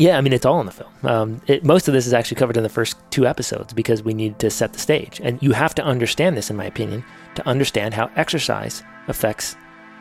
[0.00, 0.90] Yeah, I mean, it's all in the film.
[1.02, 4.14] Um, it, most of this is actually covered in the first two episodes because we
[4.14, 5.20] need to set the stage.
[5.22, 9.56] And you have to understand this, in my opinion, to understand how exercise affects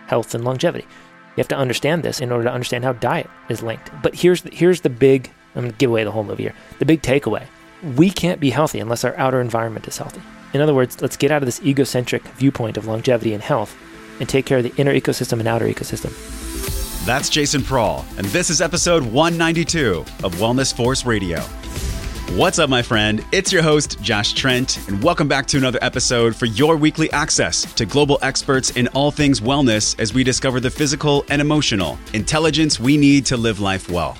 [0.07, 0.85] health and longevity.
[1.35, 3.91] You have to understand this in order to understand how diet is linked.
[4.01, 6.55] But here's the, here's the big, I'm going to give away the whole movie here.
[6.79, 7.45] The big takeaway
[7.95, 10.21] we can't be healthy unless our outer environment is healthy.
[10.53, 13.75] In other words, let's get out of this egocentric viewpoint of longevity and health
[14.19, 16.38] and take care of the inner ecosystem and outer ecosystem.
[17.05, 21.39] That's Jason Prahl, and this is episode 192 of Wellness Force Radio.
[22.35, 23.25] What's up, my friend?
[23.31, 27.61] It's your host, Josh Trent, and welcome back to another episode for your weekly access
[27.75, 32.81] to global experts in all things wellness as we discover the physical and emotional intelligence
[32.81, 34.17] we need to live life well.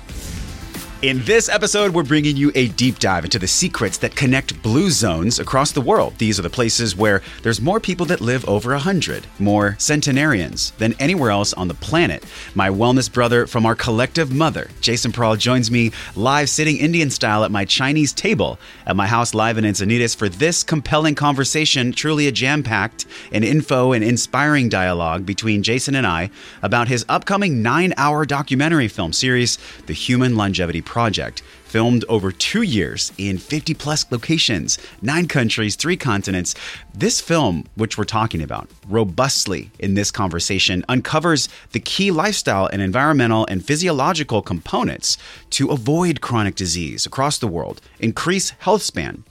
[1.02, 4.90] In this episode, we're bringing you a deep dive into the secrets that connect blue
[4.90, 6.12] zones across the world.
[6.18, 10.94] These are the places where there's more people that live over 100, more centenarians than
[10.98, 12.22] anywhere else on the planet.
[12.54, 17.44] My wellness brother from our collective mother, Jason Prahl, joins me live sitting Indian style
[17.44, 22.26] at my Chinese table at my house live in Encinitas for this compelling conversation, truly
[22.26, 26.28] a jam packed and info and inspiring dialogue between Jason and I
[26.60, 32.62] about his upcoming nine hour documentary film series, The Human Longevity project, filmed over two
[32.62, 36.56] years in 50 plus locations, nine countries, three continents.
[36.92, 42.82] This film, which we're talking about robustly in this conversation, uncovers the key lifestyle and
[42.82, 45.16] environmental and physiological components
[45.50, 49.22] to avoid chronic disease across the world, increase health span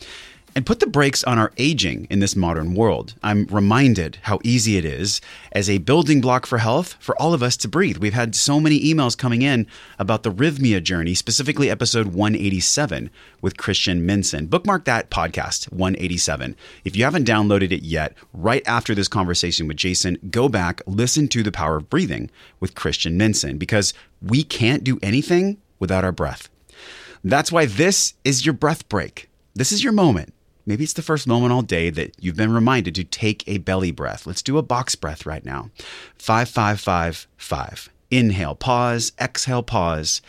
[0.56, 3.14] and put the brakes on our aging in this modern world.
[3.24, 7.44] I'm reminded how easy it is as a building block for health for all of
[7.44, 7.98] us to breathe.
[7.98, 13.10] We've had so many emails coming in about the Rythmia journey, specifically episode 187
[13.42, 14.50] with Christian Minson.
[14.50, 16.56] Bookmark that podcast, 187.
[16.84, 21.28] If you haven't downloaded it yet, right after this conversation with Jason, go back, listen
[21.30, 26.12] to The Power of Breathing with Christian Minson because we can't do anything without our
[26.12, 26.50] breath.
[27.24, 29.30] That's why this is your breath break.
[29.54, 30.34] This is your moment
[30.70, 33.90] Maybe it's the first moment all day that you've been reminded to take a belly
[33.90, 34.28] breath.
[34.28, 35.72] Let's do a box breath right now.
[36.16, 37.90] Five, five, five, five.
[38.12, 40.22] Inhale, pause, exhale, pause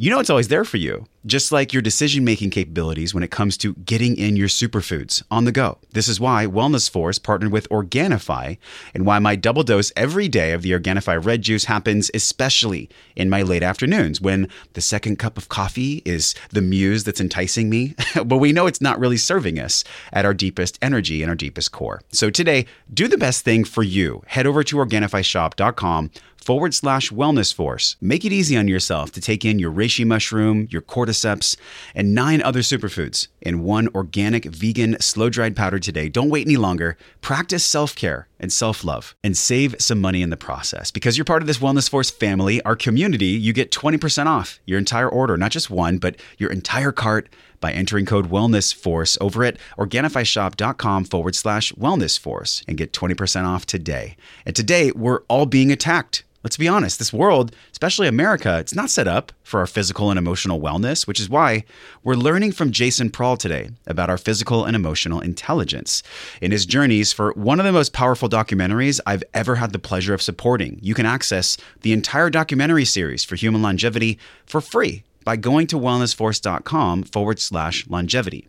[0.00, 3.30] you know it's always there for you, just like your decision making capabilities when it
[3.30, 5.76] comes to getting in your superfoods on the go.
[5.92, 8.56] This is why Wellness Force partnered with Organifi
[8.94, 13.28] and why my double dose every day of the Organifi red juice happens, especially in
[13.28, 17.94] my late afternoons when the second cup of coffee is the muse that's enticing me,
[18.24, 19.84] but we know it's not really serving us
[20.14, 22.00] at our deepest energy and our deepest core.
[22.10, 24.22] So today, do the best thing for you.
[24.28, 26.10] Head over to OrganifiShop.com
[26.50, 27.94] forward slash wellness force.
[28.00, 31.56] Make it easy on yourself to take in your reishi mushroom, your cordyceps,
[31.94, 36.08] and nine other superfoods in one organic, vegan, slow dried powder today.
[36.08, 36.98] Don't wait any longer.
[37.20, 40.90] Practice self care and self love and save some money in the process.
[40.90, 44.80] Because you're part of this Wellness Force family, our community, you get 20% off your
[44.80, 47.28] entire order, not just one, but your entire cart
[47.60, 53.44] by entering code wellness force over at organifishop.com forward slash wellness force and get 20%
[53.44, 54.16] off today.
[54.44, 58.88] And today we're all being attacked Let's be honest, this world, especially America, it's not
[58.88, 61.64] set up for our physical and emotional wellness, which is why
[62.02, 66.02] we're learning from Jason Prahl today about our physical and emotional intelligence
[66.40, 70.14] in his journeys for one of the most powerful documentaries I've ever had the pleasure
[70.14, 70.78] of supporting.
[70.80, 75.76] You can access the entire documentary series for human longevity for free by going to
[75.78, 78.48] wellnessforce.com forward slash longevity.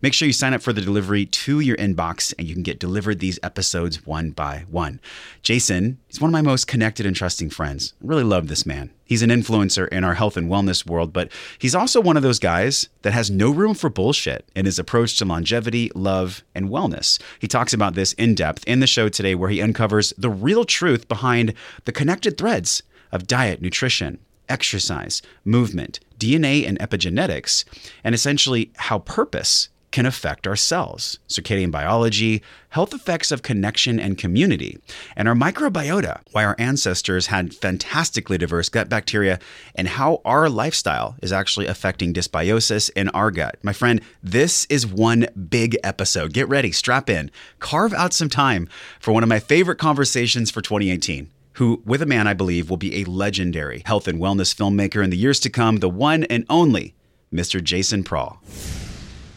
[0.00, 2.78] Make sure you sign up for the delivery to your inbox and you can get
[2.78, 5.00] delivered these episodes one by one.
[5.42, 7.94] Jason is one of my most connected and trusting friends.
[8.00, 8.90] I really love this man.
[9.04, 12.38] He's an influencer in our health and wellness world, but he's also one of those
[12.38, 17.20] guys that has no room for bullshit in his approach to longevity, love, and wellness.
[17.40, 20.64] He talks about this in depth in the show today, where he uncovers the real
[20.64, 21.54] truth behind
[21.86, 24.20] the connected threads of diet, nutrition,
[24.50, 27.64] exercise, movement, DNA and epigenetics,
[28.04, 34.16] and essentially how purpose can affect our cells, circadian biology, health effects of connection and
[34.16, 34.78] community,
[35.16, 39.38] and our microbiota, why our ancestors had fantastically diverse gut bacteria,
[39.74, 43.56] and how our lifestyle is actually affecting dysbiosis in our gut.
[43.62, 46.32] My friend, this is one big episode.
[46.32, 48.68] Get ready, strap in, carve out some time
[49.00, 52.76] for one of my favorite conversations for 2018 who, with a man I believe, will
[52.76, 56.44] be a legendary health and wellness filmmaker in the years to come, the one and
[56.48, 56.94] only
[57.32, 57.62] Mr.
[57.62, 58.38] Jason Prahl.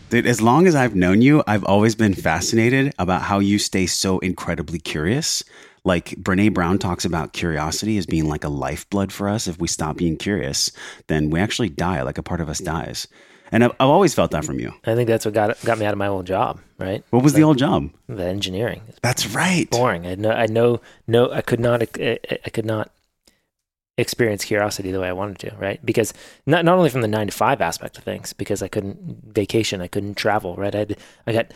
[0.10, 3.88] Dude, as long as I've known you, I've always been fascinated about how you stay
[3.88, 5.44] so incredibly curious.
[5.84, 9.48] Like Brene Brown talks about curiosity as being like a lifeblood for us.
[9.48, 10.72] If we stop being curious,
[11.08, 13.08] then we actually die, like a part of us dies.
[13.54, 14.74] And I've, I've always felt that from you.
[14.84, 17.04] I think that's what got got me out of my old job, right?
[17.12, 17.92] What was the, the old job?
[18.08, 18.82] The engineering.
[19.02, 19.70] That's right.
[19.70, 20.06] Boring.
[20.08, 20.32] I know.
[20.32, 20.82] I know.
[21.08, 21.84] No, I could not.
[22.00, 22.92] I, I could not
[23.98, 25.84] experience curiosity the way I wanted to, right?
[25.86, 26.14] Because
[26.48, 29.82] not not only from the nine to five aspect of things, because I couldn't vacation,
[29.82, 30.74] I couldn't travel, right?
[30.76, 30.88] I
[31.28, 31.54] I got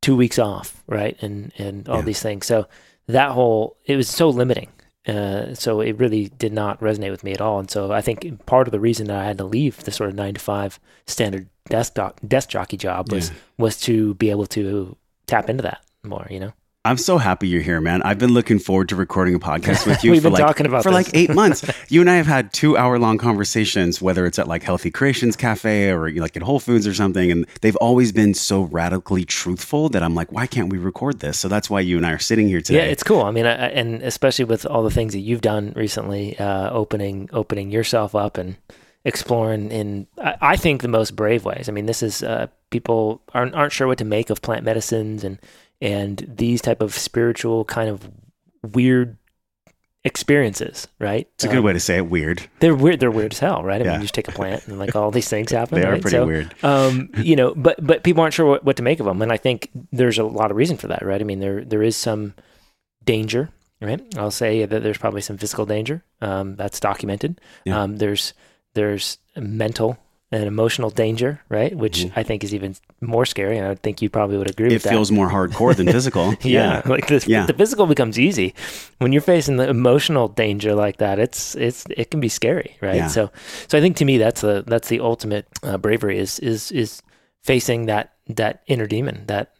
[0.00, 2.02] two weeks off, right, and and all Yeah.
[2.06, 2.46] these things.
[2.46, 2.66] So
[3.08, 4.68] that whole it was so limiting.
[5.06, 7.58] Uh, so it really did not resonate with me at all.
[7.60, 10.10] And so I think part of the reason that I had to leave the sort
[10.10, 13.36] of nine to five standard desk doc, desk jockey job was Yeah.
[13.58, 16.26] was to be able to tap into that more.
[16.30, 16.52] You know.
[16.86, 18.00] I'm so happy you're here, man.
[18.02, 20.66] I've been looking forward to recording a podcast with you We've for been like talking
[20.66, 21.06] about for this.
[21.06, 21.64] like eight months.
[21.88, 25.36] You and I have had two hour long conversations, whether it's at like Healthy Creations
[25.36, 28.62] Cafe or you know, like at Whole Foods or something, and they've always been so
[28.62, 31.38] radically truthful that I'm like, why can't we record this?
[31.38, 32.78] So that's why you and I are sitting here today.
[32.86, 33.22] Yeah, it's cool.
[33.22, 37.28] I mean, I- and especially with all the things that you've done recently, uh, opening
[37.32, 38.56] opening yourself up and
[39.04, 41.68] exploring in, I, I think, the most brave ways.
[41.68, 45.22] I mean, this is uh, people aren't aren't sure what to make of plant medicines
[45.22, 45.38] and
[45.80, 48.08] and these type of spiritual kind of
[48.74, 49.16] weird
[50.04, 51.28] experiences, right?
[51.34, 52.06] it's a good Um, way to say it.
[52.08, 52.48] Weird.
[52.60, 53.00] They're weird.
[53.00, 53.80] They're weird as hell, right?
[53.80, 53.90] I Yeah.
[53.92, 55.80] mean, you just take a plant and like all these things happen.
[55.80, 56.00] They are right?
[56.02, 56.54] pretty So, weird.
[56.62, 59.32] um, you know, but but people aren't sure what, what to make of them, and
[59.32, 61.20] I think there's a lot of reason for that, right?
[61.20, 62.34] I mean, there there is some
[63.04, 63.48] danger,
[63.80, 64.00] right?
[64.16, 67.40] I'll say that there's probably some physical danger um, that's documented.
[67.64, 67.82] Yeah.
[67.82, 68.32] Um, there's
[68.74, 69.98] there's mental
[70.36, 71.74] and emotional danger, right?
[71.76, 74.72] Which I think is even more scary, and I think you probably would agree Mm-hmm.
[74.72, 74.90] It with that.
[74.90, 76.34] feels more hardcore than physical.
[76.42, 77.46] yeah, like the, Yeah.
[77.46, 78.54] the physical becomes easy
[78.98, 81.18] when you're facing the emotional danger like that.
[81.18, 82.96] It's it's it can be scary, right?
[82.96, 83.08] Yeah.
[83.08, 83.30] So
[83.68, 87.02] so I think to me that's the that's the ultimate uh, bravery is is is
[87.44, 89.52] facing that that inner demon that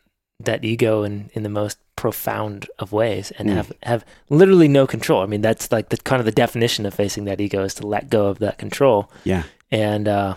[0.45, 3.55] that ego in in the most profound of ways and Mm.
[3.57, 5.23] have have literally no control.
[5.23, 7.87] I mean that's like the kind of the definition of facing that ego is to
[7.87, 9.45] let go of that control Yeah.
[9.71, 10.35] and uh,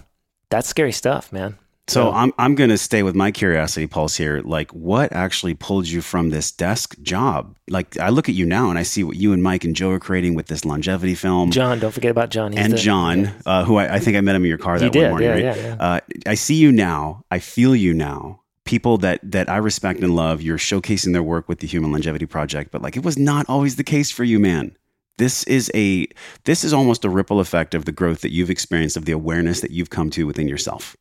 [0.49, 1.57] that's scary stuff, man.
[1.87, 4.41] So So- I'm I'm going to stay with my curiosity pulse here.
[4.45, 7.55] Like, what actually pulled you from this desk job?
[7.67, 9.89] Like, I look at you now and I see what you and Mike and Joe
[9.91, 11.49] are creating with this longevity film.
[11.49, 12.51] John, don't forget about John.
[12.51, 14.77] He's and the- John, uh, who I, I think I met him in your car
[14.77, 15.57] that You one did, morning, yeah, right?
[15.57, 15.75] yeah, yeah.
[15.79, 17.23] Uh, I see you now.
[17.31, 18.41] I feel you now.
[18.65, 20.43] People that that I respect and love.
[20.43, 23.77] You're showcasing their work with the Human Longevity Project, but like it was not always
[23.77, 24.77] the case for you, man.
[25.19, 26.07] This is a
[26.45, 29.60] this is almost a ripple effect of the growth that you've experienced of the awareness
[29.60, 30.95] that you've come to within yourself.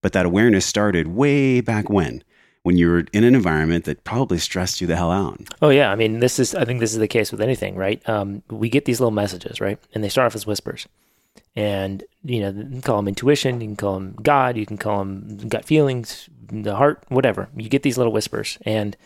[0.00, 2.24] But that awareness started way back when,
[2.62, 5.40] when you were in an environment that probably stressed you the hell out.
[5.60, 8.00] Oh yeah, I mean, this is I think this is the case with anything, right?
[8.08, 10.88] Um, we get these little messages, right, and they start off as whispers,
[11.54, 14.78] and you know, you can call them intuition, you can call them God, you can
[14.78, 17.50] call them gut feelings, the heart, whatever.
[17.54, 18.96] You get these little whispers, and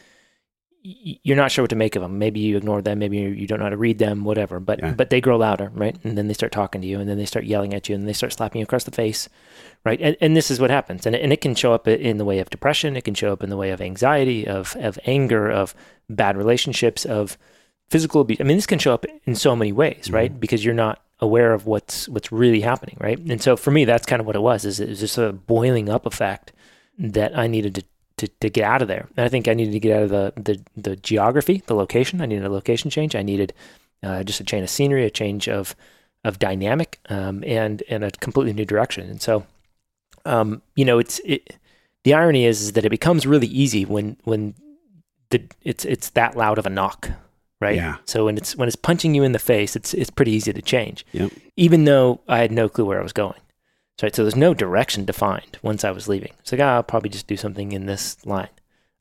[0.82, 2.18] you're not sure what to make of them.
[2.18, 4.58] Maybe you ignore them, maybe you don't know how to read them, whatever.
[4.58, 4.94] But Yeah.
[4.94, 5.96] but they grow louder, right?
[6.02, 8.08] And then they start talking to you, and then they start yelling at you, and
[8.08, 9.28] they start slapping you across the face,
[9.84, 10.00] right?
[10.00, 12.24] And, and this is what happens, and it, and it can show up in the
[12.24, 15.48] way of depression, it can show up in the way of anxiety, of of anger,
[15.48, 15.74] of
[16.10, 17.38] bad relationships, of
[17.88, 18.40] physical abuse.
[18.40, 20.14] I mean, this can show up in so many ways, mm-hmm.
[20.14, 20.40] right?
[20.40, 23.18] Because you're not aware of what's what's really happening, right?
[23.18, 24.64] And so for me, that's kind of what it was.
[24.64, 26.52] Is it was just a boiling up effect
[26.98, 27.84] that I needed to.
[28.22, 30.10] To, to get out of there, and I think I needed to get out of
[30.10, 32.20] the, the the geography, the location.
[32.20, 33.16] I needed a location change.
[33.16, 33.52] I needed
[34.04, 35.74] uh, just a change of scenery, a change of
[36.22, 39.10] of dynamic, um, and and a completely new direction.
[39.10, 39.44] And so,
[40.24, 41.56] um, you know, it's it.
[42.04, 44.54] The irony is, is that it becomes really easy when when
[45.30, 47.10] the it's it's that loud of a knock,
[47.60, 47.74] right?
[47.74, 47.96] Yeah.
[48.04, 50.62] So when it's when it's punching you in the face, it's it's pretty easy to
[50.62, 51.04] change.
[51.10, 51.32] Yep.
[51.56, 53.40] Even though I had no clue where I was going.
[54.02, 56.32] So, right, so there's no direction defined once I was leaving.
[56.40, 58.48] It's like, ah, I'll probably just do something in this line.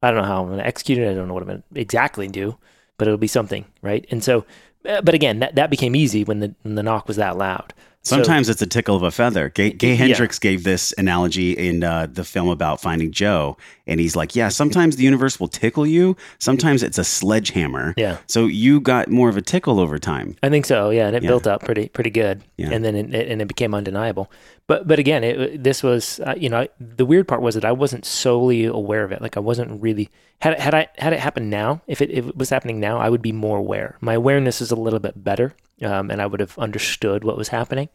[0.03, 1.09] I don't know how I'm going to execute it.
[1.09, 2.55] I don't know what I'm going to exactly do,
[2.99, 4.05] but it'll be something, right?
[4.11, 4.45] And so,
[4.87, 7.73] uh, but again, that, that became easy when the when the knock was that loud.
[8.03, 9.49] So- Sometimes it's a tickle of a feather.
[9.49, 10.25] Gay, Gay Yeah.
[10.39, 14.95] Gave this analogy in uh, the film about Finding Joe, and he's like, "Yeah, sometimes
[14.95, 16.17] the universe will tickle you.
[16.39, 17.93] Sometimes it's a sledgehammer.
[17.97, 20.35] yeah, So you got more of a tickle over time.
[20.41, 20.89] I think so.
[20.89, 21.29] Yeah, and it Yeah.
[21.29, 22.69] built up pretty pretty good, Yeah.
[22.71, 24.31] and then it, and it became undeniable.
[24.71, 27.73] But but again, it, this was uh, you know the weird part was that I
[27.73, 29.21] wasn't solely aware of it.
[29.21, 30.09] Like I wasn't really
[30.39, 31.81] had it, had I had it happened now.
[31.87, 33.97] If it, if it was happening now, I would be more aware.
[33.99, 37.49] My awareness is a little bit better, um, and I would have understood what was
[37.49, 37.89] happening.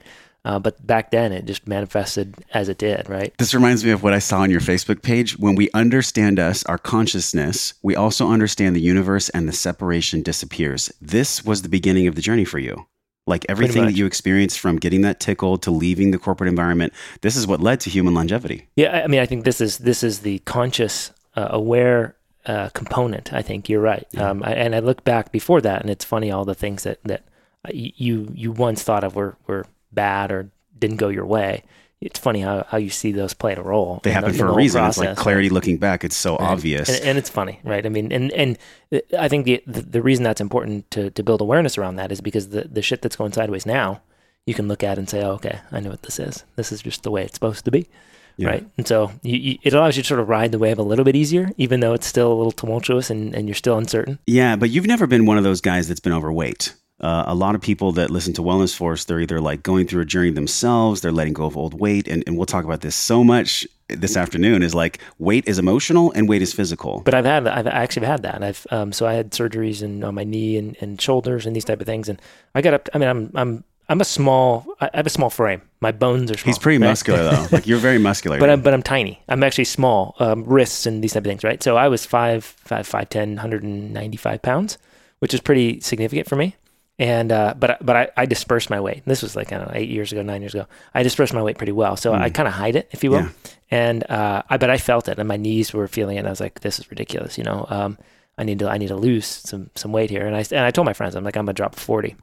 [0.44, 3.08] Uh, but back then, it just manifested as it did.
[3.08, 3.32] Right.
[3.38, 5.38] This reminds me of what I saw on your Facebook page.
[5.38, 10.92] When we understand us, our consciousness, we also understand the universe, and the separation disappears.
[11.00, 12.86] This was the beginning of the journey for you.
[13.26, 16.92] Like everything that you experienced from getting that tickle to leaving the corporate environment,
[17.22, 18.68] this is what led to human longevity.
[18.76, 22.14] Yeah, I- mean, I think this is this is the conscious, uh, aware
[22.46, 23.32] uh, component.
[23.32, 24.06] I think you're right.
[24.16, 27.00] Um, I, and I look back before that, and it's funny all the things that
[27.04, 27.24] that
[27.64, 31.64] uh, you you once thought of were were bad or didn't go your way.
[32.00, 34.00] It's funny how, how you see those play a role.
[34.02, 34.84] They in the- happen for a reason.
[34.84, 36.04] It's like clarity looking back.
[36.04, 36.50] It's so Right.
[36.50, 36.88] obvious.
[36.88, 37.84] and, and it's funny, right?
[37.86, 38.58] I mean, and and
[38.92, 42.12] uh, I think the, the the reason that's important to to build awareness around that
[42.12, 44.02] is because the the shit that's going sideways now
[44.44, 46.44] you can look at and say, oh, okay, I know what this is.
[46.54, 47.88] This is just the way it's supposed to be.
[48.36, 48.48] Yeah.
[48.50, 48.66] Right.
[48.76, 51.04] And so you, you, it allows you to sort of ride the wave a little
[51.06, 54.18] bit easier, even though it's still a little tumultuous and, and you're still uncertain.
[54.26, 56.74] Yeah, but you've never been one of those guys that's been overweight.
[56.98, 60.00] Uh, a lot of people that listen to Wellness Force, they're either like going through
[60.00, 62.96] a journey themselves, they're letting go of old weight, and, and we'll talk about this
[62.96, 64.62] so much this afternoon.
[64.62, 67.02] Is like weight is emotional and weight is physical.
[67.04, 68.42] But I've had, I've actually had that.
[68.42, 71.66] I've, um, so I had surgeries in, on my knee and, and shoulders and these
[71.66, 72.08] type of things.
[72.08, 72.20] And
[72.54, 75.60] I got up, I mean, I'm, I'm, I'm a small, I have a small frame.
[75.80, 76.50] My bones are small.
[76.50, 76.88] He's pretty right?
[76.88, 77.46] muscular though.
[77.52, 78.38] like you're very muscular.
[78.38, 79.22] but I'm, but I'm tiny.
[79.28, 81.62] I'm actually small, um, wrists and these type of things, right?
[81.62, 84.78] So I was five, five, five, 10, 195 pounds,
[85.18, 86.56] which is pretty significant for me.
[86.98, 89.02] And, uh, but, but I, I dispersed my weight.
[89.04, 90.66] This was like, I don't know, eight years ago, nine years ago.
[90.94, 91.96] I dispersed my weight pretty well.
[91.96, 93.20] So I kind of hide it, if you will.
[93.20, 93.30] Yeah.
[93.70, 96.20] And, uh, I, but I felt it and my knees were feeling it.
[96.20, 97.36] And I was like, this is ridiculous.
[97.36, 97.98] You know, um,
[98.38, 100.26] I need to, I need to lose some, some weight here.
[100.26, 102.16] And I, and I told my friends, I'm like, I'm gonna drop 40.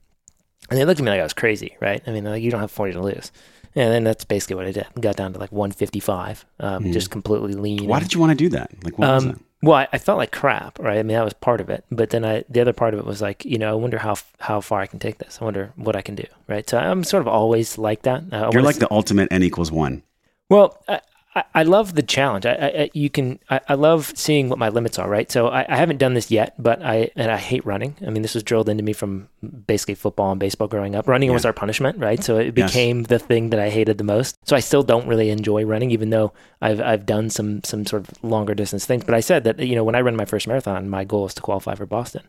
[0.69, 2.01] And they looked at me like I was crazy, right?
[2.07, 3.31] I mean, like, you don't have 40 to lose.
[3.75, 4.87] And then that's basically what I did.
[4.99, 7.87] Got down to like 155, um, just completely lean.
[7.87, 8.71] Why did you want to do that?
[8.83, 9.39] Like what was um, that?
[9.63, 10.99] Well, I, I felt like crap, right?
[10.99, 11.85] I mean, that was part of it.
[11.89, 14.15] But then I, the other part of it was like, you know, I wonder how
[14.39, 15.39] how far I can take this.
[15.41, 16.69] I wonder what I can do, right?
[16.69, 18.23] So I'm sort of always like that.
[18.33, 20.03] I You're like the ultimate n equals one.
[20.49, 20.99] well, I,
[21.35, 22.45] I, I love the challenge.
[22.45, 25.31] I, I, you can, I, I love seeing what my limits are, right?
[25.31, 27.95] So I, I haven't done this yet, but I, and I hate running.
[28.05, 29.29] I mean, this was drilled into me from
[29.65, 31.07] basically football and baseball growing up.
[31.07, 32.23] Running was our punishment, right?
[32.23, 32.71] So it Yes.
[32.71, 34.37] became the thing that I hated the most.
[34.47, 38.07] So I still don't really enjoy running, even though I've, I've done some, some sort
[38.07, 39.03] of longer distance things.
[39.03, 41.33] But I said that, you know, when I run my first marathon, my goal is
[41.35, 42.23] to qualify for Boston.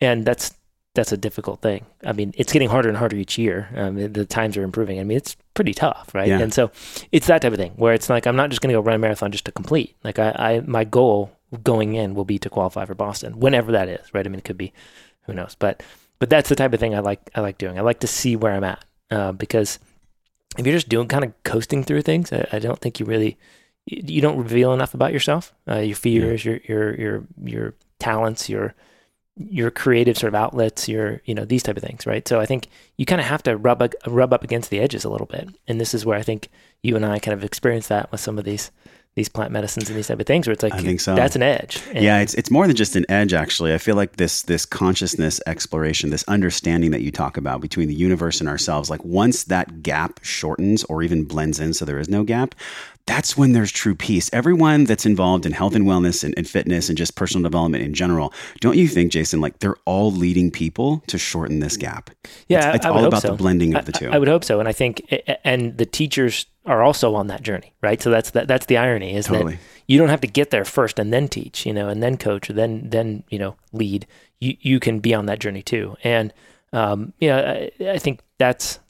[0.00, 0.54] And that's,
[0.94, 1.86] that's a difficult thing.
[2.04, 3.68] I mean, it's getting harder and harder each year.
[3.74, 4.98] Um, the times are improving.
[4.98, 6.28] I mean, it's pretty tough, right?
[6.28, 6.40] Yeah.
[6.40, 6.70] And so
[7.12, 8.96] it's that type of thing where it's like I'm not just going to go run
[8.96, 9.96] a marathon just to complete.
[10.02, 13.88] Like I, I, my goal going in will be to qualify for Boston, whenever that
[13.88, 14.26] is, right?
[14.26, 14.72] I mean, it could be,
[15.22, 15.56] who knows?
[15.58, 15.82] But
[16.18, 17.30] but that's the type of thing I like.
[17.34, 17.78] I like doing.
[17.78, 19.78] I like to see where I'm at uh, because
[20.56, 23.38] if you're just doing kind of coasting through things, I, I don't think you really
[23.86, 28.48] you you don't reveal enough about yourself, uh, your fears, your your your your talents,
[28.48, 28.74] your
[29.38, 32.26] your creative sort of outlets, your you know these type of things, right?
[32.26, 35.08] So I think you kind of have to rub rub up against the edges a
[35.10, 36.48] little bit, and this is where I think
[36.82, 38.70] you and I kind of experience that with some of these
[39.14, 41.14] these plant medicines and these type of things, where it's like I think so.
[41.16, 41.82] that's an edge.
[41.92, 43.32] And- yeah, it's it's more than just an edge.
[43.32, 47.88] Actually, I feel like this this consciousness exploration, this understanding that you talk about between
[47.88, 48.90] the universe and ourselves.
[48.90, 52.54] Like once that gap shortens or even blends in, so there is no gap.
[53.08, 54.28] That's when there's true peace.
[54.34, 57.94] Everyone that's involved in health and wellness and, and fitness and just personal development in
[57.94, 59.40] general, don't you think, Jason?
[59.40, 62.10] Like they're all leading people to shorten this gap.
[62.48, 63.28] Yeah, it's, it's I would all about so.
[63.28, 64.10] the blending of the two.
[64.10, 65.02] I, I would hope so, and I think,
[65.42, 68.02] and the teachers are also on that journey, right?
[68.02, 69.54] So that's that, that's the irony is Totally.
[69.54, 72.18] that you don't have to get there first and then teach, you know, and then
[72.18, 74.06] coach, then then you know lead.
[74.38, 76.30] You you can be on that journey too, and
[76.74, 78.80] um, yeah, I, I think that's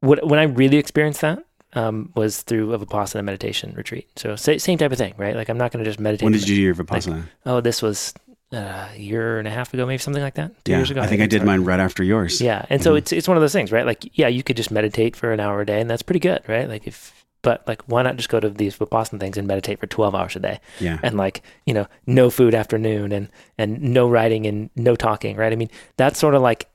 [0.00, 1.44] what when I really experienced that
[1.74, 4.08] um, was through a vipassana meditation retreat.
[4.16, 5.34] So sa- same type of thing, right?
[5.36, 6.24] Like I'm not going to just meditate.
[6.24, 7.24] when did you do your vipassana?
[7.46, 8.14] Oh, this was
[8.52, 10.64] uh, a year and a half ago, maybe something like that.
[10.64, 11.00] Two yeah, years ago.
[11.00, 12.40] I think I it's did mine right after yours.
[12.40, 12.98] yeah, and so Mhm.
[12.98, 13.84] it's it's one of those things, right?
[13.86, 16.42] Like, yeah, you could just meditate for an hour a day, and that's pretty good,
[16.48, 16.68] right?
[16.68, 17.12] Like, if
[17.42, 20.36] but like, why not just go to these vipassana things and meditate for twelve hours
[20.36, 20.98] a day, yeah.
[21.02, 23.28] and like, you know, no food afternoon, and
[23.58, 25.52] and no writing and no talking, right?
[25.52, 26.68] I mean, that's sort of like,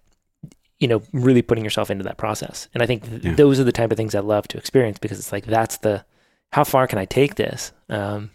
[0.79, 3.33] you know, really putting yourself into that process, and I think th- Yeah.
[3.35, 6.05] those are the type of things I love to experience because it's like that's the
[6.51, 8.31] how far can I take this, um,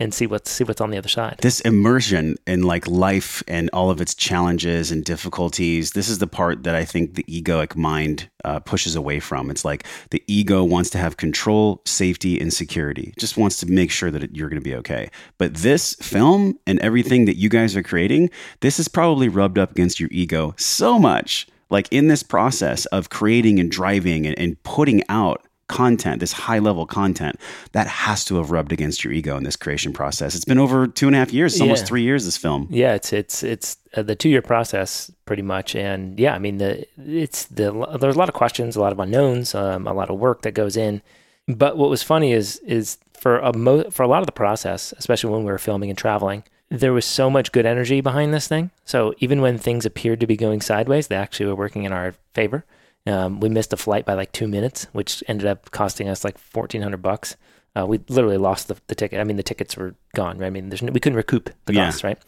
[0.00, 1.36] and see what's see what's on the other side.
[1.40, 6.26] this immersion in like life and all of its challenges and difficulties this is the
[6.26, 10.64] part that i think the egoic mind uh, pushes away from it's like the ego
[10.64, 14.48] wants to have control safety and security just wants to make sure that it, you're
[14.48, 15.08] going to be okay
[15.38, 18.28] but this film and everything that you guys are creating
[18.62, 23.10] this is probably rubbed up against your ego so much like in this process of
[23.10, 27.38] creating and driving and, and putting out content, this high level content,
[27.72, 30.34] that has to have rubbed against your ego in this creation process.
[30.34, 32.68] It's been over two and a half years, it's almost three years, this film.
[32.70, 36.58] Yeah, it's it's it's uh, the two year process pretty much, and yeah, I mean
[36.58, 40.10] the it's the there's a lot of questions, a lot of unknowns, um, a lot
[40.10, 41.02] of work that goes in.
[41.48, 44.94] But what was funny is is for a mo- for a lot of the process,
[44.96, 46.44] especially when we were filming and traveling,
[46.80, 48.70] there was so much good energy behind this thing.
[48.84, 52.14] So even when things appeared to be going sideways, they actually were working in our
[52.32, 52.64] favor.
[53.06, 56.38] Um, we missed a flight by like two minutes, which ended up costing us like
[56.38, 57.36] fourteen hundred bucks.
[57.76, 59.20] Uh, we literally lost the, the ticket.
[59.20, 60.38] I mean, the tickets were gone.
[60.38, 60.46] Right?
[60.46, 61.86] I mean, there's no, we couldn't recoup the Yeah.
[61.86, 62.18] costs, right?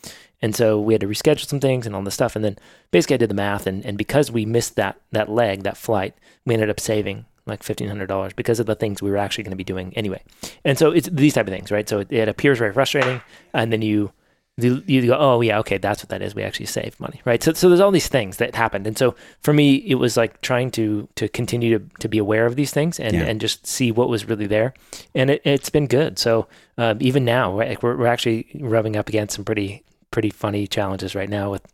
[0.42, 2.36] And so we had to reschedule some things and all this stuff.
[2.36, 2.58] And then
[2.90, 6.14] basically, I did the math, and, and because we missed that that leg, that flight,
[6.44, 9.44] we ended up saving like fifteen hundred dollars because of the things we were actually
[9.44, 10.20] going to be doing anyway.
[10.64, 11.88] And so it's these type of things, right?
[11.88, 13.22] So it, it appears very frustrating,
[13.54, 14.12] and then you
[14.58, 16.34] you, you go, oh yeah, okay, that's what that is.
[16.34, 17.42] We actually saved money, right?
[17.42, 20.40] So, so there's all these things that happened, and so for me, it was like
[20.40, 23.24] trying to to continue to, to be aware of these things and, Yeah.
[23.24, 24.72] and just see what was really there,
[25.14, 26.18] and it, it's been good.
[26.18, 26.46] So
[26.78, 31.14] uh, even now, right, we're we're actually rubbing up against some pretty pretty funny challenges
[31.14, 31.66] right now with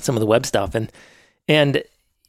[0.00, 0.90] some of the web stuff, and
[1.46, 1.82] and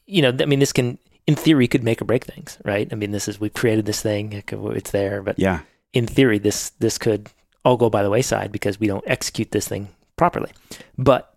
[0.06, 2.88] you know, I mean, this can in theory could make or break things, right?
[2.92, 5.62] I mean, this is we've created this thing, it could- it's there, but Yeah.
[5.94, 7.30] in theory, this this could
[7.64, 10.52] all go by the wayside because we don't execute this thing properly.
[10.98, 11.36] But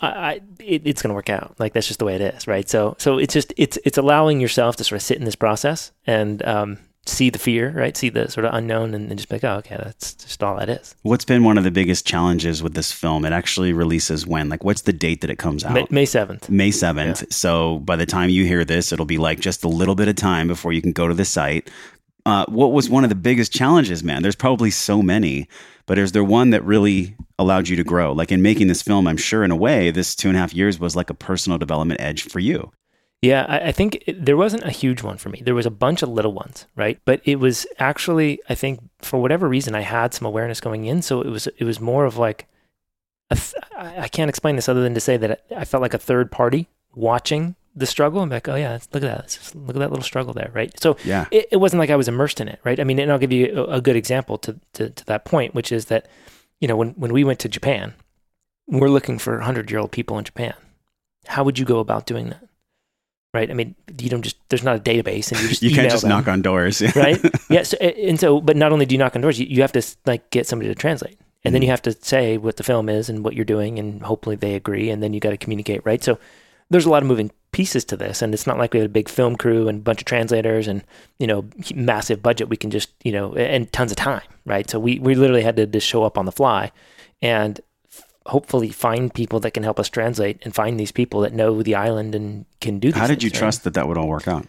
[0.00, 1.54] I, I it, it's going to work out.
[1.58, 2.68] Like that's just the way it is, right?
[2.68, 5.92] So so it's just it's it's allowing yourself to sort of sit in this process
[6.06, 7.96] and um, see the fear, right?
[7.96, 10.56] See the sort of unknown, and, and just be like, oh, okay, that's just all
[10.56, 10.94] that is.
[11.02, 13.24] What's been one of the biggest challenges with this film?
[13.24, 14.48] It actually releases when?
[14.48, 15.72] Like, what's the date that it comes out?
[15.72, 16.48] May, May seventh.
[16.48, 17.32] May 7th.
[17.32, 20.16] So by the time you hear this, it'll be like just a little bit of
[20.16, 21.70] time before you can go to the site.
[22.26, 24.22] Uh, what was one of the biggest challenges, man?
[24.22, 25.48] There's probably so many,
[25.86, 28.12] but is there one that really allowed you to grow?
[28.12, 30.52] Like in making this film, I'm sure in a way, this two and a half
[30.52, 32.72] years was like a personal development edge for you.
[33.22, 35.42] Yeah, I, I think it, there wasn't a huge one for me.
[35.44, 36.98] There was a bunch of little ones, right?
[37.04, 41.02] But it was actually, I think, for whatever reason, I had some awareness going in.
[41.02, 42.46] So it was, it was more of like,
[43.32, 46.30] th- I can't explain this other than to say that I felt like a third
[46.30, 48.20] party watching the struggle.
[48.20, 50.72] I'm like, oh yeah, look at that, look at that little struggle there, right?
[50.80, 51.26] So Yeah.
[51.30, 52.80] it, it wasn't like I was immersed in it, right?
[52.80, 55.54] I mean, and I'll give you a, a good example to, to to that point,
[55.54, 56.06] which is that,
[56.60, 57.94] you know, when when we went to Japan,
[58.66, 60.54] we're looking for hundred year old people in Japan.
[61.26, 62.42] How would you go about doing that?
[63.32, 63.48] Right?
[63.48, 66.02] I mean, you don't just there's not a database, and you just You can't just
[66.02, 66.82] them, knock on doors.
[66.96, 67.20] right?
[67.48, 67.62] yeah.
[67.62, 69.82] So, and so, but not only do you knock on doors, you, you have to
[70.06, 71.66] like get somebody to translate, and then Mhm.
[71.66, 74.56] you have to say what the film is and what you're doing, and hopefully they
[74.56, 76.02] agree, and then you got to communicate, right?
[76.02, 76.18] So
[76.70, 78.92] there's a lot of moving pieces to this, and it's not like we had a
[78.92, 80.82] big film crew and a bunch of translators and
[81.18, 82.48] you know massive budget.
[82.48, 84.68] We can just you know and tons of time, right?
[84.68, 86.72] So we we literally had to just show up on the fly,
[87.22, 87.60] and
[88.26, 91.74] hopefully find people that can help us translate and find these people that know the
[91.74, 92.92] island and can do.
[92.92, 93.38] How did you right?
[93.38, 94.46] trust that that would all work out?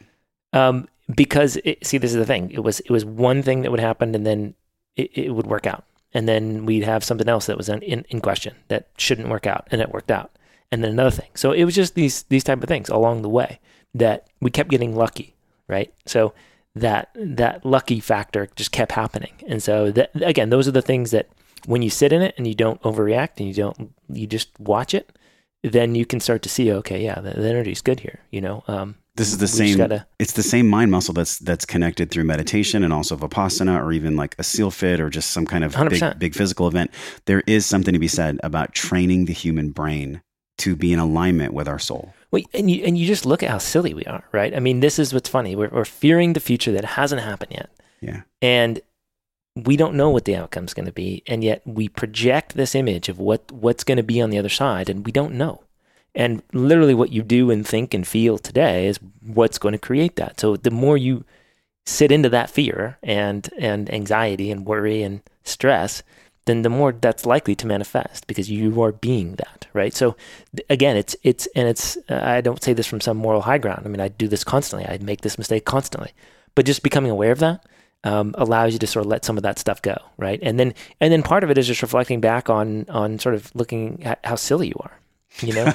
[0.54, 2.52] Um, because it, see, this is the thing.
[2.52, 4.54] It was it was one thing that would happen, and then
[4.96, 5.84] it, it would work out,
[6.14, 9.48] and then we'd have something else that was in, in, in question that shouldn't work
[9.48, 10.32] out, and it worked out,
[10.72, 11.30] and then another thing.
[11.36, 13.60] So it was just these these type of things along the way
[13.94, 15.36] that we kept getting lucky,
[15.68, 15.94] right?
[16.06, 16.34] So
[16.76, 21.12] that that lucky factor just kept happening, and so that again, those are the things
[21.12, 21.28] that
[21.66, 24.94] when you sit in it and you don't overreact and you don't you just watch
[24.94, 25.12] it,
[25.64, 28.64] then you can start to see, okay, yeah, the, the energy's good here, you know.
[28.68, 29.78] Um, This is the same.
[29.78, 33.92] gotta- it's the same mind muscle that's that's connected through meditation and also vipassana, or
[33.92, 36.18] even like a seal fit, or just some kind of big 100%.
[36.20, 36.90] big physical event.
[37.26, 40.22] There is something to be said about training the human brain
[40.62, 42.14] to be in alignment with our soul.
[42.32, 44.56] Well, and you and you just look at how silly we are, right?
[44.56, 45.56] I mean, this is what's funny.
[45.56, 47.70] We're, we're fearing the future that hasn't happened yet,
[48.00, 48.80] Yeah, and
[49.56, 53.10] we don't know what the outcome's going to be, and yet we project this image
[53.10, 55.64] of what what's going to be on the other side, and we don't know.
[56.16, 60.16] And literally, what you do and think and feel today is what's going to create
[60.16, 60.40] that.
[60.40, 61.26] So the more you
[61.86, 66.04] sit into that fear and and anxiety and worry and stress,
[66.46, 69.94] then the more that's likely to manifest because you are being that, right?
[69.94, 70.16] So
[70.70, 73.84] again, it's it's and it's uh, I don't say this from some moral high ground.
[73.86, 74.88] I mean, I do this constantly.
[74.88, 76.12] I make this mistake constantly,
[76.56, 77.66] but just becoming aware of that
[78.04, 80.40] um, allows you to sort of let some of that stuff go, right?
[80.42, 83.54] And then and then part of it is just reflecting back on on sort of
[83.56, 85.01] looking at how silly you are.
[85.40, 85.74] You know,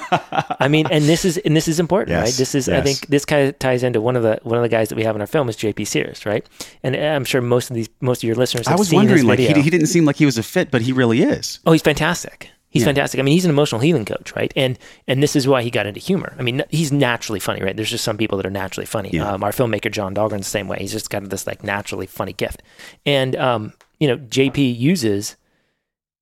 [0.59, 2.31] I mean, and this is and this is important, right?
[2.33, 4.69] This is I think this kind of ties into one of the one of the
[4.69, 5.85] guys that we have in our film is J.P.
[5.85, 6.45] Sears, right?
[6.83, 8.67] And I'm sure most of these most of your listeners.
[8.67, 10.93] I was wondering, like, he, he didn't seem like he was a fit, but he
[10.93, 11.59] really is.
[11.65, 12.51] Oh, he's fantastic.
[12.69, 12.87] He's Yeah.
[12.89, 13.19] fantastic.
[13.19, 14.53] I mean, he's an emotional healing coach, right?
[14.55, 16.35] And and this is why he got into humor.
[16.37, 17.75] I mean, he's naturally funny, right?
[17.75, 19.09] There's just some people that are naturally funny.
[19.13, 19.31] Yeah.
[19.31, 20.77] Um, our filmmaker John Dahlgren's the same way.
[20.79, 22.61] He's just got this like naturally funny gift.
[23.05, 25.35] And um, you know, JP uses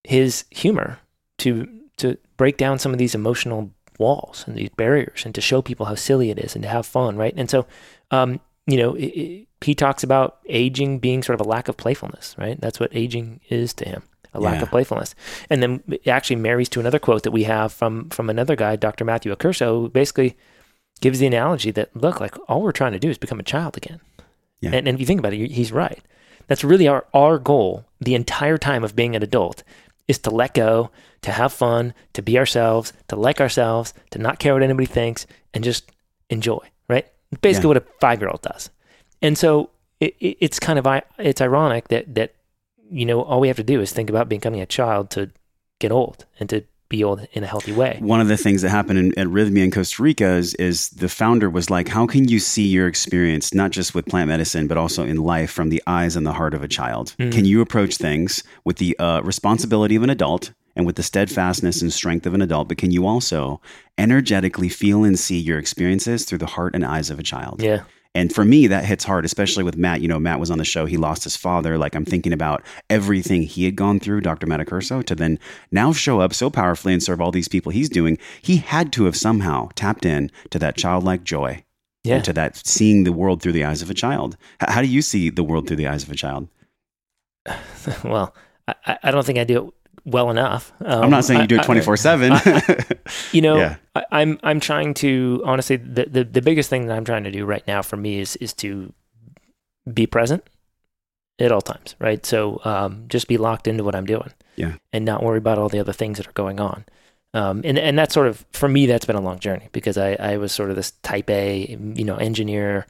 [0.04, 1.00] his humor
[1.39, 1.67] to
[2.38, 5.95] break down some of these emotional walls and these barriers and to show people how
[5.95, 7.34] silly it is and to have fun, right?
[7.38, 7.65] And so,
[8.12, 11.78] um, you know, it, it, he talks about aging being sort of a lack of
[11.78, 12.60] playfulness, right?
[12.60, 14.63] That's what aging is to him, a lack Yeah.
[14.63, 15.15] of playfulness.
[15.50, 18.76] And then it actually marries to another quote that we have from from another guy,
[18.76, 19.06] Dr.
[19.06, 20.36] Matthew Accurso, who basically
[21.02, 23.78] gives the analogy that look, like all we're trying to do is become a child
[23.78, 24.00] again.
[24.62, 24.71] Yeah.
[24.74, 26.02] And, and if you think about it, he's right.
[26.48, 29.63] That's really our, our goal the entire time of being an adult
[30.08, 30.91] is to let go,
[31.22, 35.26] to have fun, to be ourselves, to like ourselves, to not care what anybody thinks,
[35.54, 35.91] and just
[36.30, 37.08] enjoy, right?
[37.41, 37.68] Basically, Yeah.
[37.70, 38.70] what a five year old does.
[39.22, 42.34] And so it, it, it's kind of i- it's ironic that that
[42.91, 45.32] you know all we have to do is think about becoming a child to
[45.80, 47.98] get old and to be old in a healthy way.
[48.00, 51.10] One of the things that happened in, at Rythmia in Costa Rica is, is the
[51.10, 54.78] founder was like, how can you see your experience, not just with plant medicine, but
[54.78, 57.15] also in life from the eyes and the heart of a child?
[57.19, 57.32] Mm.
[57.32, 61.82] Can you approach things with the uh, responsibility of an adult and with the steadfastness
[61.82, 63.62] and strength of an adult, but can you also
[63.98, 67.62] energetically feel and see your experiences through the heart and eyes of a child?
[67.62, 67.84] Yeah.
[68.15, 70.01] And for me, that hits hard, especially with Matt.
[70.01, 70.86] You know, Matt was on the show.
[70.88, 71.78] He lost his father.
[71.78, 74.47] Like, I'm thinking about everything he had gone through, Dr.
[74.47, 75.38] Matt Accurso, to then
[75.71, 78.17] now show up so powerfully and serve all these people he's doing.
[78.41, 81.63] He had to have somehow tapped in to that childlike joy
[82.06, 82.15] Yeah.
[82.15, 84.38] and to that seeing the world through the eyes of a child.
[84.63, 86.47] H- how do you see the world through the eyes of a child?
[88.04, 88.34] well,
[88.67, 89.73] I- I, I don't think I do it
[90.06, 90.72] well enough.
[90.84, 92.32] Um, I'm not saying you do it 24 7.
[93.32, 93.76] you know Yeah.
[93.96, 97.32] I, i'm i'm trying to honestly the, the the biggest thing that i'm trying to
[97.32, 98.94] do right now for me is is to
[99.91, 100.44] be present
[101.39, 104.76] at all times right so um, just be locked into what i'm doing Yeah.
[104.94, 106.86] and not worry about all the other things that are going on
[107.34, 110.13] um, and and that's sort of for me that's been a long journey because i
[110.20, 112.86] i was sort of this type a you know engineer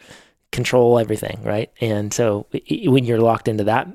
[0.51, 3.88] control everything right and so i- when you're locked into that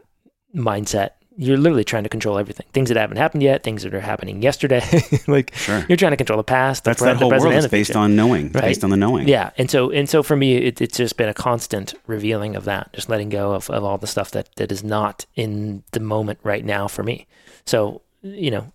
[0.55, 1.11] mindset
[1.43, 4.43] you're literally trying to control everything things that haven't happened yet things that are happening
[4.43, 4.83] yesterday
[5.27, 5.83] like sure.
[5.89, 6.85] you're trying to control the past.
[6.85, 8.65] The That's that the whole present, world is based on knowing, It's Right.
[8.65, 9.27] based on the knowing.
[9.27, 12.65] Yeah, and so and so for me, it, it's just been a constant revealing of
[12.67, 16.01] that, just letting go of, of all the stuff that that is not in the
[16.01, 17.27] moment right now for me.
[17.65, 18.73] So you know,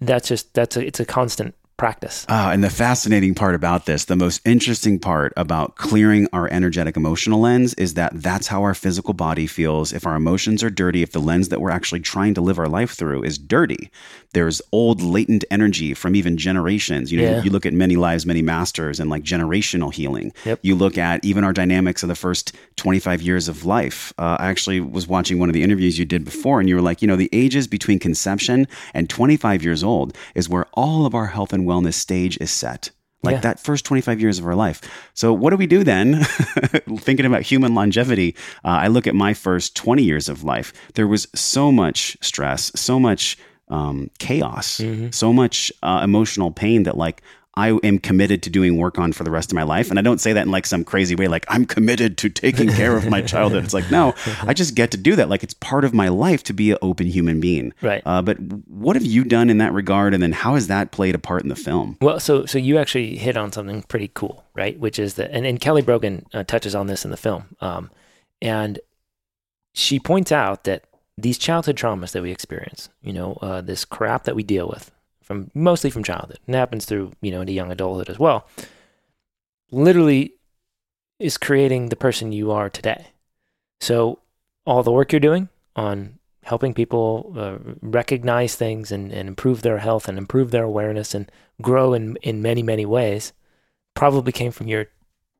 [0.00, 2.26] that's just that's a it's a constant practice.
[2.28, 6.96] Ah, and the fascinating part about this, the most interesting part about clearing our energetic
[6.96, 9.92] emotional lens is that that's how our physical body feels.
[9.92, 12.68] If our emotions are dirty, if the lens that we're actually trying to live our
[12.68, 13.90] life through is dirty,
[14.34, 17.12] there's old latent energy from even generations.
[17.12, 17.42] You know, Yeah.
[17.44, 20.32] you look at many lives, many masters, and like generational healing.
[20.44, 20.58] Yep.
[20.62, 24.12] You look at even our dynamics of the first 25 years of life.
[24.18, 26.82] Uh, I actually was watching one of the interviews you did before, and you were
[26.82, 31.14] like, you know, the ages between conception and 25 years old is where all of
[31.14, 32.90] our health and wellness stage is set.
[33.22, 33.40] Like Yeah.
[33.48, 34.80] that first 25 years of our life.
[35.14, 36.24] So, what do we do then?
[37.06, 40.72] Thinking about human longevity, uh, I look at my first 20 years of life.
[40.94, 43.36] There was so much stress, so much
[43.70, 45.10] um, chaos, Mm-hmm.
[45.10, 47.22] so much uh, emotional pain that, like,
[47.58, 49.90] I am committed to doing work on for the rest of my life.
[49.90, 52.68] And I don't say that in like some crazy way, like I'm committed to taking
[52.68, 53.64] care of my childhood.
[53.64, 55.28] It's like, no, I just get to do that.
[55.28, 57.74] Like it's part of my life to be an open human being.
[57.82, 58.00] Right.
[58.06, 60.14] Uh, but what have you done in that regard?
[60.14, 61.96] And then how has that played a part in the film?
[62.00, 64.78] Well, so so you actually hit on something pretty cool, right?
[64.78, 67.90] Which is that, and, and Kelly Brogan uh, touches on this in the film, um,
[68.40, 68.78] and
[69.74, 70.84] she points out that
[71.16, 74.92] these childhood traumas that we experience, you know, uh, this crap that we deal with
[75.28, 78.48] from mostly from childhood, and happens through you know into young adulthood as well,
[79.70, 80.32] literally
[81.18, 83.08] is creating the person you are today.
[83.80, 84.20] So
[84.64, 89.78] all the work you're doing on helping people uh, recognize things and, and improve their
[89.78, 93.34] health and improve their awareness and grow in, in many, many ways
[93.94, 94.86] probably came from your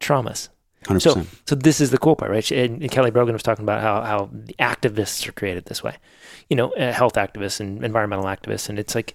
[0.01, 0.51] traumas.
[0.85, 1.01] 100%.
[1.01, 2.51] So, so this is the cool part, right?
[2.51, 5.97] And, and Kelly Brogan was talking about how, how the activists are created this way,
[6.51, 8.69] you know, uh, health activists and environmental activists.
[8.69, 9.15] And it's like,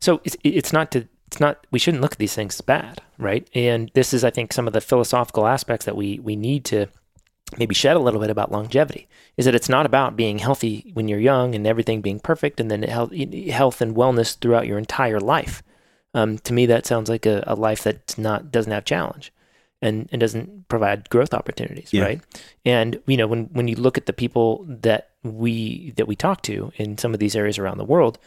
[0.00, 3.02] so it's, it's not to, it's not, we shouldn't look at these things as bad,
[3.18, 3.48] right?
[3.54, 6.86] And this is, I think, some of the philosophical aspects that we, we need to
[7.58, 11.06] maybe shed a little bit about longevity is that it's not about being healthy when
[11.08, 13.12] you're young and everything being perfect and then health,
[13.50, 15.62] health and wellness throughout your entire life.
[16.14, 19.32] Um, to me, that sounds like a, a life that's not doesn't have challenge
[19.82, 22.04] and, and doesn't provide growth opportunities, Yeah.
[22.04, 22.20] right?
[22.64, 26.42] And you know, when when you look at the people that we that we talk
[26.42, 28.18] to in some of these areas around the world,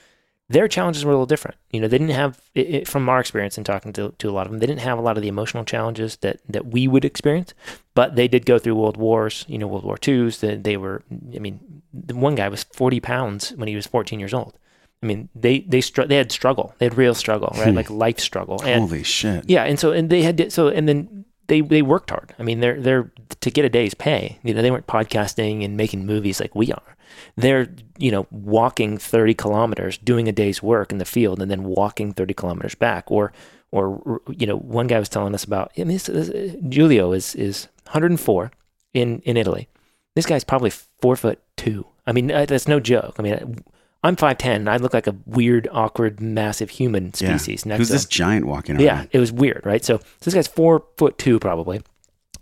[0.50, 1.58] their challenges were a little different.
[1.72, 4.32] You know, they didn't have, it, it, from our experience in talking to, to a
[4.32, 6.88] lot of them, they didn't have a lot of the emotional challenges that, that we
[6.88, 7.54] would experience,
[7.94, 10.40] but they did go through world wars, you know, World War IIs.
[10.40, 11.04] They, they were,
[11.36, 14.58] I mean, the one guy was 40 pounds when he was 14 years old.
[15.02, 16.74] I mean, they, they, str- they had struggle.
[16.80, 17.70] They had real struggle, right?
[17.70, 17.76] Hmm.
[17.76, 18.60] like life struggle.
[18.64, 19.48] And Holy shit.
[19.48, 22.36] yeah, and so and they had so and then they they worked hard.
[22.38, 24.40] I mean, they're they're to get a day's pay.
[24.44, 26.98] You know, they weren't podcasting and making movies like we are.
[27.42, 31.64] They're you know walking thirty kilometers, doing a day's work in the field, and then
[31.64, 33.10] walking thirty kilometers back.
[33.12, 33.32] Or
[33.72, 35.72] or you know, one guy was telling us about.
[35.78, 38.52] I mean, this, this, Giulio is is 104
[38.94, 39.68] in in Italy.
[40.16, 40.72] This guy's probably
[41.02, 41.86] four foot two.
[42.08, 43.16] I mean, uh, that's no joke.
[43.20, 43.64] I mean.
[44.02, 47.36] I'm 5'10 and I look like a weird, awkward, massive human Yeah.
[47.36, 48.86] species next Who's to this giant walking around?
[48.86, 49.84] Yeah, it was weird, right?
[49.84, 51.82] So this guy's four foot two probably,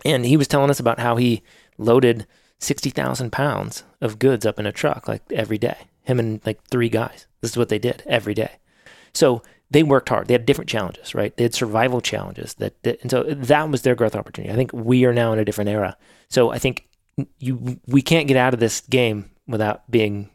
[0.05, 1.41] and he was telling us about how he
[1.79, 2.27] loaded
[2.59, 5.77] sixty thousand pounds of goods up in a truck like every day.
[6.03, 7.27] Him and like three guys.
[7.41, 8.51] This is what they did every day.
[9.13, 10.27] So they worked hard.
[10.27, 11.35] They had different challenges, right?
[11.35, 14.53] They had survival challenges that, that and so that was their growth opportunity.
[14.53, 15.97] I think we are now in a different era.
[16.29, 16.87] So I think
[17.39, 20.29] you we can't get out of this game without being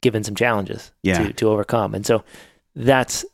[0.00, 1.18] given some challenges Yeah.
[1.26, 1.94] to, to overcome.
[1.94, 2.24] And so
[2.74, 3.24] that's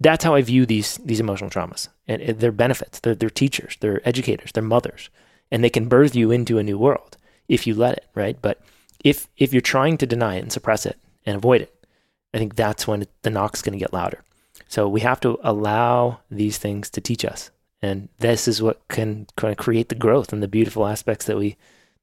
[0.00, 1.88] that's how I view these these emotional traumas.
[2.06, 3.00] And it- they're benefits.
[3.00, 3.76] They're, they're teachers.
[3.80, 4.52] They're educators.
[4.52, 5.08] They're mothers,
[5.50, 7.16] and they can birth you into a new world
[7.48, 8.06] if you let it.
[8.14, 8.36] Right.
[8.40, 8.60] But
[9.04, 11.86] if if you're trying to deny it and suppress it and avoid it,
[12.34, 14.22] I think that's when the knock's going to get louder.
[14.68, 17.50] So we have to allow these things to teach us.
[17.82, 21.36] And this is what can kind of create the growth and the beautiful aspects that
[21.36, 21.56] we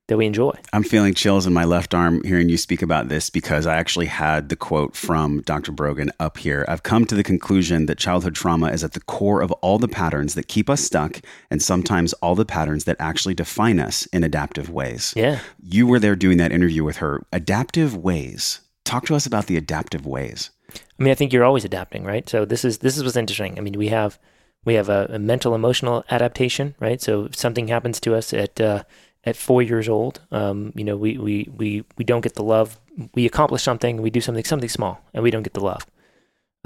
[0.10, 0.52] that we enjoy.
[0.74, 4.08] I'm feeling chills in my left arm hearing you speak about this because I actually
[4.08, 5.72] had the quote from Dr.
[5.72, 6.66] Brogan up here.
[6.68, 9.88] I've come to the conclusion that childhood trauma is at the core of all the
[9.88, 14.24] patterns that keep us stuck and sometimes all the patterns that actually define us in
[14.24, 15.14] adaptive ways.
[15.16, 15.40] Yeah.
[15.64, 17.24] You were there doing that interview with her.
[17.32, 18.62] Adaptive ways.
[18.84, 20.50] Talk to us about the adaptive ways.
[20.74, 22.28] I mean, I think you're always adapting, right?
[22.28, 23.58] So this is this is what's interesting.
[23.58, 24.20] I mean, we have
[24.66, 27.02] we have a, a mental emotional adaptation, right?
[27.02, 28.84] So if something happens to us at uh,
[29.30, 32.80] at four years old, um, you know, we, we, we, we don't get the love.
[33.14, 35.86] We accomplish something, we do something, something small, and we don't get the love.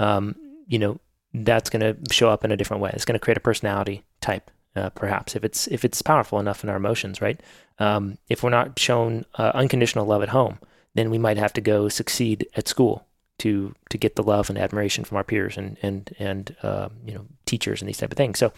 [0.00, 0.34] Um,
[0.66, 0.98] you know,
[1.32, 2.90] that's going to show up in a different way.
[2.94, 6.64] It's going to create a personality type, uh, perhaps, if it's if it's powerful enough
[6.64, 7.40] in our emotions, right?
[7.78, 10.58] Um, if we're not shown uh, unconditional love at home,
[10.94, 13.06] then we might have to go succeed at school
[13.38, 17.14] to to get the love and admiration from our peers and and and uh, you
[17.14, 18.38] know teachers and these type of things.
[18.38, 18.52] So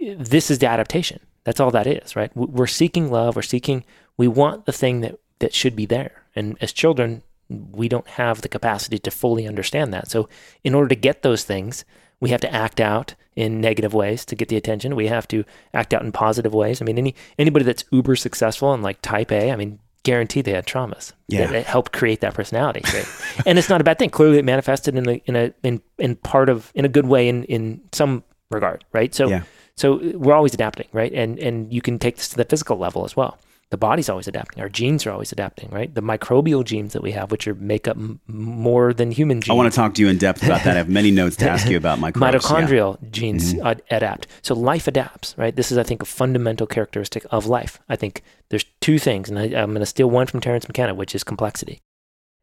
[0.00, 1.20] this is the adaptation.
[1.46, 2.36] That's all that is, right?
[2.36, 3.36] We're seeking love.
[3.36, 3.84] We're seeking.
[4.16, 6.24] We want the thing that that should be there.
[6.34, 10.10] And as children, we don't have the capacity to fully understand that.
[10.10, 10.28] So
[10.64, 11.84] in order to get those things,
[12.18, 14.96] we have to act out in negative ways to get the attention.
[14.96, 16.82] We have to act out in positive ways.
[16.82, 20.52] I mean, any anybody that's uber successful and like type A, I mean, guaranteed they
[20.52, 21.46] had traumas yeah.
[21.46, 22.80] that, helped create that personality.
[22.92, 23.06] Right?
[23.46, 24.10] and it's not a bad thing.
[24.10, 27.28] Clearly, it manifested in the in a in in part of in a good way
[27.28, 29.14] in in some regard, right?
[29.14, 29.28] So.
[29.28, 29.42] Yeah
[29.76, 31.12] so we're always adapting, right?
[31.12, 33.38] And and you can take this to the physical level as well.
[33.70, 34.62] The body's always adapting.
[34.62, 35.92] Our genes are always adapting, right?
[35.92, 39.50] The microbial genes that we have, which are make up m- more than human genes.
[39.50, 40.76] I want to talk to you in depth about that.
[40.76, 42.44] I have many notes to ask you about microbes.
[42.44, 43.08] Mitochondrial yeah.
[43.10, 43.66] genes mm-hmm.
[43.66, 44.28] ad- adapt.
[44.42, 45.54] So life adapts, right?
[45.54, 47.80] This is, I think, a fundamental characteristic of life.
[47.88, 50.94] I think there's two things, and I, I'm going to steal one from Terence McKenna,
[50.94, 51.80] which is complexity.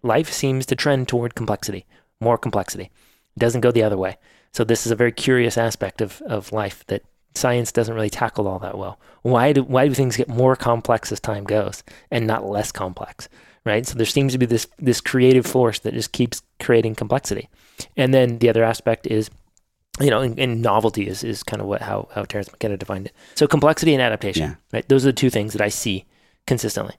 [0.02, 1.86] Life seems to trend toward complexity,
[2.20, 2.92] more complexity.
[3.38, 4.18] It doesn't go the other way.
[4.52, 7.04] So this is a very curious aspect of, of life that
[7.36, 9.00] science doesn't really tackle all that well.
[9.22, 13.30] Why do why do things get more complex as time goes and not less complex?
[13.66, 13.86] Right.
[13.86, 17.50] So there seems to be this this creative force that just keeps creating complexity.
[17.96, 19.30] And then the other aspect is
[20.00, 23.08] you know, and, and, novelty is, is kind of what how how Terence McKenna defined
[23.08, 23.14] it.
[23.36, 24.56] So complexity and adaptation, yeah.
[24.72, 24.90] right?
[24.90, 26.06] Those are the two things that I see
[26.48, 26.96] consistently.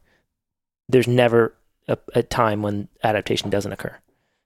[0.89, 1.57] There's never
[1.89, 3.97] a, a time when adaptation doesn't occur.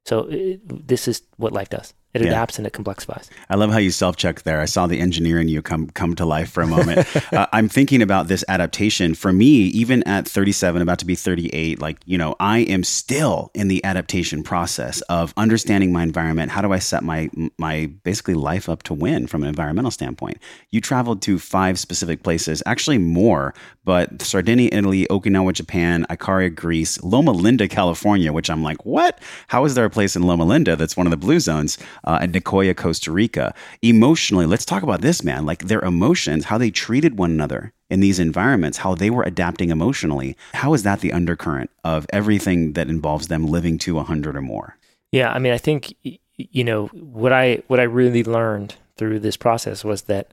[0.07, 1.93] So it, this is what life does.
[2.15, 2.29] It yeah.
[2.29, 3.29] adapts and it complexifies.
[3.51, 4.61] I love how you self check there.
[4.61, 7.07] I saw the engineer in you come come to life for a moment.
[7.35, 9.15] uh, I'm thinking about this adaptation.
[9.15, 13.51] For me, even at 37, about to be 38, like, you know, I am still
[13.53, 16.51] in the adaptation process of understanding my environment.
[16.51, 20.39] How do I set my my basically life up to win from an environmental standpoint?
[20.71, 23.53] You traveled to five specific places, actually more,
[23.85, 29.21] but Sardinia, Italy, Okinawa, Japan, Icaria, Greece, Loma Linda, California, which I'm like, what?
[29.49, 31.77] How is there a place in Loma Linda that's one of the blue zones?
[32.05, 33.55] Uh, and Nicoya, Costa Rica.
[33.83, 35.47] Emotionally, let's talk about this, man.
[35.47, 39.71] Like their emotions, how they treated one another in these environments, how they were adapting
[39.71, 40.37] emotionally.
[40.55, 44.77] How is that the undercurrent of everything that involves them living to 100 or more?
[45.11, 45.95] Yeah, I mean, I think
[46.37, 50.33] you know what I what I really learned through this process was that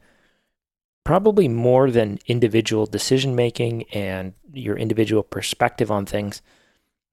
[1.03, 6.41] probably more than individual decision making and your individual perspective on things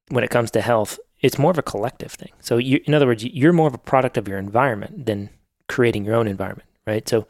[0.09, 2.33] when it comes to health it's more of a collective thing.
[2.41, 5.31] So, you, in other words, you're more of a product of your environment than
[5.69, 7.09] creating your own environment, right?
[7.09, 7.27] So,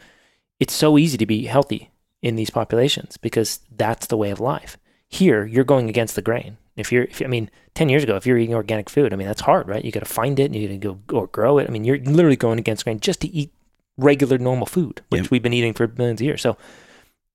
[0.58, 1.90] it's so easy to be healthy
[2.22, 4.78] in these populations because that's the way of life.
[5.08, 6.56] Here, you're going against the grain.
[6.76, 9.26] If you're, if, I mean, 10 years ago, if you're eating organic food, I mean,
[9.26, 9.84] that's hard, right?
[9.84, 11.68] You got to find it and you got to go or grow it.
[11.68, 13.52] I mean, you're literally going against grain just to eat
[13.98, 15.30] regular, normal food, which yep.
[15.30, 16.40] we've been eating for millions of years.
[16.40, 16.56] So,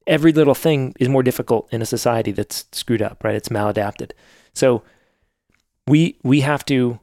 [0.08, 3.36] every little thing is more difficult in a society that's screwed up, right?
[3.36, 4.12] It's maladapted.
[4.54, 4.84] So,
[5.88, 7.00] we we have to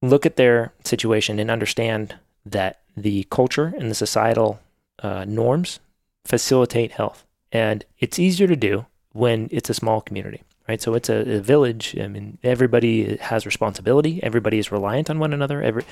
[0.00, 4.60] look at their situation and understand that the culture and the societal
[5.02, 5.80] uh, norms
[6.24, 10.80] facilitate health, and it's easier to do when it's a small community, right?
[10.80, 11.96] So it's a, a village.
[11.98, 14.22] I mean, everybody has responsibility.
[14.22, 15.62] Everybody is reliant on one another.
[15.62, 15.84] Every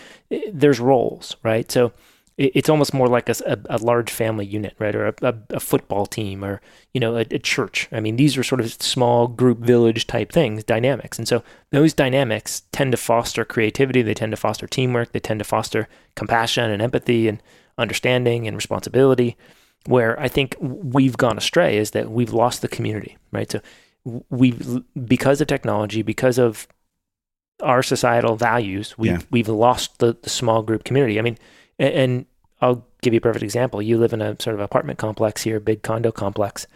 [0.52, 1.70] there's roles, right?
[1.70, 1.92] So
[2.36, 4.94] it's almost more like a, a, a, large family unit, right?
[4.94, 6.62] Or a, a football team or,
[6.94, 7.86] you know, a, church.
[7.92, 11.18] I mean, these are sort of small group village type things, dynamics.
[11.18, 14.00] And so those dynamics tend to foster creativity.
[14.00, 15.12] They tend to foster teamwork.
[15.12, 17.42] They tend to foster compassion and empathy and
[17.76, 19.36] understanding and responsibility.
[19.86, 23.50] Where I think we've gone astray is that we've lost the community, right?
[23.50, 23.60] So
[24.30, 26.68] we've, because of technology, because of
[27.62, 29.18] our societal values, we've, yeah.
[29.30, 31.18] we've lost the, the small group community.
[31.18, 31.38] I mean,
[31.80, 32.26] and, and
[32.60, 33.82] I'll give you a perfect example.
[33.82, 36.66] You live in a sort of apartment complex here, big condo complex.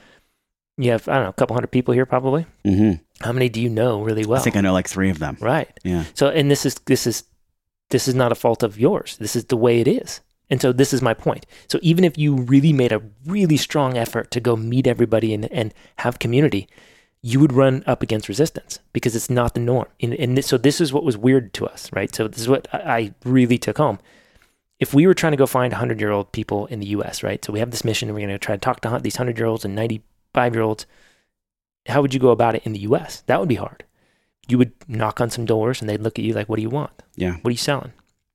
[0.77, 2.47] You have, I don't know, a couple hundred people here probably.
[2.65, 3.03] Mm-hmm.
[3.25, 4.41] How many do you know really well?
[4.41, 5.37] I think I know like three of them.
[5.41, 5.69] Right.
[5.85, 6.05] Yeah.
[6.15, 7.23] So, and this is, this is
[7.91, 9.17] this is not a fault of yours.
[9.19, 10.21] This is the way it is.
[10.51, 11.47] And so this is my point.
[11.69, 15.51] So even if you really made a really strong effort to go meet everybody and,
[15.53, 16.69] and have community,
[17.23, 19.87] you would run up against resistance because it's not the norm.
[20.01, 22.15] And, and this, so this is what was weird to us, right?
[22.15, 23.99] So this is what I really took home.
[24.81, 27.45] If we were trying to go find 100 year old people in the US, right?
[27.45, 29.39] So we have this mission and we're going to try to talk to these 100
[29.39, 30.87] year olds and 95 year olds.
[31.87, 33.23] How would you go about it in the US?
[33.27, 33.85] That would be hard.
[34.49, 36.71] You would knock on some doors and they'd look at you like, what do you
[36.71, 37.03] want?
[37.17, 37.37] Yeah.
[37.41, 37.93] What are you selling?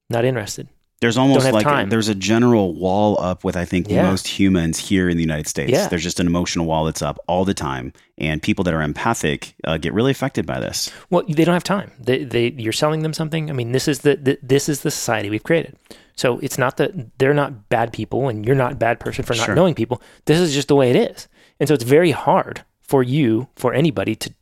[0.10, 0.67] Not interested.
[1.02, 4.04] There's almost like a, there's a general wall up with I think Yeah.
[4.04, 5.71] most humans here in the United States.
[5.71, 5.88] Yeah.
[5.88, 9.56] There's just an emotional wall that's up all the time, and people that are empathic
[9.63, 10.91] uh, get really affected by this.
[11.10, 11.91] Well, they don't have time.
[12.02, 13.49] They, they, you're selling them something.
[13.49, 15.78] I mean, this is the, the this is the society we've created.
[16.19, 19.36] So it's not that they're not bad people, and you're not a bad person for
[19.36, 19.55] not Sure.
[19.55, 20.01] knowing people.
[20.25, 21.29] This is just the way it is,
[21.60, 24.34] and so it's very hard for you, for anybody, to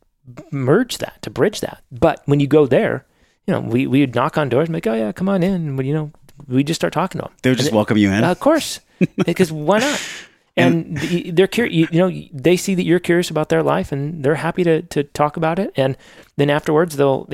[0.50, 1.82] merge that, to bridge that.
[1.92, 3.06] But when you go there,
[3.46, 5.44] you know, we we would knock on doors and be like, oh yeah, come on
[5.44, 6.10] in, and you know,
[6.48, 7.34] we just start talking to them.
[7.42, 8.24] They would just welcome you in.
[8.24, 8.80] Uh, of course,
[9.24, 10.00] because why not?
[10.56, 11.72] And they're curious.
[11.72, 14.82] You, you know, they see that you're curious about their life, and they're happy to
[14.82, 15.70] to talk about it.
[15.76, 15.96] And
[16.38, 17.26] then afterwards, they'll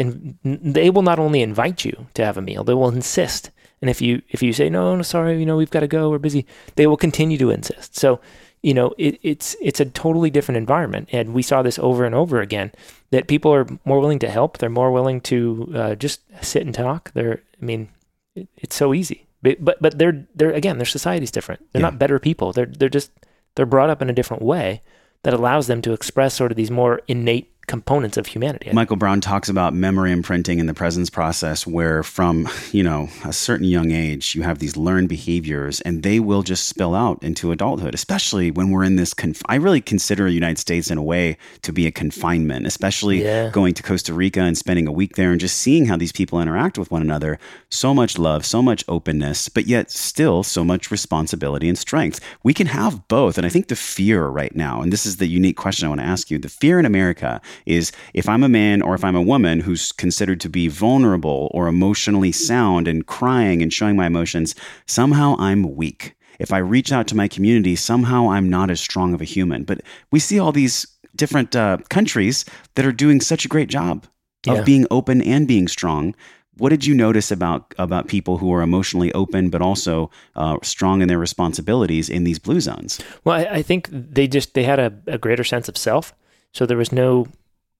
[0.44, 3.50] they will not only invite you to have a meal, they will insist.
[3.84, 6.08] And if you if you say no, no, sorry, you know, we've got to go,
[6.08, 7.96] we're busy, they will continue to insist.
[7.96, 8.18] So,
[8.62, 12.14] you know, it, it's it's a totally different environment, and we saw this over and
[12.14, 12.72] over again.
[13.10, 14.56] That people are more willing to help.
[14.56, 17.12] They're more willing to uh, just sit and talk.
[17.12, 17.88] They're, I mean,
[18.34, 19.26] it, it's so easy.
[19.42, 21.60] But but but they're they're again their society's different.
[21.72, 21.90] They're Yeah.
[21.90, 22.54] not better people.
[22.54, 23.10] They're they're just
[23.54, 24.80] they're brought up in a different way
[25.24, 28.70] that allows them to express sort of these more innate components of humanity.
[28.72, 33.32] Michael Brown talks about memory imprinting in the presence process, where from you know a
[33.32, 37.52] certain young age you have these learned behaviors, and they will just spill out into
[37.52, 37.94] adulthood.
[37.94, 39.14] Especially when we're in this.
[39.14, 43.22] Conf- I really consider the United States in a way to be a confinement, especially
[43.22, 43.50] Yeah.
[43.50, 46.40] going to Costa Rica and spending a week there and just seeing how these people
[46.40, 47.38] interact with one another.
[47.70, 52.20] So much love, so much openness, but yet still so much responsibility and strength.
[52.42, 55.26] We can have both, and I think the fear right now, and this is the
[55.26, 58.48] unique question I want to ask you: the fear in America is if I'm a
[58.48, 63.06] man or if I'm a woman who's considered to be vulnerable or emotionally sound and
[63.06, 64.54] crying and showing my emotions,
[64.86, 66.14] somehow I'm weak.
[66.38, 69.64] If I reach out to my community, somehow I'm not as strong of a human.
[69.64, 70.86] But we see all these
[71.16, 74.06] different uh, countries that are doing such a great job
[74.48, 76.14] of being open and being strong.
[76.56, 81.02] What did you notice about about people who are emotionally open but also uh, strong
[81.02, 83.00] in their responsibilities in these blue zones?
[83.24, 86.14] Well, I, I think they just they had a, a greater sense of self,
[86.52, 87.26] so there was no,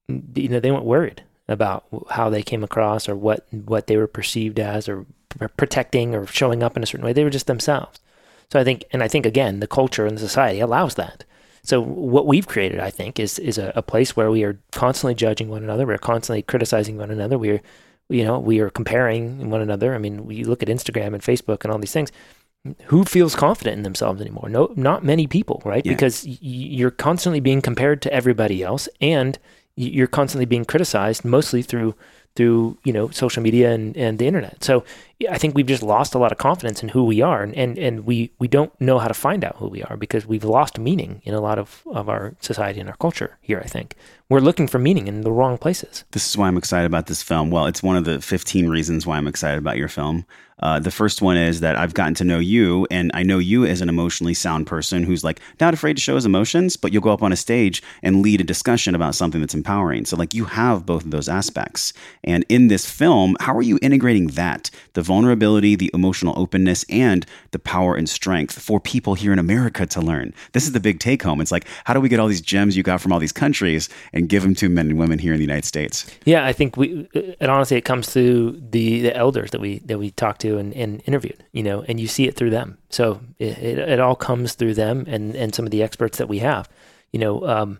[0.07, 4.07] you know, they weren't worried about how they came across or what what they were
[4.07, 7.13] perceived as or pr- protecting or showing up in a certain way.
[7.13, 7.99] They were just themselves.
[8.51, 11.23] So I think, and I think again, the culture and the society allows that.
[11.63, 15.15] So what we've created, I think, is is a, a place where we are constantly
[15.15, 15.85] judging one another.
[15.85, 17.37] We're constantly criticizing one another.
[17.37, 17.61] We're,
[18.09, 19.95] you know, we are comparing one another.
[19.95, 22.11] I mean, we look at Instagram and Facebook and all these things
[22.85, 24.49] who feels confident in themselves anymore?
[24.49, 25.85] No, not many people, right?
[25.85, 25.93] Yeah.
[25.93, 29.37] Because y- you're constantly being compared to everybody else, and
[29.75, 31.95] you're constantly being criticized, mostly through
[32.35, 34.63] through you know social media and, and the internet.
[34.63, 34.83] So
[35.29, 37.77] I think we've just lost a lot of confidence in who we are, and, and
[37.77, 40.77] and we we don't know how to find out who we are because we've lost
[40.77, 43.61] meaning in a lot of of our society and our culture here.
[43.63, 43.95] I think
[44.29, 46.03] we're looking for meaning in the wrong places.
[46.11, 47.51] This is why I'm excited about this film.
[47.51, 50.25] Well, it's one of the 15 reasons why I'm excited about your film.
[50.59, 53.65] Uh, the first one is that I've gotten to know you, and I know you
[53.65, 57.01] as an emotionally sound person who's like not afraid to show his emotions, but you'll
[57.01, 60.05] go up on a stage and lead a discussion about something that's empowering.
[60.05, 61.91] So, like, you have both of those aspects.
[62.23, 67.25] And in this film, how are you integrating that the vulnerability, the emotional openness, and
[67.51, 70.33] the power and strength for people here in America to learn?
[70.51, 71.39] This is the big take home.
[71.39, 73.87] It's like, how do we get all these gems you got from all these countries
[74.11, 76.05] and give them to men and women here in the United States?
[76.25, 77.07] Yeah, I think we,
[77.39, 80.73] and honestly, it comes through the, the elders that we that we talked to and,
[80.73, 82.77] and interviewed, you know, and you see it through them.
[82.89, 86.27] So it, it, it all comes through them and, and some of the experts that
[86.27, 86.67] we have,
[87.11, 87.47] you know.
[87.47, 87.79] Um,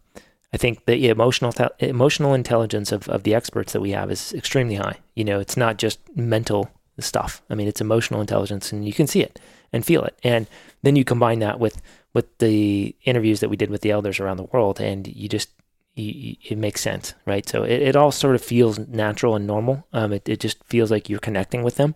[0.54, 4.76] I think the emotional emotional intelligence of, of the experts that we have is extremely
[4.76, 5.00] high.
[5.14, 6.70] You know, it's not just mental
[7.00, 7.42] stuff.
[7.50, 9.40] I mean, it's emotional intelligence, and you can see it
[9.74, 10.18] and feel it.
[10.24, 10.48] And
[10.84, 11.82] then you combine that with
[12.14, 15.50] with the interviews that we did with the elders around the world, and you just
[15.96, 17.48] you, you- it makes sense, right?
[17.48, 19.86] So it, it all sort of feels natural and normal.
[19.94, 21.96] Um, it, it just feels like you're connecting with them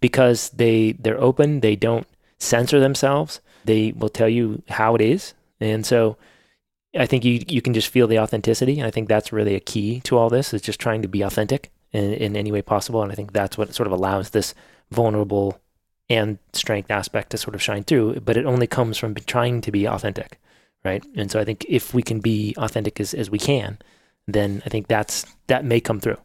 [0.00, 1.60] because they they're open.
[1.60, 2.06] They don't
[2.38, 3.40] censor themselves.
[3.64, 6.16] They will tell you how it is, and so
[6.96, 8.82] I think you you can just feel the authenticity.
[8.82, 11.70] I think that's really a key to all this is just trying to be authentic
[11.96, 13.02] in, in any way possible.
[13.02, 14.54] And I think that's what sort of allows this
[14.90, 15.60] vulnerable
[16.08, 18.20] and strength aspect to sort of shine through.
[18.20, 20.38] But it only comes from trying to be authentic,
[20.84, 21.04] right?
[21.16, 23.78] And so I think if we can be authentic as, as we can,
[24.28, 26.18] then I think that's that may come through.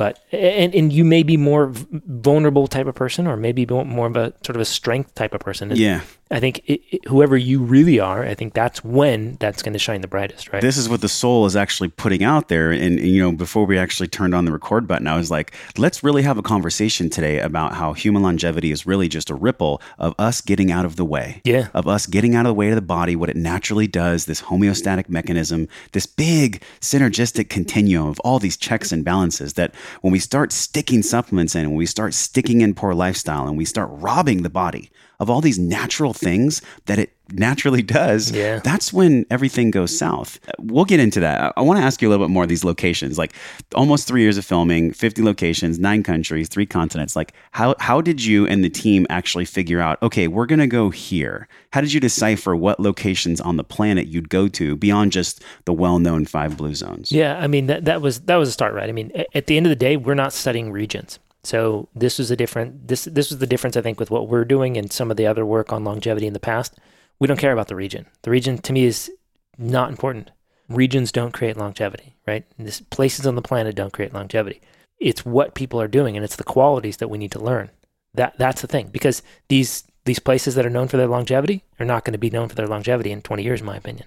[0.00, 4.16] But and and you may be more vulnerable type of person, or maybe more of
[4.16, 5.70] a sort of a strength type of person.
[5.70, 6.00] And Yeah.
[6.32, 9.80] I think it, it, whoever you really are, I think that's when that's going to
[9.80, 10.62] shine the brightest, right?
[10.62, 12.70] This is what the soul is actually putting out there.
[12.70, 15.56] And, and, you know, before we actually turned on the record button, I was like,
[15.76, 19.82] let's really have a conversation today about how human longevity is really just a ripple
[19.98, 21.42] of us getting out of the way.
[21.44, 21.66] Yeah.
[21.74, 24.42] Of us getting out of the way of the body, what it naturally does, this
[24.42, 30.18] homeostatic mechanism, this big synergistic continuum of all these checks and balances that when we
[30.18, 34.42] start sticking supplements in, when we start sticking in poor lifestyle and we start robbing
[34.42, 38.60] the body of all these natural things that it naturally does, Yeah.
[38.60, 40.38] that's when everything goes south.
[40.58, 41.52] We'll get into that.
[41.56, 43.18] I want to ask you a little bit more of these locations.
[43.18, 43.32] Like
[43.74, 47.14] almost three years of filming, 50 locations, nine countries, three continents.
[47.16, 50.66] Like how, how did you and the team actually figure out, okay, we're going to
[50.66, 51.48] go here?
[51.72, 55.72] How did you decipher what locations on the planet you'd go to beyond just the
[55.72, 57.12] well-known five blue zones?
[57.12, 58.88] Yeah, I mean that that was that was a start, right?
[58.88, 61.18] I mean, at the end of the day, we're not studying regions.
[61.44, 64.44] So this was a different this this was the difference I think with what we're
[64.44, 66.76] doing and some of the other work on longevity in the past.
[67.20, 68.06] We don't care about the region.
[68.22, 69.10] The region to me is
[69.58, 70.30] not important.
[70.68, 72.44] Regions don't create longevity, right?
[72.58, 74.60] This, places on the planet don't create longevity.
[74.98, 77.70] It's what people are doing and it's the qualities that we need to learn.
[78.14, 81.86] That that's the thing because these these places that are known for their longevity are
[81.86, 84.06] not going to be known for their longevity in 20 years in my opinion.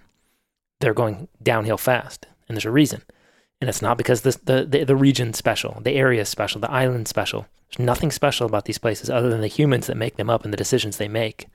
[0.82, 3.04] They're going downhill fast and there's a reason.
[3.62, 6.72] And it's not because this, the, the the region's special, the area is special, the
[6.72, 7.48] island's special.
[7.70, 10.52] There's nothing special about these places other than the humans that make them up and
[10.52, 11.48] the decisions they make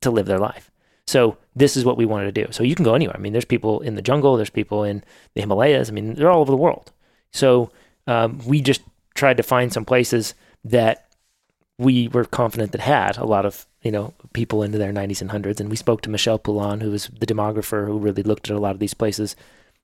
[0.00, 0.70] to live their life.
[1.06, 2.52] So this is what we wanted to do.
[2.52, 3.16] So you can go anywhere.
[3.16, 5.04] I mean, there's people in the jungle, there's people in
[5.34, 5.88] the Himalayas.
[5.88, 6.92] I mean, they're all over the world.
[7.32, 7.70] So
[8.06, 8.82] um, we just
[9.14, 10.34] tried to find some places
[10.64, 11.08] that
[11.78, 15.30] we were confident that had a lot of you know people into their 90s and
[15.30, 15.60] 100s.
[15.60, 18.60] And we spoke to Michel Poulain, who was the demographer who really looked at a
[18.60, 19.36] lot of these places.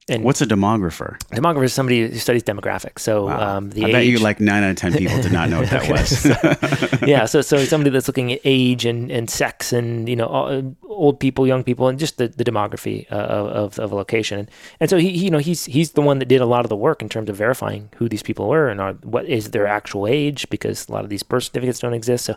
[0.09, 1.17] And What's a demographer?
[1.31, 3.01] demographer is somebody who studies demographics.
[3.01, 3.59] So Wow.
[3.59, 5.61] um, the I age, bet you like nine out of 10 people did not know
[5.61, 5.89] what that
[7.01, 7.03] was.
[7.09, 10.75] yeah, so so somebody that's looking at age and, and sex and you know all-
[10.83, 14.41] old people, young people, and just the, the demography uh, of of a location.
[14.41, 14.51] And,
[14.81, 16.69] and so he, he, you know he's he's the one that did a lot of
[16.69, 19.69] the work in terms of verifying who these people were and are what is their
[19.69, 22.25] actual age because a lot of these birth certificates don't exist.
[22.25, 22.35] So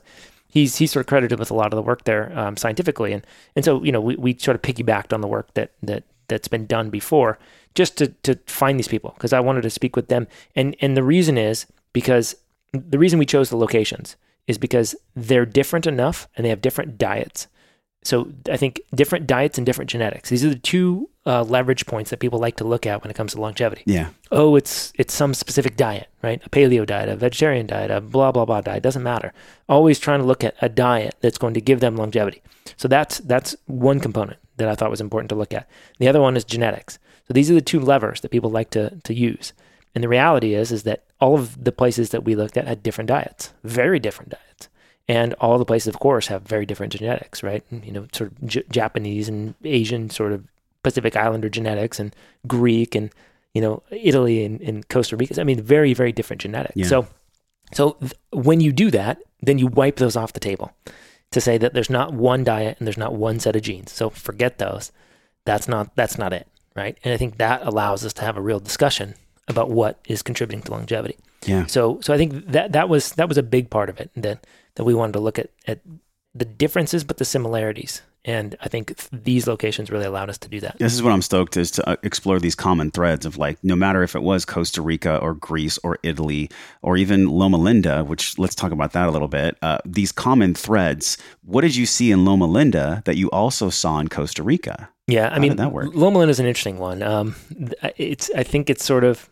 [0.47, 3.11] he's he's sort of credited with a lot of the work there um, scientifically.
[3.11, 6.03] And and so you know we, we sort of piggybacked on the work that that
[6.28, 7.38] that's been done before
[7.76, 10.28] just to to find these people because I wanted to speak with them.
[10.55, 12.36] And and the reason is because
[12.71, 14.15] the reason we chose the locations
[14.47, 17.47] is because they're different enough and they have different diets.
[18.03, 20.30] So I think different diets and different genetics.
[20.30, 23.15] These are the two uh, leverage points that people like to look at when it
[23.15, 23.82] comes to longevity.
[23.86, 24.09] yeah.
[24.32, 26.41] Oh, it's it's some specific diet, right?
[26.45, 28.84] A paleo diet, a vegetarian diet, a blah blah blah diet.
[28.84, 29.34] Doesn't matter.
[29.67, 32.41] Always trying to look at a diet that's going to give them longevity.
[32.78, 35.68] So that's that's one component that I thought was important to look at.
[35.99, 36.99] The other one is genetics.
[37.28, 39.53] So these are the two levers that people like to to use.
[39.93, 42.84] And the reality is is that all of the places that we looked at had
[42.84, 44.70] different diets, very different diets.
[45.08, 47.64] And all the places, of course, have very different genetics, right?
[47.70, 50.47] You know, sort of J- Japanese and Asian sort of
[50.82, 52.16] Pacific Islander genetics and
[52.47, 53.12] Greek and,
[53.53, 55.39] you know, Italy and, and Costa Rica.
[55.39, 56.76] I mean, very, very different genetics.
[56.76, 56.88] Yeah.
[56.88, 57.08] So,
[57.72, 60.72] so th- when you do that, then you wipe those off the table
[61.32, 63.91] to say that there's not one diet and there's not one set of genes.
[63.91, 64.91] So forget those.
[65.45, 66.97] That's not that's not it, right?
[67.03, 69.15] And I think that allows us to have a real discussion
[69.47, 71.17] about what is contributing to longevity.
[71.45, 71.65] Yeah.
[71.67, 74.45] So so I think that that was that was a big part of it that
[74.76, 75.82] that we wanted to look at at
[76.34, 78.01] the differences but the similarities.
[78.26, 80.78] And I think these locations really allowed us to do that.
[80.80, 83.76] This is what I'm stoked is to uh, explore these common threads of like no
[83.76, 86.49] matter if it was Costa Rica or Greece or Italy
[86.82, 89.57] or even Loma Linda, which let's talk about that a little bit.
[89.61, 91.17] Uh, these common threads.
[91.43, 94.89] What did you see in Loma Linda that you also saw in Costa Rica?
[95.07, 95.91] Yeah, I How mean, did that work?
[95.93, 97.03] Loma Linda is an interesting one.
[97.03, 97.36] Um,
[97.97, 99.30] it's I think it's sort of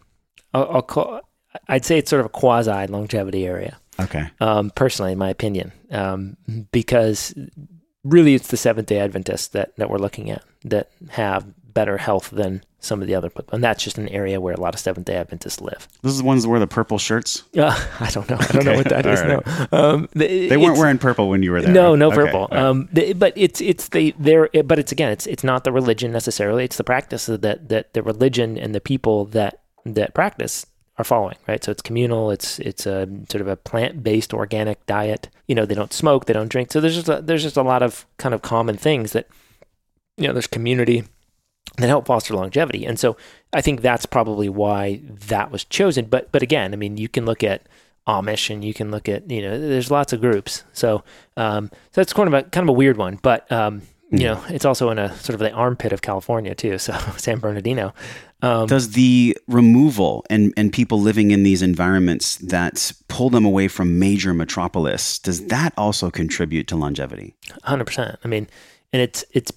[0.53, 1.21] I'll, I'll call
[1.67, 3.77] I'd say it's sort of a quasi longevity area.
[3.99, 4.27] Okay.
[4.39, 6.35] um, personally, in my opinion, um,
[6.71, 7.35] because
[8.03, 12.29] really it's the Seventh Day Adventists that that we're looking at that have better health
[12.29, 13.47] than some of the other, people.
[13.53, 15.87] and that's just an area where a lot of Seventh Day Adventists live.
[16.01, 17.43] This is the ones that wear the purple shirts.
[17.57, 18.37] Uh, I don't know.
[18.39, 19.19] I don't know what that is.
[19.21, 19.41] Okay, all
[19.71, 21.71] No, um, th- They weren't wearing purple when you were there.
[21.71, 22.49] No, no Okay, purple.
[22.51, 22.61] right.
[22.61, 24.49] Um, th- but it's it's the there.
[24.65, 26.65] But it's again, it's it's not the religion necessarily.
[26.65, 30.65] It's the practice that that the religion and the people that that practice
[30.97, 31.37] are following.
[31.47, 31.63] Right.
[31.63, 32.31] So it's communal.
[32.31, 35.29] It's it's a sort of a plant based organic diet.
[35.47, 36.25] You know, they don't smoke.
[36.25, 36.71] They don't drink.
[36.71, 39.27] So there's just a, there's just a lot of kind of common things that
[40.17, 40.33] you know.
[40.33, 41.03] There's community
[41.77, 42.85] that help foster longevity.
[42.85, 43.17] And so
[43.51, 46.05] I think that's probably why that was chosen.
[46.05, 47.67] But but again, I mean, you can look at
[48.07, 50.63] Amish and you can look at you know, there's lots of groups.
[50.73, 51.03] So
[51.37, 53.19] um, so that's kind of a kind of a weird one.
[53.21, 53.81] But um,
[54.11, 56.77] you know, it's also in a sort of the armpit of California too.
[56.77, 57.93] So San Bernardino.
[58.43, 63.69] Um, Does the removal and, and people living in these environments that pull them away
[63.69, 67.35] from major metropolis, does that also contribute to longevity?
[67.63, 68.19] Hundred percent.
[68.23, 68.47] I mean,
[68.91, 69.51] and it's it's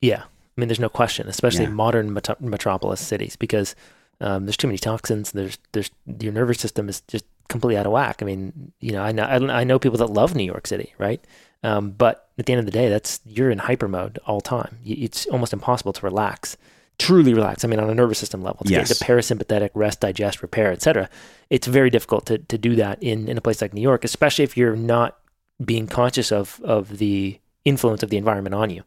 [0.00, 0.22] yeah.
[0.22, 1.70] I mean, there's no question, especially Yeah.
[1.70, 3.74] modern metro- metropolis cities, because
[4.22, 5.32] um, there's too many toxins.
[5.32, 8.22] There's there's your nervous system is just completely out of whack.
[8.22, 10.94] I mean, you know, I know I I know people that love New York City,
[10.98, 11.22] right?
[11.62, 14.78] Um, but at the end of the day, that's you're in hyper mode all time.
[14.84, 16.56] It's almost impossible to relax,
[17.00, 17.64] truly relax.
[17.64, 18.88] I mean, on a nervous system level, to Yes.
[18.88, 21.08] get parasympathetic rest, digest, repair, etc.
[21.48, 24.44] It's very difficult to to do that in in a place like New York, especially
[24.44, 25.18] if you're not
[25.64, 28.82] being conscious of of the influence of the environment on you.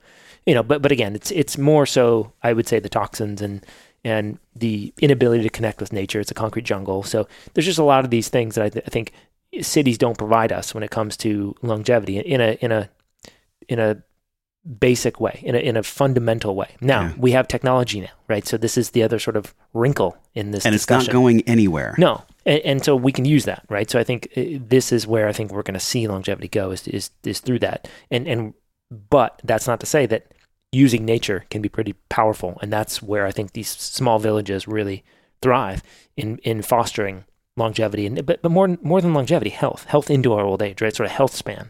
[0.46, 3.66] You know, but but again, it's it's more so I would say the toxins and
[4.06, 6.20] and the inability to connect with nature.
[6.20, 8.86] It's a concrete jungle, so there's just a lot of these things that I, th-
[8.86, 9.12] I think
[9.62, 12.90] cities don't provide us when it comes to longevity in a in a
[13.70, 14.04] in a
[14.80, 16.76] basic way, in a in a fundamental way.
[16.80, 17.14] Now Yeah.
[17.18, 18.48] we have technology now, right?
[18.48, 21.96] So this is the other sort of wrinkle in this And it's not going anywhere.
[21.98, 23.90] No, and, and so we can use that, right?
[23.90, 26.72] So I think uh, this is where I think we're going to see longevity go
[26.72, 28.54] is, is is through that, and and
[29.10, 30.34] but that's not to say that
[30.72, 35.04] using nature can be pretty powerful, and that's where I think these small villages really
[35.42, 35.84] thrive
[36.16, 37.26] in in fostering
[37.58, 40.96] longevity, and but but more more than longevity, health, health into our old age, right?
[40.96, 41.70] Sort of health span.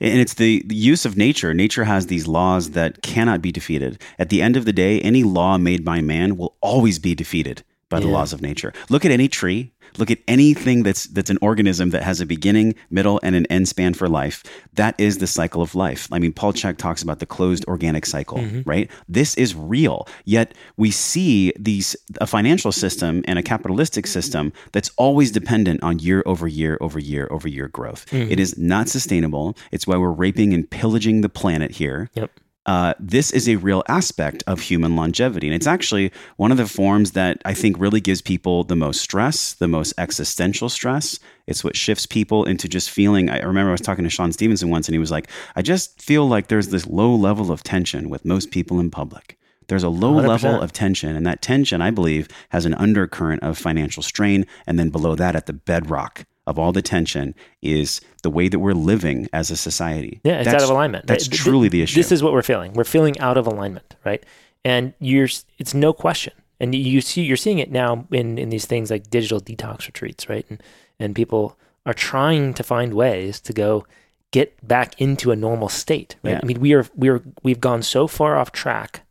[0.00, 1.54] And it's the, use of nature.
[1.54, 4.00] Nature has these laws that cannot be defeated.
[4.18, 7.62] At the end of the day, any law made by man will always be defeated
[7.90, 8.72] by the laws of nature.
[8.88, 9.72] Look at any tree.
[9.98, 13.68] Look at anything that's that's an organism that has a beginning, middle, and an end
[13.68, 14.44] span for life.
[14.74, 16.08] That is the cycle of life.
[16.12, 18.62] I mean, Paul Chek talks about the closed organic cycle, mm-hmm.
[18.64, 18.88] right?
[19.08, 20.06] This is real.
[20.24, 25.98] Yet we see these a financial system and a capitalistic system that's always dependent on
[25.98, 28.06] year over year over year over year growth.
[28.12, 28.40] It mm-hmm.
[28.40, 29.56] is not sustainable.
[29.72, 32.30] It's why we're raping and pillaging the planet here Yep.
[32.70, 35.48] Uh, this is a real aspect of human longevity.
[35.48, 39.00] And it's actually one of the forms that I think really gives people the most
[39.00, 41.18] stress, the most existential stress.
[41.48, 43.28] It's what shifts people into just feeling.
[43.28, 46.00] I remember I was talking to Shawn Stevenson once, and he was like, I just
[46.00, 49.36] feel like there's this low level of tension with most people in public.
[49.66, 50.28] There's a low 100%.
[50.28, 54.46] level of tension, and that tension, I believe, has an undercurrent of financial strain.
[54.68, 58.58] And then below that, at the bedrock of all the tension, is the way that
[58.58, 60.20] we're living as a society.
[60.24, 61.06] Yeah, it's That's- out of alignment.
[61.06, 61.96] That's Th- th- truly the issue.
[61.96, 62.74] This is what we're feeling.
[62.74, 64.22] We're feeling out of alignment, right?
[64.64, 65.28] And you're
[65.58, 66.34] it's no question.
[66.58, 70.28] And you see you're seeing it now in in these things like digital detox retreats,
[70.28, 70.44] right?
[70.50, 70.62] And
[70.98, 73.86] and people are trying to find ways to go
[74.32, 76.32] get back into a normal state, right?
[76.32, 76.40] Yeah.
[76.42, 79.02] I mean, we are we are we've gone so far off track.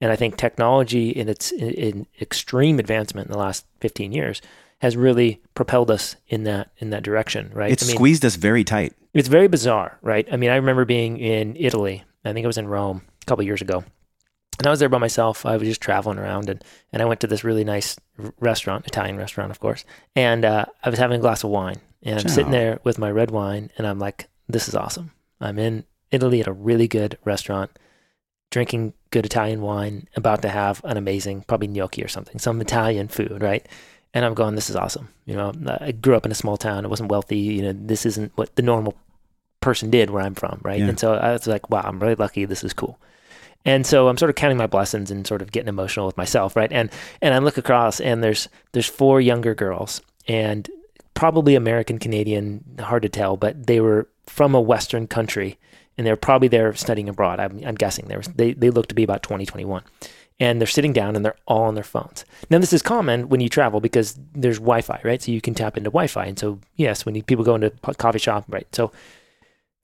[0.00, 4.42] And I think technology in its in, in extreme advancement in the last 15 years
[4.84, 7.72] has really propelled us in that in that direction, right?
[7.72, 8.92] It's I mean, squeezed us very tight.
[9.14, 10.28] it's very bizarre, right?
[10.30, 12.04] I mean, I remember being in Italy.
[12.22, 13.82] I think I was in Rome a couple years ago.
[14.58, 15.46] And I was there by myself.
[15.46, 16.62] I was just traveling around and,
[16.92, 17.96] and I went to this really nice
[18.38, 19.86] restaurant, Italian restaurant, of course.
[20.14, 22.34] And uh, I was having a glass of wine and I'm Ciao.
[22.34, 25.12] sitting there with my red wine and I'm like, this is awesome.
[25.40, 27.70] I'm in Italy at a really good restaurant,
[28.50, 33.08] drinking good Italian wine, about to have an amazing, probably gnocchi or something, some Italian
[33.08, 33.66] food, right?
[34.14, 35.08] And I'm going, this is awesome.
[35.26, 36.84] You know, uh, I grew up in a small town.
[36.84, 37.36] It wasn't wealthy.
[37.36, 38.94] You know, this isn't what the normal
[39.60, 40.78] person did where I'm from, right?
[40.78, 40.88] Yeah.
[40.88, 42.44] And so I was like, wow, I'm really lucky.
[42.44, 42.98] This is cool.
[43.64, 46.54] And so I'm sort of counting my blessings and sort of getting emotional with myself,
[46.54, 46.70] right?
[46.70, 46.90] And
[47.22, 50.68] and I look across and there's there's four younger girls and
[51.14, 55.58] probably American Canadian, hard to tell, but they were from a Western country
[55.96, 57.40] and they're probably there studying abroad.
[57.40, 59.82] I'm, I'm guessing they, were, they they look to be about 20, 21.
[60.40, 62.24] And they're sitting down and they're all on their phones.
[62.50, 65.22] Now, this is common when you travel because there's Wi Fi, right?
[65.22, 66.26] So you can tap into Wi Fi.
[66.26, 68.66] And so, yes, when you, people go into a coffee shop, right?
[68.74, 68.90] So,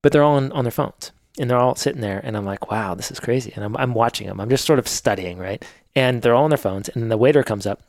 [0.02, 2.20] but they're all on, on their phones and they're all sitting there.
[2.24, 3.52] And I'm like, wow, this is crazy.
[3.54, 4.40] And I'm, I'm watching them.
[4.40, 5.64] I'm just sort of studying, right?
[5.94, 6.88] And they're all on their phones.
[6.88, 7.82] And the waiter comes up,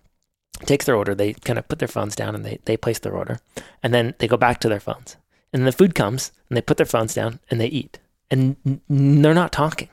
[0.66, 1.16] takes their order.
[1.16, 3.40] They kind of put their phones down and they, they place their order.
[3.82, 5.18] And then they go back to their phones.
[5.52, 8.00] And the food comes and they put their phones down and they eat.
[8.30, 8.56] And
[8.88, 9.90] they're not talking.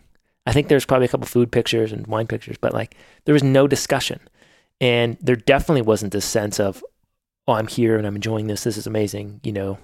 [0.48, 2.96] I think there's probably a couple food pictures and wine pictures, but like
[3.26, 4.18] there was no discussion.
[4.80, 6.82] And there definitely wasn't this sense of,
[7.46, 8.64] oh, I'm here and I'm enjoying this.
[8.64, 9.76] This is amazing, you know.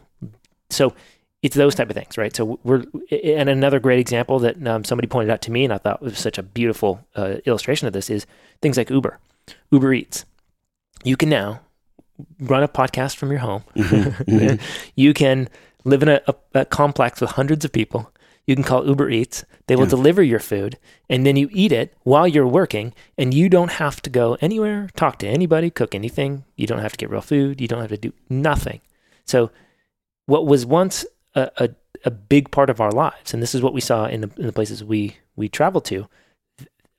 [0.71, 0.95] So
[1.43, 2.35] it's those type of things, right?
[2.35, 5.77] So we're, and another great example that um, somebody pointed out to me and I
[5.77, 8.27] thought was such a beautiful uh, illustration of this is
[8.62, 9.19] things like Uber,
[9.71, 10.25] Uber Eats.
[11.03, 11.61] You can now
[12.41, 13.65] run a podcast from your home.
[13.77, 14.61] Mhm.
[14.95, 15.51] you can
[15.85, 18.11] live in a, a, a complex with hundreds of people.
[18.47, 19.45] You can call Uber Eats.
[19.67, 19.91] They will Yeah.
[19.91, 20.79] deliver your food,
[21.09, 24.91] and then you eat it while you're working, and you don't have to go anywhere,
[24.97, 26.45] talk to anybody, cook anything.
[26.57, 27.61] You don't have to get real food.
[27.61, 28.81] You don't have to do nothing.
[29.25, 29.51] So,
[30.27, 31.69] what was once a, a,
[32.05, 34.47] a big part of our lives, and this is what we saw in the, in
[34.47, 36.07] the places we we traveled to,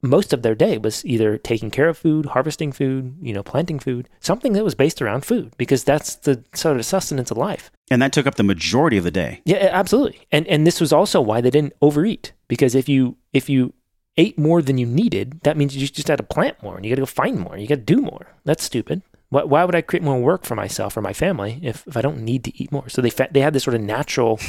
[0.09, 3.79] most of their day was either taking care of food, harvesting food, you know, planting
[3.79, 7.71] food, something that was based around food because that's the sort of sustenance of life.
[7.91, 9.41] And that took up the majority of the day.
[9.45, 10.21] Yeah, absolutely.
[10.31, 13.73] And and this was also why they didn't overeat because if you if you
[14.17, 16.91] ate more than you needed, that means you just had to plant more and you
[16.91, 17.57] got to go find more.
[17.57, 18.27] You got to do more.
[18.45, 19.01] That's stupid.
[19.29, 22.01] Why, why would I create more work for myself or my family if, if I
[22.01, 22.87] don't need to eat more?
[22.89, 24.39] So they fa- they had this sort of natural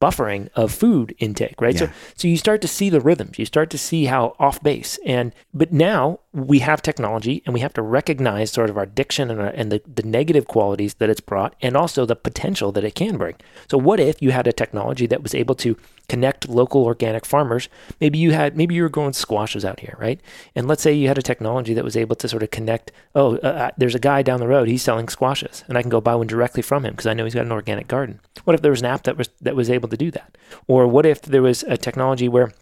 [0.00, 1.74] buffering of food intake, right?
[1.74, 1.88] Yeah.
[1.88, 4.98] So so you start to see the rhythms, you start to see how off base.
[5.04, 9.30] And but now we have technology and we have to recognize sort of our addiction
[9.30, 12.84] and, our, and the, the negative qualities that it's brought and also the potential that
[12.84, 13.34] it can bring.
[13.68, 15.76] So what if you had a technology that was able to
[16.08, 17.68] connect local organic farmers?
[18.00, 20.20] Maybe you had maybe you were growing squashes out here, right?
[20.54, 23.36] And let's say you had a technology that was able to sort of connect, oh,
[23.38, 26.00] uh, uh, there's a guy down the road, he's selling squashes and I can go
[26.00, 28.20] buy one directly from him because I know he's got an organic garden.
[28.44, 30.38] What if there was an app that was that was able to do that?
[30.68, 32.52] Or what if there was a technology where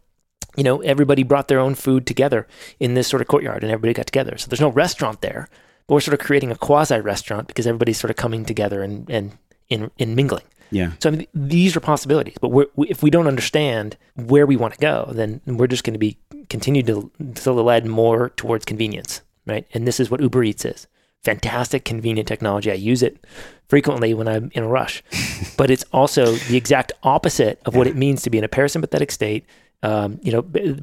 [0.58, 2.48] you know, everybody brought their own food together
[2.80, 4.36] in this sort of courtyard and everybody got together.
[4.36, 5.48] So there's no restaurant there,
[5.86, 9.08] but we're sort of creating a quasi restaurant because everybody's sort of coming together and,
[9.08, 9.38] and
[9.68, 10.42] in, in mingling.
[10.72, 10.92] Yeah.
[10.98, 14.56] So I mean, these are possibilities, but we're, we, if we don't understand where we
[14.56, 16.18] want to go, then we're just going to be
[16.50, 19.64] continue to, to lead more towards convenience, right?
[19.72, 20.88] And this is what Uber Eats is.
[21.22, 22.70] Fantastic, convenient technology.
[22.70, 23.24] I use it
[23.68, 25.04] frequently when I'm in a rush,
[25.56, 29.12] but it's also the exact opposite of what it means to be in a parasympathetic
[29.12, 29.46] state
[29.82, 30.42] um, you know,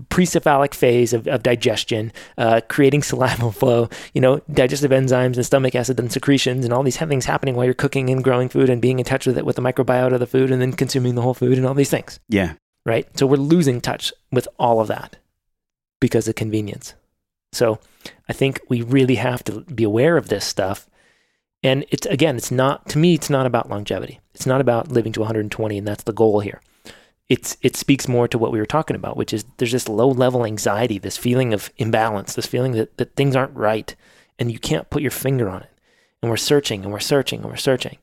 [0.10, 5.76] pre-cephalic phase of, of digestion, uh, creating salival flow, you know, digestive enzymes and stomach
[5.76, 8.82] acid and secretions and all these things happening while you're cooking and growing food and
[8.82, 11.22] being in touch with it with the microbiota of the food and then consuming the
[11.22, 12.20] whole food and all these things.
[12.30, 12.54] Yeah.
[12.86, 13.08] Right.
[13.18, 15.18] So we're losing touch with all of that
[16.00, 16.94] because of convenience.
[17.52, 17.80] So
[18.30, 20.88] I think we really have to be aware of this stuff.
[21.64, 24.20] And it's again, it's not to me, it's not about longevity.
[24.36, 26.62] It's not about living to 120, and that's the goal here
[27.30, 30.10] it's it speaks more to what we were talking about, which is there's this low
[30.10, 33.96] level anxiety, this feeling of imbalance, this feeling that, that things aren't right
[34.38, 35.72] and you can't put your finger on it.
[36.22, 37.98] And we're searching and we're searching and we're searching.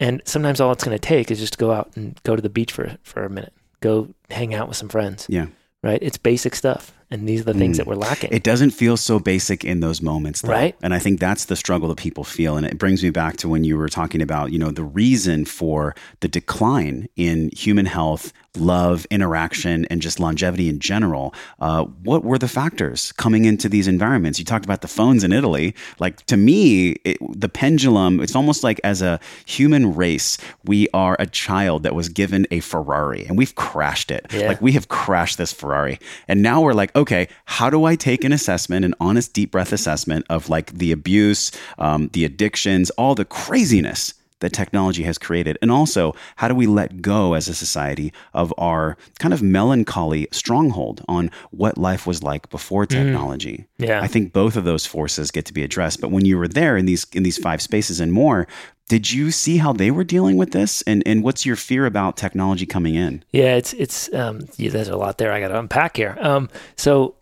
[0.00, 2.42] And sometimes all it's going to take is just to go out and go to
[2.42, 5.26] the beach for for a minute, go hang out with some friends.
[5.28, 5.46] Yeah.
[5.82, 6.02] Right?
[6.02, 6.92] It's basic stuff.
[7.10, 7.78] And these are the things Mm.
[7.78, 8.30] that we're lacking.
[8.32, 10.50] It doesn't feel so basic in those moments, though.
[10.50, 10.76] Right.
[10.82, 12.56] And I think that's the struggle that people feel.
[12.56, 15.44] And it brings me back to when you were talking about, you know, the reason
[15.46, 21.32] for the decline in human health, love, interaction, and just longevity in general.
[21.60, 24.38] Uh, what were the factors coming into these environments?
[24.38, 25.74] You talked about the phones in Italy.
[26.00, 31.16] Like to me, it, the pendulum, it's almost like as a human race, we are
[31.18, 34.26] a child that was given a Ferrari and we've crashed it.
[34.32, 34.48] Yeah.
[34.48, 35.98] Like we have crashed this Ferrari.
[36.26, 39.72] And now we're like, okay, how do I take an assessment, an honest, deep breath
[39.72, 45.58] assessment of like the abuse, um, the addictions, all the craziness that technology has created?
[45.62, 50.28] And also, how do we let go as a society of our kind of melancholy
[50.32, 53.66] stronghold on what life was like before technology?
[53.78, 54.00] Yeah.
[54.00, 56.00] I think both of those forces get to be addressed.
[56.00, 58.46] But when you were there in these in these five spaces and more,
[58.88, 60.82] did you see how they were dealing with this?
[60.82, 63.22] And and what's your fear about technology coming in?
[63.32, 66.16] Yeah, it's it's um, yeah, there's a lot there I got to unpack here.
[66.20, 67.14] Um, so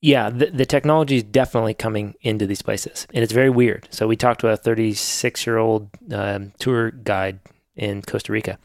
[0.00, 3.86] yeah, the, the technology is definitely coming into these places, and it's very weird.
[3.90, 7.40] So we talked to a 36 year old um, tour guide
[7.76, 8.58] in Costa Rica,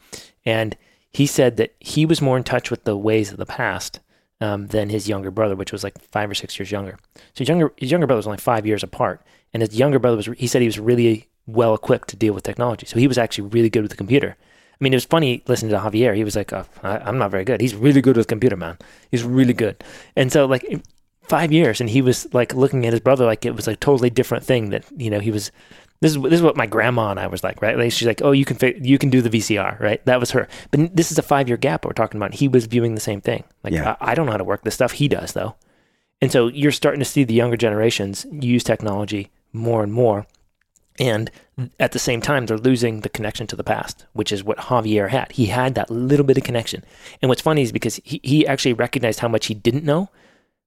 [0.44, 0.76] and
[1.12, 4.00] he said that he was more in touch with the ways of the past
[4.40, 6.98] um, than his younger brother, which was like five or six years younger.
[7.14, 9.22] So his younger his younger brother was only five years apart,
[9.52, 12.44] and his younger brother was he said he was really well equipped to deal with
[12.44, 12.86] technology.
[12.86, 14.36] So he was actually really good with the computer.
[14.78, 16.14] I mean, it was funny listening to Javier.
[16.14, 18.76] He was like, oh, I, "I'm not very good." He's really good with computer, man.
[19.10, 19.82] He's really good.
[20.16, 20.64] And so, like,
[21.28, 24.10] five years, and he was like looking at his brother like it was a totally
[24.10, 24.70] different thing.
[24.70, 25.50] That you know, he was.
[26.00, 27.76] This is this is what my grandma and I was like, right?
[27.78, 30.30] Like she's like, "Oh, you can fi- you can do the VCR, right?" That was
[30.32, 30.46] her.
[30.70, 32.34] But this is a five year gap we're talking about.
[32.34, 33.44] He was viewing the same thing.
[33.64, 33.96] Like, Yeah.
[34.00, 34.92] I, I don't know how to work this stuff.
[34.92, 35.56] He does though.
[36.20, 40.26] And so you're starting to see the younger generations use technology more and more.
[40.98, 41.30] And
[41.78, 45.08] at the same time, they're losing the connection to the past, which is what Javier
[45.10, 45.32] had.
[45.32, 46.84] He had that little bit of connection.
[47.20, 50.08] And what's funny is because he, he actually recognized how much he didn't know,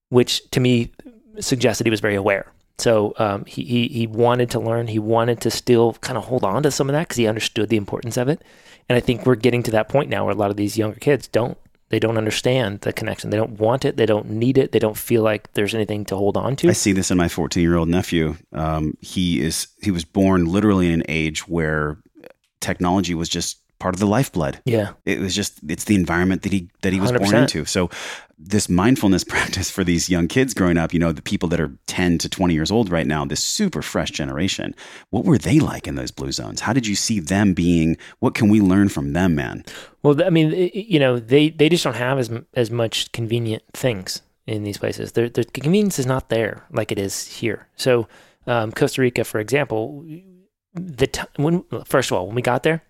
[0.09, 0.91] which to me
[1.39, 2.51] suggested he was very aware.
[2.77, 4.87] So um, he, he, he wanted to learn.
[4.87, 7.69] He wanted to still kind of hold on to some of that because he understood
[7.69, 8.41] the importance of it.
[8.87, 10.99] And I think we're getting to that point now where a lot of these younger
[10.99, 11.57] kids don't.
[11.89, 13.31] They don't understand the connection.
[13.31, 13.97] They don't want it.
[13.97, 14.71] They don't need it.
[14.71, 16.69] They don't feel like there's anything to hold on to.
[16.69, 18.35] I see this in my 14 year old nephew.
[18.53, 21.97] Um, he is he was born literally in an age where
[22.59, 24.61] technology was just part of the lifeblood.
[24.65, 24.91] Yeah.
[25.05, 27.41] It was just it's the environment that he that he was born 100%.
[27.41, 27.65] into.
[27.65, 27.89] So
[28.37, 31.71] this mindfulness practice for these young kids growing up, you know, the people that are
[31.87, 34.75] 10 to 20 years old right now, this super fresh generation,
[35.09, 36.61] what were they like in those blue zones?
[36.61, 37.97] How did you see them being?
[38.19, 39.65] What can we learn from them, man?
[40.03, 44.21] Well, I mean, you know, they, they just don't have as as much convenient things
[44.47, 45.13] in these places.
[45.13, 47.67] Their the convenience is not there like it is here.
[47.75, 48.07] So,
[48.47, 50.05] um, Costa Rica, for example,
[50.73, 52.83] the t- when first of all, when we got there,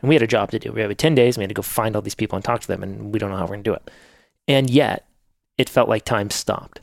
[0.00, 0.72] and we had a job to do.
[0.72, 1.36] We had ten days.
[1.36, 3.18] And we had to go find all these people and talk to them, and we
[3.18, 3.90] don't know how we're gonna do it.
[4.46, 5.06] And yet,
[5.58, 6.80] it felt like time stopped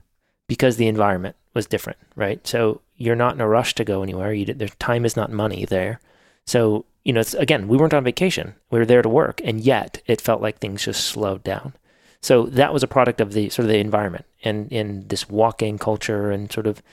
[0.47, 2.45] because the environment was different, right?
[2.47, 4.34] So you're not in a rush to go anywhere.
[4.34, 5.99] You, there's time is not money there.
[6.45, 8.56] So you know, it's, again, we weren't on vacation.
[8.70, 11.74] We were there to work, and yet it felt like things just slowed down.
[12.22, 15.80] So that was a product of the sort of the environment and in this walking
[15.80, 16.84] culture and sort of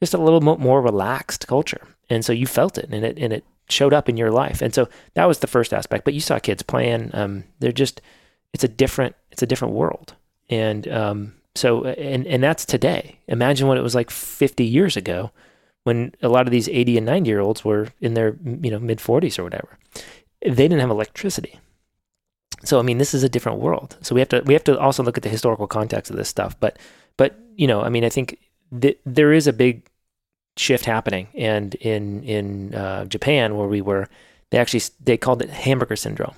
[0.00, 1.88] just a little more relaxed culture.
[2.08, 4.62] And so you felt it, and it and it showed up in your life.
[4.62, 6.04] And so that was the first aspect.
[6.04, 7.10] But you saw kids playing.
[7.14, 8.00] Um, they're just
[8.52, 10.14] it's a different it's a different world.
[10.48, 13.18] And um, so and and that's today.
[13.28, 15.30] Imagine what it was like 50 years ago
[15.86, 18.80] when a lot of these 80 and 90 year olds were in their you know
[18.80, 19.78] mid 40s or whatever
[20.42, 21.60] they didn't have electricity
[22.64, 24.76] so i mean this is a different world so we have to we have to
[24.80, 26.76] also look at the historical context of this stuff but
[27.16, 28.36] but you know i mean i think
[28.80, 29.88] th- there is a big
[30.56, 34.08] shift happening and in in uh, japan where we were
[34.50, 36.34] they actually they called it hamburger syndrome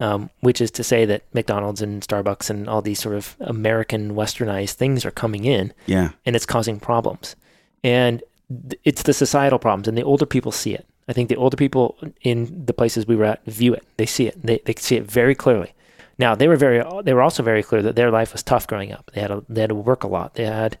[0.00, 4.14] um, which is to say that mcdonald's and starbucks and all these sort of american
[4.14, 6.10] westernized things are coming in Yeah.
[6.26, 7.36] and it's causing problems.
[7.82, 8.22] And
[8.68, 10.86] th- it's the societal problems, and the older people see it.
[11.06, 13.84] I think the older people in the places we were at view it.
[13.98, 14.36] They see it.
[14.42, 15.74] They, they see it very clearly.
[16.18, 16.82] Now they were very.
[17.02, 19.10] They were also very clear that their life was tough growing up.
[19.14, 20.34] They had a, they had to work a lot.
[20.34, 20.78] They had,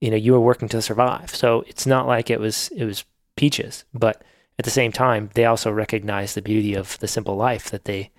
[0.00, 1.34] you know, you were working to survive.
[1.34, 3.04] So it's not like it was it was
[3.36, 3.84] peaches.
[3.94, 4.22] But
[4.58, 8.10] at the same time, they also recognize the beauty of the simple life that they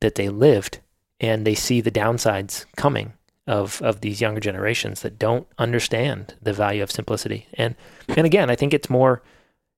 [0.00, 0.80] that they lived,
[1.20, 3.12] and they see the downsides coming
[3.46, 7.46] of of these younger generations that don't understand the value of simplicity.
[7.54, 7.74] And
[8.08, 9.22] and again, I think it's more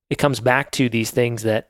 [0.09, 1.69] it comes back to these things that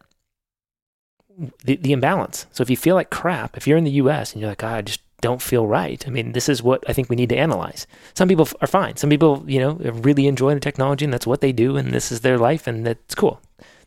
[1.65, 2.47] the, the imbalance.
[2.53, 4.75] So if you feel like crap, if you're in the US and you're like, "God,
[4.75, 6.07] I just don't feel right.
[6.07, 7.87] I mean, this is what I think we need to analyze.
[8.15, 8.97] Some people are fine.
[8.97, 12.13] Some people, you know, really enjoy the technology and that's what they do and this
[12.13, 13.41] is their life and that's cool.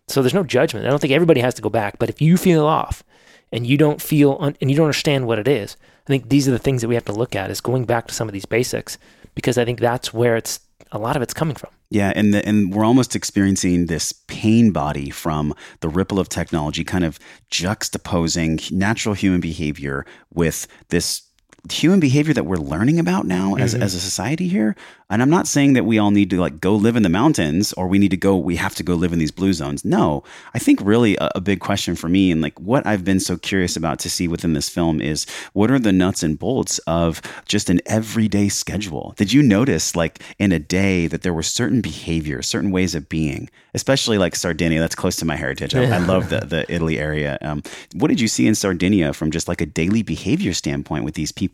[0.08, 0.86] So there's no judgment.
[0.86, 3.04] I don't think everybody has to go back, but if you feel off
[3.52, 6.48] and you don't feel un- and you don't understand what it is, I think these
[6.48, 8.34] are the things that we have to look at is going back to some of
[8.34, 8.98] these basics
[9.36, 10.62] because I think that's where it's
[10.92, 11.70] a lot of it's coming from.
[11.92, 16.84] Yeah, and the, and we're almost experiencing this pain body from the ripple of technology,
[16.84, 17.18] kind of
[17.52, 21.24] juxtaposing natural human behavior with this
[21.72, 23.82] human behavior that we're learning about now as, Mhm.
[23.82, 24.76] as a society here.
[25.12, 27.74] And I'm not saying that we all need to like go live in the mountains
[27.74, 29.84] or we need to go, we have to go live in these blue zones.
[29.84, 33.20] No, I think really a, a big question for me and like what I've been
[33.20, 36.78] so curious about to see within this film is what are the nuts and bolts
[36.86, 39.14] of just an everyday schedule?
[39.18, 43.10] Did you notice like in a day that there were certain behaviors, certain ways of
[43.10, 45.74] being, especially like Sardinia, that's close to my heritage.
[45.74, 47.40] I, I love the, the Italy area.
[47.42, 47.64] Um,
[47.96, 51.32] what did you see in Sardinia from just like a daily behavior standpoint with these
[51.32, 51.49] people?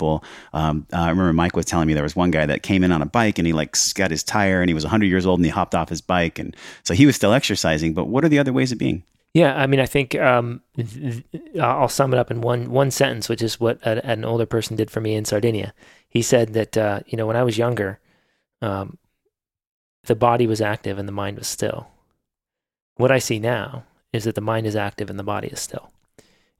[0.53, 2.91] Um, uh, I remember Mike was telling me there was one guy that came in
[2.91, 5.39] on a bike and he like got his tire and he was 100 years old
[5.39, 6.39] and he hopped off his bike.
[6.39, 7.93] And so he was still exercising.
[7.93, 9.03] But what are the other ways of being?
[9.35, 10.61] Yeah, I mean, I think um,
[11.59, 14.77] I'll sum it up in one one sentence, which is what a, an older person
[14.77, 15.73] did for me in Sardinia.
[16.07, 17.99] He said that uh, you know when I was younger,
[18.61, 18.97] um,
[20.05, 21.89] the body was active and the mind was still.
[22.95, 23.83] What I see now
[24.13, 25.91] is that the mind is active and the body is still,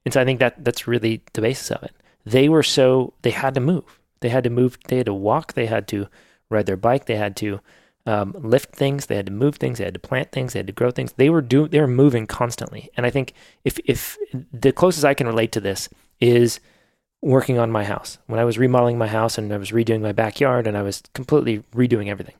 [0.04, 1.94] and so I think that that's really the basis of it.
[2.26, 4.00] They were so they had to move.
[4.20, 4.78] They had to move.
[4.88, 5.54] They had to walk.
[5.54, 6.08] They had to
[6.50, 7.06] ride their bike.
[7.06, 7.60] They had to
[8.04, 9.06] um, lift things.
[9.06, 9.78] They had to move things.
[9.78, 10.52] They had to plant things.
[10.52, 11.12] They had to grow things.
[11.12, 12.90] They were do they were moving constantly.
[12.96, 13.32] And I think
[13.64, 14.18] if if
[14.52, 15.88] the closest I can relate to this
[16.20, 16.60] is
[17.22, 18.18] working on my house.
[18.26, 21.02] When I was remodeling my house and I was redoing my backyard and I was
[21.14, 22.36] completely redoing everything,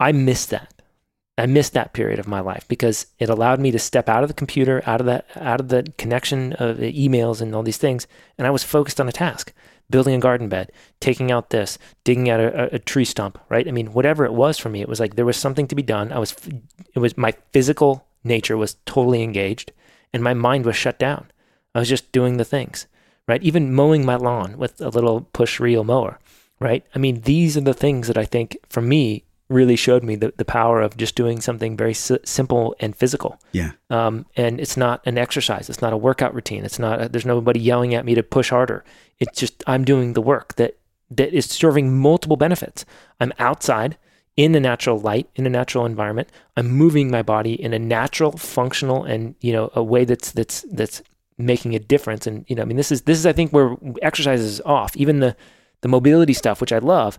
[0.00, 0.71] I missed that.
[1.38, 4.28] I missed that period of my life because it allowed me to step out of
[4.28, 8.06] the computer, out of that, out of the connection of emails and all these things,
[8.36, 9.52] and I was focused on a task
[9.90, 13.68] building a garden bed, taking out this, digging out a, a, tree stump, right?
[13.68, 15.82] I mean, whatever it was for me, it was like there was something to be
[15.82, 16.10] done.
[16.12, 16.34] I was,
[16.94, 19.72] it was my physical nature was totally engaged
[20.12, 21.30] and my mind was shut down.
[21.74, 22.86] I was just doing the things,
[23.28, 23.42] right?
[23.42, 26.18] Even mowing my lawn with a little push reel mower,
[26.58, 26.84] right?
[26.94, 30.32] I mean, these are the things that I think for me really showed me the,
[30.36, 33.40] the power of just doing something very s- simple and physical.
[33.52, 33.72] Yeah.
[33.90, 35.68] Um, and it's not an exercise.
[35.70, 36.64] It's not a workout routine.
[36.64, 38.84] It's not, a, there's nobody yelling at me to push harder.
[39.18, 40.78] It's just, I'm doing the work that,
[41.10, 42.84] that is serving multiple benefits.
[43.20, 43.98] I'm outside
[44.36, 46.28] in the natural light, in a natural environment.
[46.56, 50.62] I'm moving my body in a natural, functional, and, you know, a way that's, that's,
[50.72, 51.02] that's
[51.38, 52.26] making a difference.
[52.26, 54.96] And you know, I mean, this is this is I think where exercise is off.
[54.96, 55.34] Even the
[55.80, 57.18] the mobility stuff, which I love.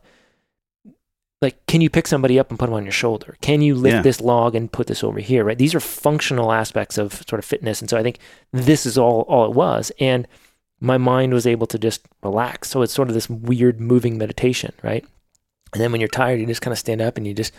[1.43, 3.37] Like, can you pick somebody up and put them on your shoulder?
[3.41, 4.01] Can you lift Yeah.
[4.01, 5.43] this log and put this over here?
[5.43, 5.57] Right?
[5.57, 8.17] These are functional aspects of sort of fitness, and so I think
[8.51, 9.91] this is all all it was.
[9.99, 10.27] And
[10.79, 12.69] my mind was able to just relax.
[12.69, 15.05] So it's sort of this weird moving meditation, right?
[15.73, 17.53] And then when you're tired, you just kind of stand up and you just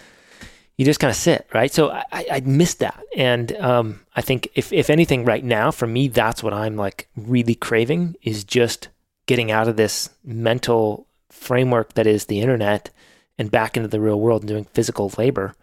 [0.77, 1.73] you just kind of sit, right?
[1.73, 5.71] So I, I I missed that, and um, I think if if anything, right now
[5.71, 8.89] for me, that's what I'm like really craving is just
[9.27, 12.91] getting out of this mental framework that is the internet
[13.39, 15.55] and back into the real world and doing physical labor.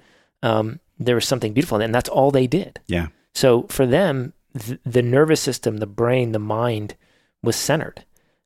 [0.44, 2.80] Um, there was something beautiful, in and that's all they did.
[2.88, 3.08] Yeah.
[3.34, 6.96] So for them, th- the nervous system, the brain, the mind
[7.42, 8.04] was centered,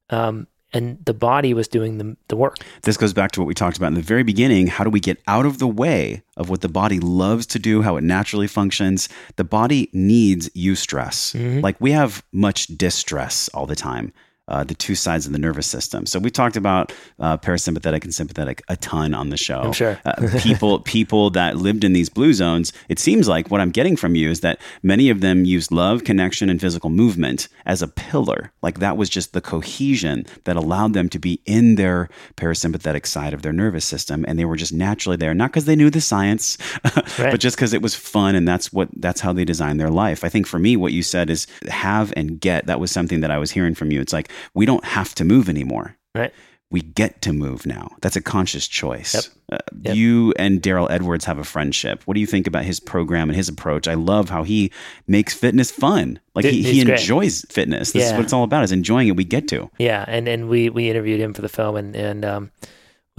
[0.10, 2.58] um, and the body was doing the the work.
[2.84, 4.68] This goes back to what we talked about in the very beginning.
[4.68, 7.82] How do we get out of the way of what the body loves to do,
[7.82, 9.10] how it naturally functions?
[9.38, 11.36] The body needs eustress.
[11.36, 11.62] Mhm.
[11.64, 14.12] Like we have much distress all the time.
[14.48, 16.06] Uh, the two sides of the nervous system.
[16.06, 19.60] So we talked about uh, parasympathetic and sympathetic a ton on the show.
[19.62, 20.00] I'm sure.
[20.06, 22.72] uh, people people that lived in these blue zones.
[22.88, 26.04] It seems like what I'm getting from you is that many of them used love,
[26.04, 28.52] connection, and physical movement as a pillar.
[28.62, 33.34] Like that was just the cohesion that allowed them to be in their parasympathetic side
[33.34, 36.02] of their nervous system, and they were just naturally there, not because they knew the
[36.02, 36.60] science,
[37.18, 37.32] Right.
[37.32, 40.24] but just because it was fun, and that's what that's how they designed their life.
[40.24, 42.68] I think for me, what you said is have and get.
[42.68, 44.02] That was something that I was hearing from you.
[44.02, 46.34] It's like we don't have to move anymore Right.
[46.72, 47.90] we get to move now.
[48.02, 49.14] That's a conscious choice.
[49.14, 49.24] Yep.
[49.52, 49.96] Uh, Yep.
[49.96, 52.02] You and Darryl Edwards have a friendship.
[52.06, 53.88] What do you think about his program and his approach?
[53.88, 54.72] I love how he
[55.08, 56.20] makes fitness fun.
[56.34, 57.00] Like Dude, he, he great.
[57.00, 57.92] enjoys fitness.
[57.92, 59.16] This is what it's all about is enjoying it.
[59.16, 59.70] We get to.
[59.78, 62.52] Yeah, and and we we interviewed him for the film, and and um,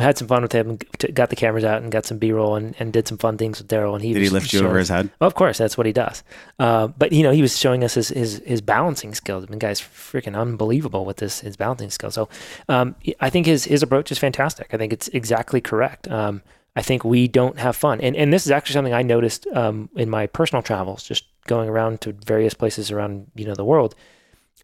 [0.05, 0.79] had some fun with him.
[1.15, 3.59] Got the cameras out and got some B roll, and, and did some fun things
[3.59, 3.95] with Darryl.
[3.95, 5.11] And he Did he lift you over his head?
[5.21, 6.23] Well, of course, that's what he does.
[6.59, 9.45] Uh, but you know, he was showing us his his, his balancing skills.
[9.45, 12.15] I mean, guy's freaking unbelievable with this his balancing skills.
[12.15, 12.29] So,
[12.69, 14.75] um, I think his his approach is fantastic.
[14.75, 16.09] I think it's exactly correct.
[16.09, 16.43] Um,
[16.75, 19.89] I think we don't have fun, and and this is actually something I noticed um,
[19.97, 23.95] in my personal travels, just going around to various places around you know the world.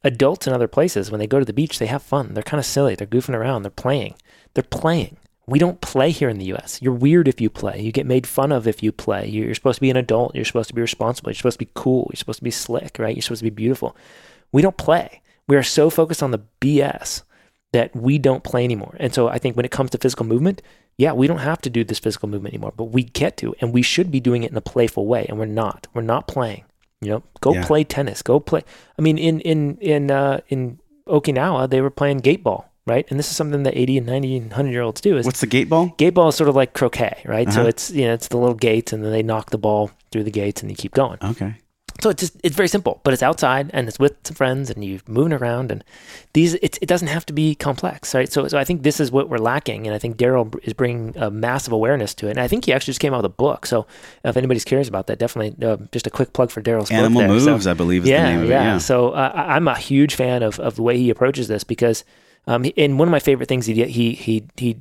[0.05, 2.35] Adults in other places, when they go to the beach, they have fun.
[2.35, 2.97] They're kind of silly.
[2.97, 3.62] They're goofing around.
[3.62, 4.16] They're playing.
[4.53, 5.16] They're playing.
[5.47, 6.80] We don't play here in the U.S.
[6.80, 7.80] You're weird if you play.
[7.80, 9.28] You get made fun of if you play.
[9.28, 10.34] You're supposed to be an adult.
[10.36, 11.30] You're supposed to be responsible.
[11.30, 12.09] You're supposed to be cool.
[12.12, 13.14] You're supposed to be slick, right?
[13.16, 13.97] You're supposed to be beautiful.
[14.53, 15.20] We don't play.
[15.49, 17.22] We are so focused on the BS
[17.72, 18.95] that we don't play anymore.
[19.01, 20.62] And so I think when it comes to physical movement,
[20.99, 23.72] yeah, we don't have to do this physical movement anymore, but we get to, and
[23.72, 25.88] we should be doing it in a playful way, and we're not.
[25.95, 26.64] We're not playing.
[27.01, 27.66] You know, go Yeah.
[27.66, 28.22] play tennis.
[28.22, 28.62] Go play.
[28.99, 30.78] I mean, in in in uh, in
[31.09, 33.07] Okinawa, they were playing gate ball, right?
[33.11, 35.16] And this is something that 80 and 90 and 100 year olds do.
[35.16, 35.95] Is What's the gate ball?
[35.99, 37.51] gate ball is sort of like croquet, right?
[37.53, 37.68] So Uh-huh.
[37.68, 40.30] it's you know it's the little gates, and then they knock the ball through the
[40.30, 41.18] gates, and you keep going.
[41.22, 41.55] Okay.
[42.01, 44.83] So it's just it's very simple, but it's outside and it's with some friends and
[44.83, 45.85] you're moving around and
[46.33, 48.33] these it, it doesn't have to be complex, right?
[48.33, 51.14] So so I think this is what we're lacking, and I think Darryl is bringing
[51.18, 52.30] a massive awareness to it.
[52.30, 53.66] And I think he actually just came out with a book.
[53.66, 53.87] So
[54.24, 57.28] if anybody's curious about that, definitely uh, just a quick plug for Darryl's Animal book.
[57.30, 57.41] there.
[57.41, 58.62] So- Moves, I believe, is yeah, the name of yeah.
[58.62, 58.64] it.
[58.64, 58.78] Yeah.
[58.78, 62.05] So uh, I'm a huge fan of, of the way he approaches this because,
[62.47, 64.76] um, and one of my favorite things he he he he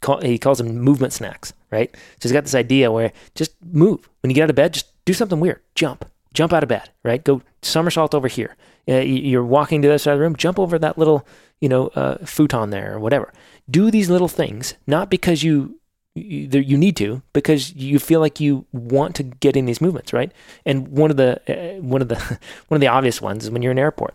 [0.00, 1.90] call, he calls them movement snacks, right?
[1.94, 4.86] So he's got this idea where just move when you get out of bed, just
[5.04, 6.04] do something weird, jump,
[6.34, 7.22] jump out of bed, right?
[7.22, 8.56] Go somersault over here.
[8.88, 11.26] Uh, you- you're walking to the other side of the room, jump over that little
[11.60, 13.32] you know uh, futon there or whatever.
[13.70, 15.78] Do these little things not because you
[16.14, 20.12] you, you need to because you feel like you want to get in these movements,
[20.12, 20.30] right?
[20.66, 22.16] And one of the uh, one of the
[22.68, 24.14] one of the obvious ones is when you're in an airport.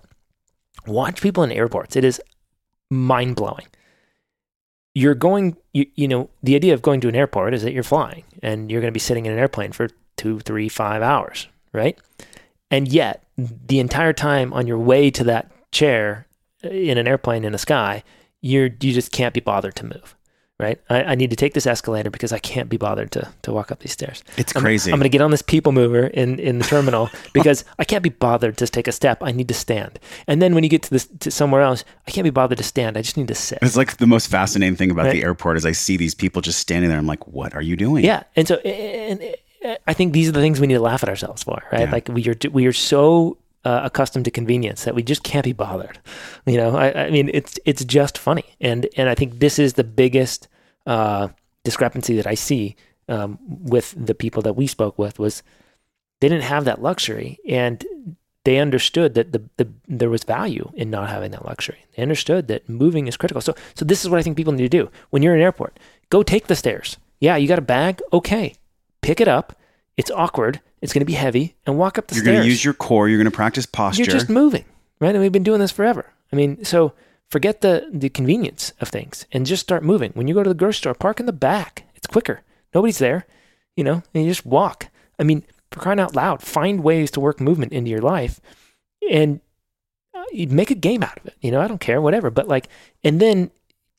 [0.85, 1.95] Watch people in airports.
[1.95, 2.21] It is
[2.89, 3.67] mind blowing.
[4.93, 7.83] You're going, you, you know, the idea of going to an airport is that you're
[7.83, 11.47] flying and you're going to be sitting in an airplane for two, three, five hours,
[11.71, 11.97] right?
[12.71, 16.27] And yet, the entire time on your way to that chair
[16.63, 18.03] uh, in an airplane in the sky,
[18.41, 20.15] you're you just can't be bothered to move,
[20.59, 20.79] right?
[20.89, 23.71] I, I need to take this escalator because I can't be bothered to to walk
[23.71, 24.23] up these stairs.
[24.37, 24.91] It's I'm- crazy.
[24.91, 28.03] I'm, going to get on this people mover in, in the terminal because I can't
[28.03, 29.21] be bothered to take a step.
[29.21, 29.99] I need to stand.
[30.27, 32.63] And then when you get to this to somewhere else, I can't be bothered to
[32.63, 32.97] stand.
[32.97, 33.59] I just need to sit.
[33.61, 35.13] it's like the most fascinating thing about Right.
[35.13, 36.97] the airport is I see these people just standing there.
[36.99, 38.03] I'm like, what are you doing?
[38.03, 41.03] Yeah, and so and, and I think these are the things we need to laugh
[41.03, 41.81] at ourselves for, right?
[41.81, 41.91] Yeah.
[41.91, 45.53] Like we are we are so uh, accustomed to convenience that we just can't be
[45.53, 45.99] bothered.
[46.45, 49.73] You know, I, I mean, it's it's just funny, and and I think this is
[49.73, 50.47] the biggest
[50.85, 51.29] uh,
[51.63, 52.75] discrepancy that I see
[53.09, 55.43] um, with the people that we spoke with was
[56.19, 57.85] they didn't have that luxury, and
[58.45, 61.79] they understood that the, the there was value in not having that luxury.
[61.95, 63.41] They understood that moving is critical.
[63.41, 65.43] So so this is what I think people need to do when you're in an
[65.43, 65.77] airport.
[66.09, 66.97] Go take the stairs.
[67.19, 68.01] Yeah, you got a bag.
[68.13, 68.55] Okay,
[69.01, 69.57] pick it up.
[69.97, 70.61] It's awkward.
[70.87, 72.25] It's going to be heavy, and walk up the stairs.
[72.25, 73.09] You're going to use your core.
[73.09, 74.03] You're going to practice posture.
[74.03, 74.63] You're just moving.
[75.01, 75.13] right?
[75.13, 76.13] And we've been doing this forever.
[76.31, 76.93] I mean, so
[77.29, 80.11] forget the the convenience of things and just start moving.
[80.13, 81.83] When you go to the grocery store, park in the back.
[81.95, 82.41] It's quicker.
[82.73, 83.25] Nobody's there,
[83.75, 84.87] you know, and you just walk.
[85.19, 88.39] I mean, for crying out loud, find ways to work movement into your life
[89.11, 89.41] and
[90.15, 91.35] uh, make a game out of it.
[91.41, 92.29] You know, I don't care, whatever.
[92.29, 92.69] But like,
[93.03, 93.51] and then,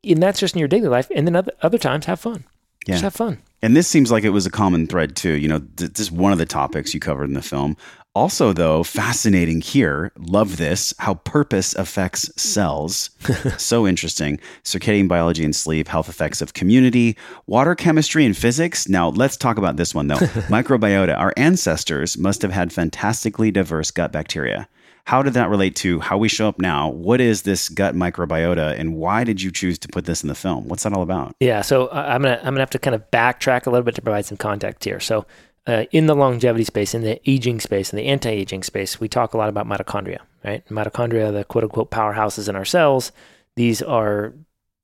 [0.04, 1.10] and that's just in your daily life.
[1.14, 2.44] And then other, other times, have fun.
[2.88, 2.94] Yeah.
[2.94, 3.38] Just have fun.
[3.60, 5.34] And this seems like it was a common thread too.
[5.34, 7.76] You know, th- this is one of the topics you covered in the film.
[8.14, 10.10] Also, though, fascinating here.
[10.16, 13.10] Love this how purpose affects cells.
[13.58, 14.40] so interesting.
[14.64, 17.14] Circadian biology and sleep, health effects of community,
[17.46, 18.88] water chemistry and physics.
[18.88, 20.16] Now, let's talk about this one though.
[20.48, 21.16] Microbiota.
[21.18, 24.66] Our ancestors must have had fantastically diverse gut bacteria.
[25.08, 26.90] How did that relate to how we show up now?
[26.90, 30.34] What is this gut microbiota, and why did you choose to put this in the
[30.34, 30.68] film?
[30.68, 31.34] What's that all about?
[31.40, 33.94] Yeah, so uh, I'm gonna I'm gonna have to kind of backtrack a little bit
[33.94, 35.00] to provide some context here.
[35.00, 35.24] So,
[35.66, 39.32] uh, in the longevity space, in the aging space, in the anti-aging space, we talk
[39.32, 40.62] a lot about mitochondria, right?
[40.68, 43.10] Mitochondria, the quote unquote powerhouses in our cells.
[43.56, 44.34] These are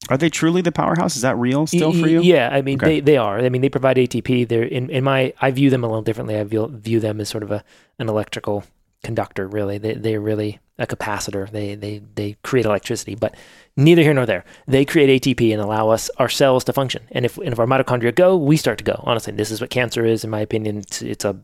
[0.09, 1.16] Are they truly the powerhouse?
[1.16, 2.22] Is that real still for you?
[2.22, 2.87] Yeah, I mean Okay.
[2.87, 3.41] they, they are.
[3.41, 4.49] I mean they provide ATP.
[4.49, 6.39] They're in, in my I view them a little differently.
[6.39, 7.62] I view, view them as sort of a
[7.99, 8.64] an electrical
[9.05, 9.46] conductor.
[9.46, 11.48] Really, they they're really a capacitor.
[11.48, 13.36] They they they create electricity, but
[13.76, 14.44] neither here nor there.
[14.66, 17.07] They create ATP and allow us our cells to function.
[17.12, 19.00] And if and if our mitochondria go, we start to go.
[19.05, 20.78] Honestly, this is what cancer is, in my opinion.
[20.78, 21.38] It's, it's a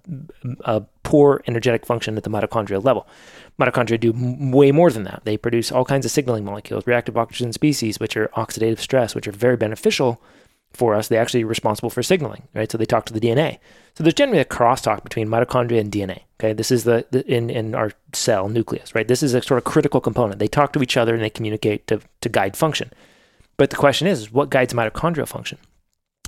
[0.65, 3.07] a poor energetic function at the mitochondrial level.
[3.61, 5.23] Mitochondria do m- way more than that.
[5.25, 9.29] They produce all kinds of signaling molecules, reactive oxygen species, which are oxidative stress, which
[9.29, 10.21] are very beneficial
[10.73, 11.09] for us.
[11.09, 12.71] They're actually responsible for signaling, right?
[12.71, 13.59] So they talk to the DNA.
[13.95, 16.21] So there's generally a crosstalk between mitochondria and DNA.
[16.39, 19.07] Okay, this is the, the in in our cell nucleus, right?
[19.07, 20.39] This is a sort of critical component.
[20.39, 22.93] They talk to each other and they communicate to to guide function.
[23.57, 25.59] But the question is, what guides mitochondrial function?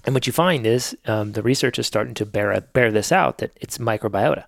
[0.05, 3.39] And what you find is um, the research is starting to bear bear this out
[3.39, 4.45] that it's microbiota,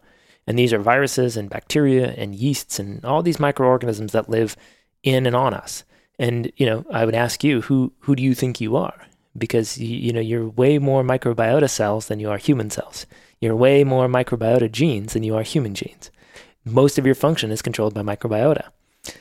[0.46, 4.56] and these are viruses and bacteria and yeasts and all these microorganisms that live
[5.02, 5.84] in and on us.
[6.18, 9.06] And you know, I would ask you, who who do you think you are?
[9.36, 13.06] Because you, you know you're way more microbiota cells than you are human cells.
[13.40, 16.10] You're way more microbiota genes than you are human genes.
[16.64, 18.68] Most of your function is controlled by microbiota.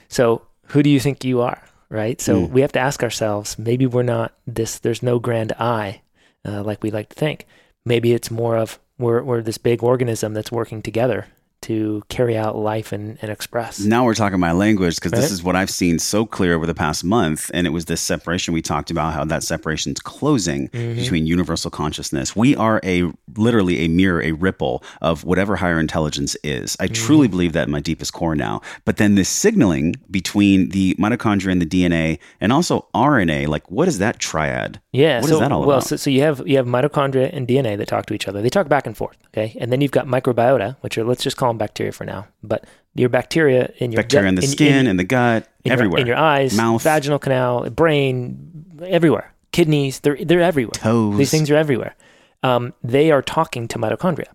[0.08, 1.62] So who do you think you are?
[1.90, 2.22] Right.
[2.22, 2.50] So Mm.
[2.52, 3.60] we have to ask ourselves.
[3.60, 4.80] Maybe we're not this.
[4.80, 6.02] There's no grand I,
[6.46, 7.46] uh, like we like to think.
[7.86, 11.26] Maybe it's more of we're we're this big organism that's working together
[11.64, 13.80] to carry out life and, and express.
[13.80, 15.22] Now we're talking my language because Right.
[15.22, 17.50] this is what I've seen so clear over the past month.
[17.54, 20.96] And it was this separation we talked about, how that separation's closing Mhm.
[20.96, 22.36] between universal consciousness.
[22.36, 26.76] We are a literally a mirror, a ripple of whatever higher intelligence is.
[26.80, 28.62] I truly believe that in my deepest core now.
[28.86, 33.88] But then this signaling between the mitochondria and the DNA and also RNA, like what
[33.88, 34.80] is that triad?
[34.92, 35.18] Yeah.
[35.22, 35.88] What is so, that all well, about?
[35.88, 38.42] so, so you have you have mitochondria and DNA that talk to each other.
[38.42, 39.18] They talk back and forth.
[39.36, 42.28] Okay, and then you've got microbiota, which are let's just call bacteria for now.
[42.44, 45.48] But your bacteria in your Bacteria gut- in the in- skin, in- in the gut,
[45.64, 46.02] in your- everywhere.
[46.02, 46.84] in your eyes, Mouth.
[46.84, 50.00] vaginal canal, brain, everywhere, kidneys.
[50.02, 50.74] They're they're everywhere.
[50.74, 51.18] Toes.
[51.18, 51.96] These things are everywhere.
[52.44, 54.28] Um, they are talking to mitochondria.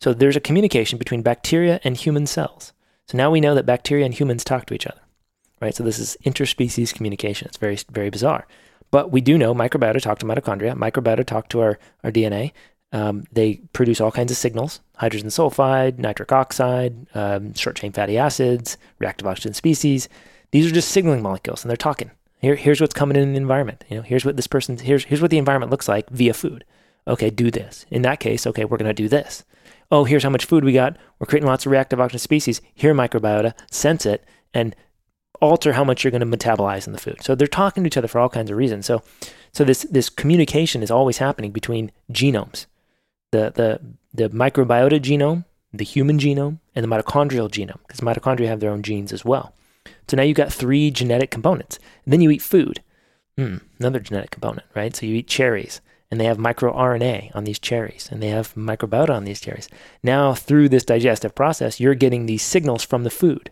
[0.00, 2.72] So there's a communication between bacteria and human cells.
[3.06, 5.00] So now we know that bacteria and humans talk to each other,
[5.60, 5.74] right?
[5.74, 7.46] So this is interspecies communication.
[7.48, 8.46] It's very very bizarre,
[8.90, 10.74] but we do know microbiota talk to mitochondria.
[10.76, 12.52] Microbiota talk to our our DNA.
[12.92, 18.18] Um, they produce all kinds of signals: hydrogen sulfide, nitric oxide, um, short chain fatty
[18.18, 20.08] acids, reactive oxygen species.
[20.50, 22.10] These are just signaling molecules, and they're talking.
[22.40, 23.84] Here, here's what's coming in the environment.
[23.88, 26.64] You know, here's what this person, here's here's what the environment looks like via food.
[27.06, 27.86] Okay, do this.
[27.90, 29.44] In that case, okay, we're going to do this.
[29.90, 30.96] Oh, here's how much food we got.
[31.18, 32.60] We're creating lots of reactive oxygen species.
[32.74, 34.24] Here, microbiota, sense it
[34.54, 34.76] and
[35.40, 37.22] alter how much you're going to metabolize in the food.
[37.22, 38.86] So they're talking to each other for all kinds of reasons.
[38.86, 39.02] So,
[39.52, 42.66] so this this communication is always happening between genomes,
[43.32, 43.80] the the
[44.14, 48.82] the microbiota genome, the human genome, and the mitochondrial genome, because mitochondria have their own
[48.82, 49.54] genes as well.
[50.08, 51.78] So now you've got three genetic components.
[52.04, 52.82] And then you eat food,
[53.38, 54.94] mm, another genetic component, right?
[54.94, 55.80] So you eat cherries,
[56.10, 59.68] and they have microRNA on these cherries, and they have microbiota on these cherries.
[60.02, 63.50] Now, through this digestive process, you're getting these signals from the food,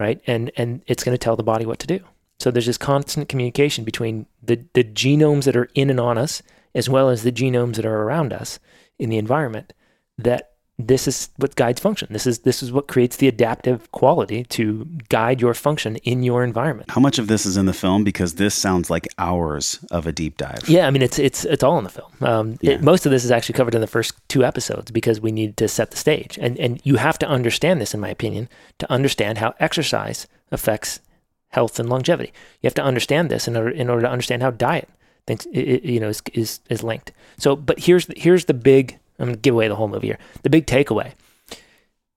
[0.00, 0.20] right?
[0.26, 2.00] And and it's going to tell the body what to do.
[2.40, 6.42] So there's this constant communication between the, the genomes that are in and on us,
[6.74, 8.58] as well as the genomes that are around us
[9.02, 9.72] in the environment.
[10.18, 12.08] That this is what guides function.
[12.10, 16.42] This is this is what creates the adaptive quality to guide your function in your
[16.44, 16.90] environment.
[16.90, 18.04] How much of this is in the film?
[18.04, 20.68] Because this sounds like hours of a deep dive.
[20.68, 22.10] Yeah, I mean it's it's it's all in the film.
[22.20, 22.72] Um, Yeah.
[22.72, 25.56] it, most of this is actually covered in the first two episodes because we need
[25.58, 28.48] to set the stage, and and you have to understand this, in my opinion,
[28.78, 31.00] to understand how exercise affects
[31.48, 32.32] health and longevity.
[32.60, 34.88] You have to understand this in order in order to understand how diet
[35.26, 37.12] thinks i- i- you know is is is linked.
[37.38, 38.98] So, but here's the, here's the big.
[39.18, 40.18] I'm gonna give away the whole movie here.
[40.42, 41.12] The big takeaway: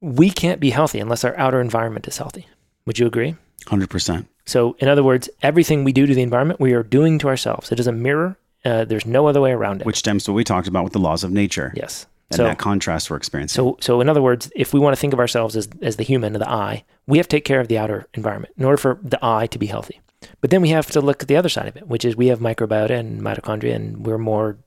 [0.02, 2.48] we can't be healthy unless our outer environment is healthy.
[2.86, 3.36] Would you agree?
[3.68, 4.26] 100%.
[4.46, 7.72] So, in other words, everything we do to the environment, we are doing to ourselves.
[7.72, 8.38] It is a mirror.
[8.64, 9.88] Uh, there's no other way around it.
[9.88, 11.74] Which stems to what we talked about with the laws of nature.
[11.76, 12.06] yes.
[12.32, 13.56] And so, that contrast we're experiencing.
[13.56, 16.04] so, so in other words, if we want to think of ourselves as, as the
[16.04, 18.98] human, the I, we have to take care of the outer environment in order for
[19.04, 20.00] the I to be healthy.
[20.42, 22.28] But then we have to look at the other side of it, which is we
[22.28, 24.58] have microbiota and mitochondria, and we're more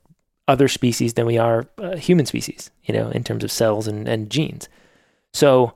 [0.47, 4.07] other species than we are uh, human species, you know, in terms of cells and,
[4.07, 4.67] and genes.
[5.33, 5.73] So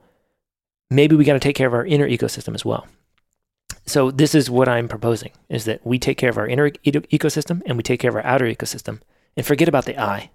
[0.90, 2.88] maybe we got to take care of our inner ecosystem as well.
[3.86, 6.92] So this is what I'm proposing is that we take care of our inner e-
[6.92, 9.02] ecosystem and we take care of our outer ecosystem
[9.36, 10.32] and forget about the I.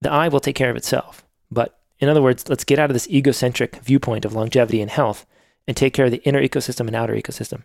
[0.00, 1.24] The I will take care of itself.
[1.50, 5.26] But in other words, let's get out of this egocentric viewpoint of longevity and health
[5.66, 7.62] and take care of the inner ecosystem and outer ecosystem.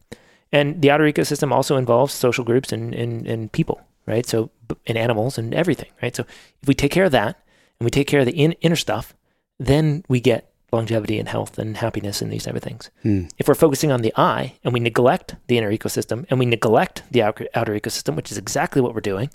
[0.51, 4.25] And the outer ecosystem also involves social groups and, and, and people, right?
[4.25, 4.49] So,
[4.85, 6.15] and animals and everything, right?
[6.15, 6.23] So,
[6.61, 7.39] if we take care of that
[7.79, 9.13] and we take care of the in, inner stuff,
[9.59, 12.89] then we get longevity and health and happiness and these type of things.
[13.03, 13.25] Hmm.
[13.37, 17.03] If we're focusing on the I and we neglect the inner ecosystem and we neglect
[17.11, 19.29] the outer, outer ecosystem, which is exactly what we're doing,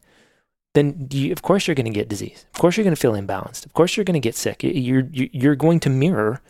[0.75, 2.45] then you, of course you're going to get disease.
[2.55, 3.65] Of course you're going to feel imbalanced.
[3.67, 4.63] Of course you're going to get sick.
[4.63, 6.41] You- You're you're going to mirror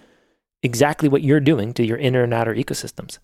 [0.62, 3.18] exactly what you're doing to your inner and outer ecosystems.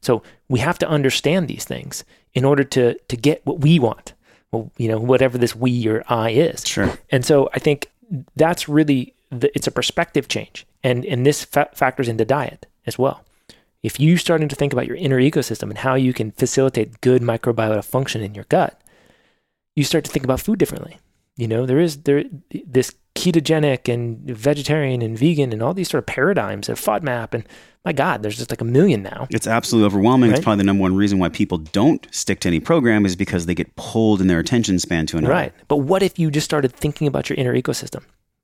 [0.00, 2.04] So we have to understand these things
[2.34, 4.14] in order to to get what we want.
[4.52, 6.66] Well, you know, whatever this we or I is.
[6.66, 6.96] Sure.
[7.10, 7.90] And so I think
[8.36, 12.98] that's really the, it's a perspective change, and and this fa- factors into diet as
[12.98, 13.24] well.
[13.82, 17.22] If you starting to think about your inner ecosystem and how you can facilitate good
[17.22, 18.80] microbiota function in your gut,
[19.74, 20.98] you start to think about food differently.
[21.36, 22.24] You know, there is there
[22.64, 27.44] this ketogenic and vegetarian and vegan and all these sort of paradigms of FODMAP and
[27.86, 29.28] my God, there's just like a million now.
[29.30, 30.32] It's absolutely overwhelming.
[30.32, 33.46] It's probably the number one reason why people don't stick to any program is because
[33.46, 35.32] they get pulled in their attention span to another.
[35.32, 35.52] Right.
[35.68, 38.02] But what if you just started thinking about your inner ecosystem?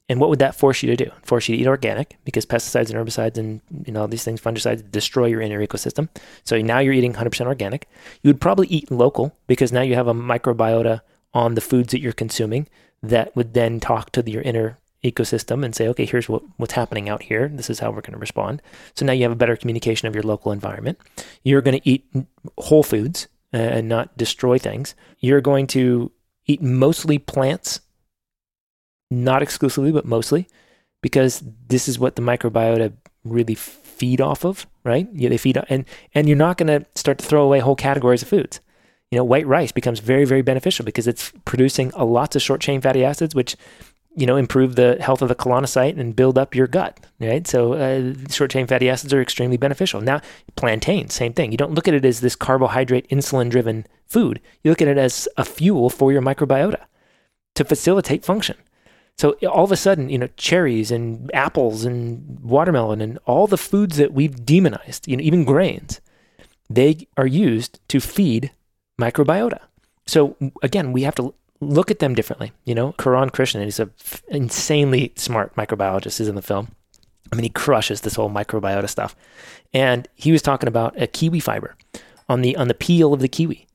[0.09, 1.11] And what would that force you to do?
[1.23, 4.41] Force you to eat organic because pesticides and herbicides and you know all these things,
[4.41, 6.09] fungicides destroy your inner ecosystem.
[6.45, 7.89] So now you're eating 100% organic.
[8.23, 11.01] You would probably eat local because now you have a microbiota
[11.35, 12.69] on the foods that you're consuming
[13.03, 17.09] that would then talk to your inner ecosystem and say, okay, here's what, what's happening
[17.09, 17.49] out here.
[17.49, 18.63] This is how we're going to respond.
[18.95, 20.99] So now you have a better communication of your local environment.
[21.43, 22.07] You're going to eat
[22.59, 24.95] whole foods uh, and not destroy things.
[25.19, 26.13] You're going to
[26.47, 27.81] eat mostly plants,
[29.11, 30.49] not exclusively, but mostly,
[31.03, 32.93] because this is what the microbiota
[33.25, 35.09] really feed off of, right?
[35.13, 35.85] Yeah, they feed, and
[36.15, 38.61] and you're not going to start to throw away whole categories of foods.
[39.11, 42.63] You know, white rice becomes very, very beneficial because it's producing a lots of short
[42.63, 43.57] chain fatty acids, which
[44.17, 47.47] you know improve the health of the colonocyte and build up your gut, right?
[47.47, 50.01] So uh, short chain fatty acids are extremely beneficial.
[50.01, 50.21] Now,
[50.57, 51.51] plantain, same thing.
[51.51, 54.41] You don't look at it as this carbohydrate, insulin driven food.
[54.63, 56.85] You look at it as a fuel for your microbiota
[57.55, 58.57] to facilitate function.
[59.19, 63.59] So all of a sudden, you know, cherries and apples and watermelon and all the
[63.59, 66.01] foods that we've demonized, you know, even grains,
[66.69, 68.51] they are used to feed
[69.01, 69.61] microbiota.
[70.07, 72.53] So again, we have to look at them differently.
[72.65, 76.21] You know, Kiran Krishnan is a f- insanely smart microbiologist.
[76.21, 76.75] Is in the film.
[77.33, 79.17] I mean, he crushes this whole microbiota stuff.
[79.73, 81.77] And he was talking about a kiwi fiber
[82.29, 83.67] on the on the peel of the kiwi.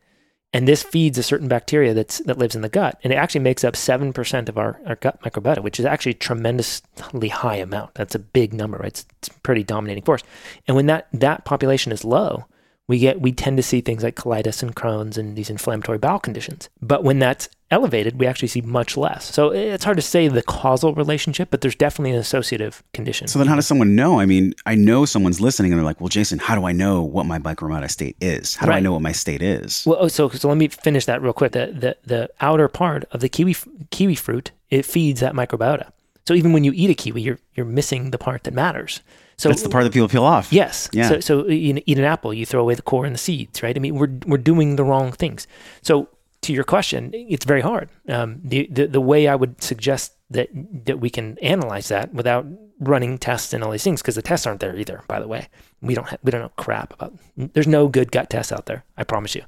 [0.54, 3.00] And this feeds a certain bacteria that's that lives in the gut.
[3.04, 6.14] And it actually makes up seven percent of our, our gut microbiota, which is actually
[6.14, 7.96] a tremendously high amount.
[7.96, 8.88] That's a big number, right?
[8.88, 10.24] It's, it's pretty dominating force.
[10.68, 12.46] And when that that population is low,
[12.88, 16.20] we get we tend to see things like colitis and Crohn's and these inflammatory bowel
[16.20, 16.70] conditions.
[16.82, 19.26] But when that's elevated, we actually see much less.
[19.34, 23.28] So it's hard to say the causal relationship, but there's definitely an associative condition.
[23.28, 24.20] So then, how does someone know?
[24.20, 27.02] I mean, I know someone's listening and they're like, "Well, Jason, how do I know
[27.04, 28.56] what my microbiota state is?
[28.56, 31.06] How do I know what my state is?" Well, oh, so so let me finish
[31.06, 31.52] that real quick.
[31.52, 33.56] The the the outer part of the kiwi
[33.92, 35.92] kiwi fruit it feeds that microbiota.
[36.28, 39.02] So even when you eat a kiwi, you're you're missing the part that matters.
[39.38, 40.52] So That's the part that people peel off.
[40.52, 40.90] Yes.
[40.92, 41.10] Yeah.
[41.10, 43.76] So, so you eat an apple, you throw away the core and the seeds, right?
[43.76, 45.46] I mean, we're we're doing the wrong things.
[45.84, 46.10] So,
[46.42, 47.90] to your question, it's very hard.
[48.10, 50.50] Um, the, the the way I would suggest that
[50.86, 52.48] that we can analyze that without
[52.80, 55.04] running tests and all these things, because the tests aren't there either.
[55.08, 55.50] By the way,
[55.82, 57.14] we don't ha- we don't know crap about.
[57.36, 58.86] There's no good gut tests out there.
[58.98, 59.44] I promise you.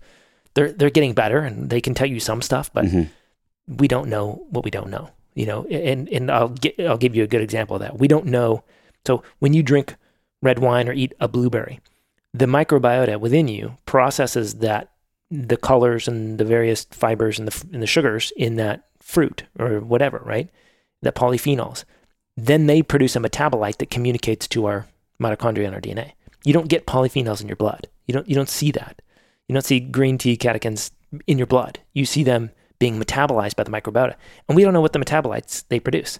[0.53, 3.09] They're they're getting better, and they can tell you some stuff, but Mhm.
[3.67, 5.09] we don't know what we don't know.
[5.33, 7.97] You know, and and I'll get I'll give you a good example of that.
[7.97, 8.63] We don't know.
[9.05, 9.95] So when you drink
[10.41, 11.79] red wine or eat a blueberry,
[12.33, 14.91] the microbiota within you processes that
[15.31, 19.79] the colors and the various fibers and the and the sugars in that fruit or
[19.79, 20.49] whatever, right?
[21.01, 21.83] The polyphenols.
[22.35, 24.87] Then they produce a metabolite that communicates to our
[25.21, 26.13] mitochondria and our DNA.
[26.45, 27.87] You don't get polyphenols in your blood.
[28.07, 29.01] You don't you don't see that.
[29.47, 30.91] You don't see green tea catechins
[31.27, 31.79] in your blood.
[31.93, 34.15] You see them being metabolized by the microbiota.
[34.47, 36.19] And we don't know what the metabolites they produce.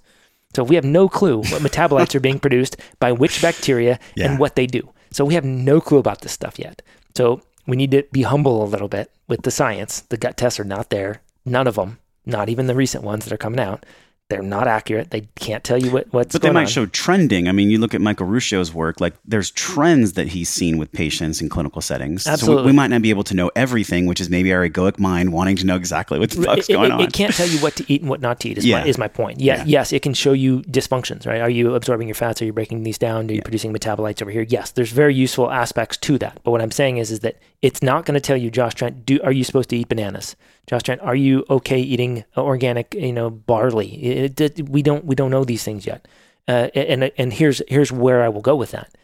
[0.56, 4.32] So we have no clue what metabolites are being produced by which bacteria Yeah.
[4.32, 4.90] and what they do.
[5.12, 6.82] So we have no clue about this stuff yet.
[7.16, 10.02] So we need to be humble a little bit with the science.
[10.10, 11.22] The gut tests are not there.
[11.46, 13.86] None of them, not even the recent ones that are coming out.
[14.30, 15.10] They're not accurate.
[15.10, 16.68] They can't tell you what, what's But they might on.
[16.68, 17.48] show trending.
[17.48, 20.92] I mean, you look at Michael Ruscio's work, like there's trends that he's seen with
[20.92, 22.26] patients in clinical settings.
[22.26, 22.66] So we, Absolutely.
[22.68, 25.56] we might not be able to know everything, which is maybe our egoic mind wanting
[25.56, 27.02] to know exactly what the fuck's it, going it- on.
[27.02, 28.60] it can't tell you what to eat and what not to eat.
[28.60, 28.82] Is, Yeah.
[28.82, 29.40] my, is my point.
[29.40, 29.64] Yeah, Yeah.
[29.66, 31.26] Yes, it can show you dysfunctions.
[31.26, 31.42] Right?
[31.42, 32.40] Are you absorbing your fats?
[32.44, 33.32] Are you breaking these down?
[33.32, 34.46] Are you producing metabolites over here?
[34.48, 36.40] Yes, there's very useful aspects to that.
[36.44, 39.06] But what I'm saying is, is that it's not going to tell you, Josh Trent,
[39.06, 40.36] do are you supposed to eat bananas?
[40.68, 43.90] Josh Trent, are you okay eating organic, you know, barley?
[44.04, 46.08] It, it- we don't we don't know these things yet.
[46.48, 48.96] Uh, and and here's here's where I will go with that.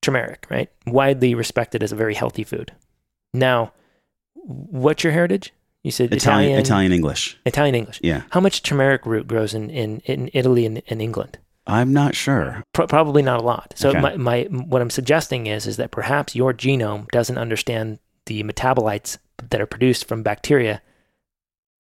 [0.00, 0.68] Turmeric, right?
[0.86, 2.72] Widely respected as a very healthy food.
[3.32, 3.72] Now,
[4.34, 5.52] what's your heritage?
[5.84, 7.38] You said Italian, Italian, Italian English.
[7.46, 8.00] Italian English.
[8.02, 8.22] Yeah.
[8.30, 11.38] How much turmeric root grows in, in, in Italy and in England?
[11.66, 12.62] I'm not sure.
[12.72, 13.72] Pro- probably not a lot.
[13.76, 14.00] So Okay.
[14.00, 19.18] my, my what I'm suggesting is is that perhaps your genome doesn't understand the metabolites
[19.50, 20.82] that are produced from bacteria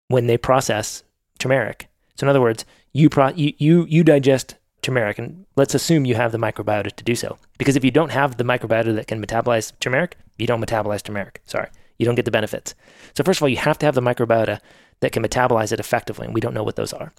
[0.07, 1.03] when they process
[1.37, 1.87] turmeric.
[2.15, 6.15] So in other words, you pro- you, you you digest turmeric and let's assume you
[6.15, 7.37] have the microbiota to do so.
[7.57, 11.41] Because if you don't have the microbiota that can metabolize turmeric, you don't metabolize turmeric.
[11.45, 11.67] Sorry.
[11.97, 12.75] You don't get the benefits.
[13.15, 14.59] So first of all, you have to have the microbiota
[15.01, 17.13] that can metabolize it effectively, and we don't know what those are.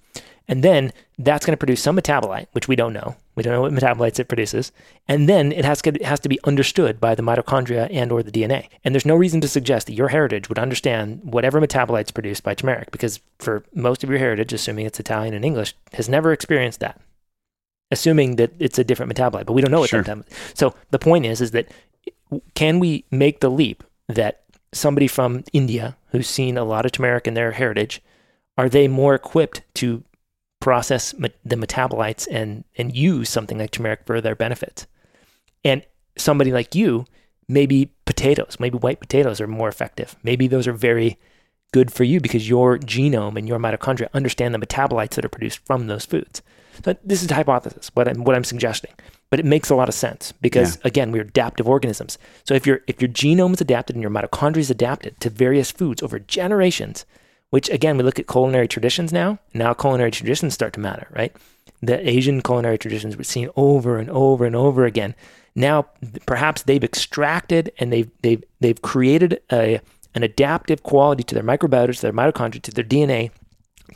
[0.48, 3.14] And then that's going to produce some metabolite, which we don't know.
[3.36, 4.72] We don't know what metabolites it produces.
[5.06, 8.22] And then it has to, it has to be understood by the mitochondria and or
[8.22, 8.68] the DNA.
[8.82, 12.54] And there's no reason to suggest that your heritage would understand whatever metabolites produced by
[12.54, 16.80] turmeric, because for most of your heritage, assuming it's Italian and English, has never experienced
[16.80, 17.00] that.
[17.92, 20.02] Assuming that it's a different metabolite, but we don't know what Sure.
[20.02, 20.56] that metabolite.
[20.58, 21.68] So the point is, is that
[22.54, 24.42] can we make the leap that
[24.72, 28.02] somebody from India who's seen a lot of turmeric in their heritage,
[28.56, 30.04] are they more equipped to
[30.60, 34.86] process me- the metabolites and and use something like turmeric for their benefits?
[35.64, 35.84] And
[36.16, 37.06] somebody like you,
[37.48, 40.16] maybe potatoes, maybe white potatoes are more effective.
[40.22, 41.18] Maybe those are very
[41.72, 45.64] good for you because your genome and your mitochondria understand the metabolites that are produced
[45.64, 46.42] from those foods.
[46.84, 48.92] So this is a hypothesis, what I'm what I'm suggesting,
[49.28, 52.18] but it makes a lot of sense because again, we're adaptive organisms.
[52.44, 55.70] So if your if your genome is adapted and your mitochondria is adapted to various
[55.70, 57.04] foods over generations,
[57.50, 59.38] which again we look at culinary traditions now.
[59.52, 61.34] Now culinary traditions start to matter, right?
[61.82, 65.14] The Asian culinary traditions we've seen over and over and over again.
[65.54, 65.86] Now
[66.26, 69.80] perhaps they've extracted and they've they've they've created a
[70.14, 73.30] an adaptive quality to their microbiota, to their mitochondria, to their DNA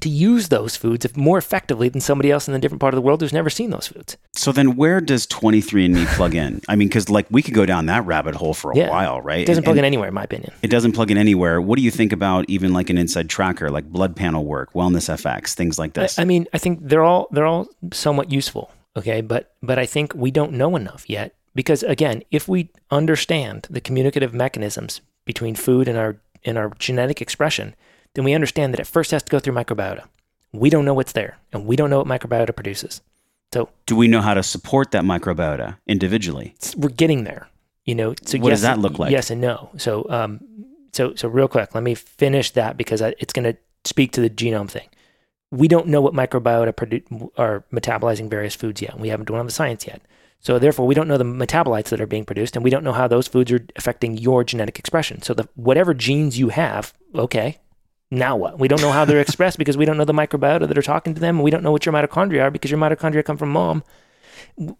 [0.01, 3.01] to use those foods more effectively than somebody else in a different part of the
[3.01, 4.17] world who's never seen those foods.
[4.35, 6.61] So then where does 23andMe plug in?
[6.69, 8.91] I mean, because like we could go down that rabbit hole for a Yeah.
[8.91, 9.39] while, right?
[9.41, 10.53] It doesn't And- plug in anywhere, in my opinion.
[10.63, 11.61] It doesn't plug in anywhere.
[11.61, 15.09] What do you think about even like an inside tracker, like blood panel work, wellness
[15.09, 16.19] FX, things like I, this?
[16.19, 18.73] I mean, I think they're all they're all somewhat useful.
[18.97, 23.69] Okay, but but I think we don't know enough yet because again, if we understand
[23.71, 27.75] the communicative mechanisms between food and our and our genetic expression,
[28.15, 30.05] then we understand that it first has to go through microbiota.
[30.53, 33.01] We don't know what's there, and we don't know what microbiota produces.
[33.53, 36.55] So do we know how to support that microbiota individually?
[36.77, 37.49] we're getting there.
[37.85, 39.13] You know, so What yes, does that look like?
[39.13, 39.71] Yes and no.
[39.77, 40.41] So, um,
[40.93, 44.21] so so real quick, let me finish that because I, it's going to speak to
[44.21, 44.89] the genome thing.
[45.51, 48.99] We don't know what microbiota produ- are metabolizing various foods yet.
[48.99, 50.01] We haven't done on the science yet.
[50.45, 52.93] So therefore, we don't know the metabolites that are being produced, and we don't know
[52.93, 55.23] how those foods are affecting your genetic expression.
[55.23, 57.59] So the whatever genes you have, okay,
[58.11, 58.59] now what?
[58.59, 61.15] We don't know how they're expressed because we don't know the microbiota that are talking
[61.15, 63.51] to them, and we don't know what your mitochondria are because your mitochondria come from
[63.51, 63.83] mom.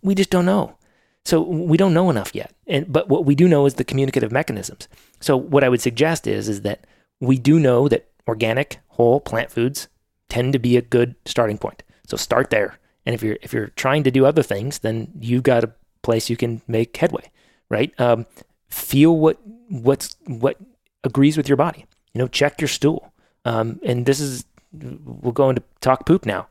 [0.03, 0.77] We just don't know.
[1.25, 2.55] So we don't know enough yet.
[2.67, 4.87] And but what we do know is the communicative mechanisms.
[5.21, 6.87] So what I would suggest is is that
[7.21, 9.89] we do know that organic whole plant foods
[10.29, 11.83] tend to be a good starting point.
[12.07, 12.79] So start there.
[13.07, 15.73] And if you're if you're trying to do other things, then you've got a
[16.03, 17.31] place you can make headway,
[17.71, 17.93] right?
[18.01, 18.27] Um,
[18.69, 20.57] feel what what's what
[21.05, 21.87] agrees with your body.
[22.13, 23.13] You know, check your stool.
[23.45, 26.49] Um, and this is we'll go into talk poop now.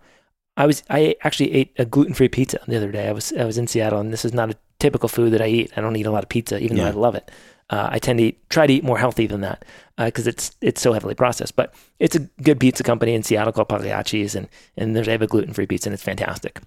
[0.55, 3.07] I was I actually ate a gluten free pizza the other day.
[3.07, 5.47] I was I was in Seattle, and this is not a typical food that I
[5.47, 5.71] eat.
[5.75, 6.84] I don't eat a lot of pizza, even Yeah.
[6.91, 7.31] though I love it.
[7.69, 9.65] Uh, I tend to eat, try to eat more healthy than that
[9.98, 11.56] because it's it's so heavily processed.
[11.56, 15.22] But it's a good pizza company in Seattle called Pagliacci's, and and there's they have
[15.22, 16.60] a gluten free pizza, and it's fantastic.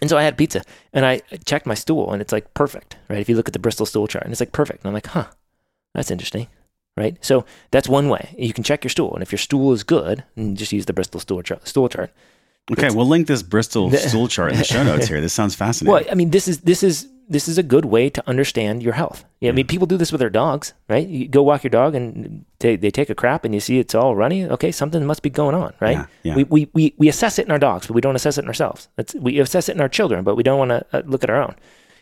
[0.00, 3.20] And so I had pizza, and I checked my stool, and it's like perfect, right?
[3.20, 5.08] If you look at the Bristol stool chart, and it's like perfect, and I'm like,
[5.08, 5.26] huh,
[5.94, 6.48] that's interesting,
[6.96, 7.16] right?
[7.20, 10.24] So that's one way you can check your stool, and if your stool is good,
[10.54, 11.68] just use the Bristol stool chart.
[11.68, 12.10] Stool chart.
[12.70, 15.20] Okay, we'll link this Bristol stool chart in the show notes here.
[15.20, 15.92] This sounds fascinating.
[15.92, 18.92] Well, I mean, this is this is this is a good way to understand your
[18.92, 19.24] health.
[19.40, 21.06] Yeah, I mean, people do this with their dogs, right?
[21.06, 23.94] You go walk your dog, and they, they take a crap, and you see it's
[23.94, 24.44] all runny.
[24.44, 25.98] Okay, something must be going on, right?
[25.98, 26.36] Yeah, yeah.
[26.36, 28.48] We, we we we assess it in our dogs, but we don't assess it in
[28.48, 28.88] ourselves.
[28.96, 31.30] That's, we assess it in our children, but we don't want to uh, look at
[31.30, 31.56] our own.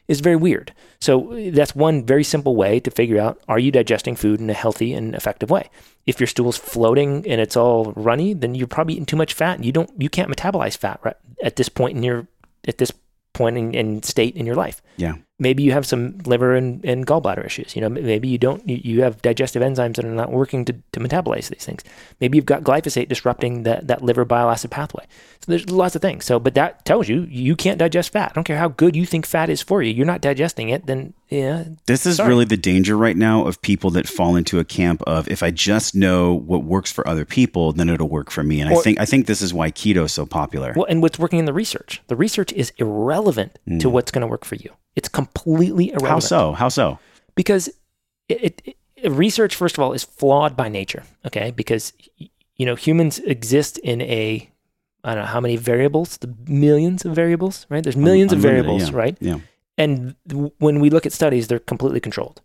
[0.08, 0.74] It's very weird.
[1.00, 4.54] So that's one very simple way to figure out are you digesting food in a
[4.54, 5.70] healthy and effective way.
[6.04, 9.54] If your stool's floating and it's all runny, then you're probably eating too much fat
[9.56, 12.26] and you don't you can't metabolize fat right at this point in your
[12.66, 12.90] at this
[13.32, 14.82] point in, in state in your life.
[15.00, 15.14] Yeah.
[15.38, 17.74] Maybe you have some liver and, and gallbladder issues.
[17.74, 20.74] You know, maybe you don't, you, you have digestive enzymes that are not working to,
[20.92, 21.82] to metabolize these things.
[22.20, 25.06] Maybe you've got glyphosate disrupting that, that liver bile acid pathway.
[25.40, 26.26] So there's lots of things.
[26.26, 28.32] So, but that tells you you can't digest fat.
[28.32, 29.94] I don't care how good you think fat is for you.
[29.94, 31.64] You're not digesting it, then yeah.
[31.86, 32.28] This is sorry.
[32.28, 35.50] really the danger right now of people that fall into a camp of if I
[35.50, 38.60] just know what works for other people, then it'll work for me.
[38.60, 40.74] And I think I think this is why keto is so popular.
[40.76, 42.02] Well, and what's working in the research?
[42.08, 43.90] The research is irrelevant to mm.
[43.90, 44.70] what's going to work for you.
[44.96, 46.08] It's completely irrelevant.
[46.10, 46.52] How so?
[46.52, 46.98] How so?
[47.34, 47.68] because
[48.28, 51.94] it, it, it- research first of all is flawed by nature okay because
[52.56, 54.46] you know humans exist in a
[55.04, 58.90] i don't know how many variables the millions of variables right there's millions of variables
[58.90, 58.96] yeah.
[58.96, 59.38] right Yeah.
[59.78, 62.42] and th- when we look at studies they're completely controlled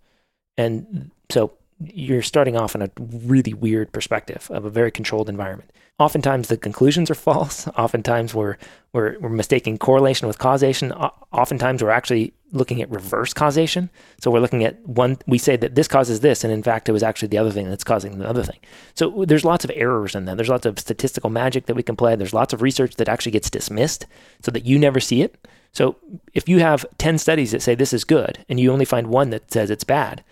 [0.57, 1.51] and so
[1.83, 6.57] you're starting off in a really weird perspective of a very controlled environment oftentimes the
[6.57, 8.57] conclusions are false oftentimes we're
[8.93, 13.89] we're, we're mistaking correlation with causation oftentimes we're actually looking at reverse causation.
[14.21, 16.93] So we're looking at one we say that this causes this and in fact it
[16.93, 18.59] was actually the other thing that's causing the other thing.
[18.95, 20.37] So there's lots of errors in that.
[20.37, 22.15] There's lots of statistical magic that we can play.
[22.15, 24.05] There's lots of research that actually gets dismissed
[24.41, 25.47] so that you never see it.
[25.73, 25.97] So
[26.33, 29.29] if you have 10 studies that say this is good and you only find one
[29.31, 30.23] that says it's bad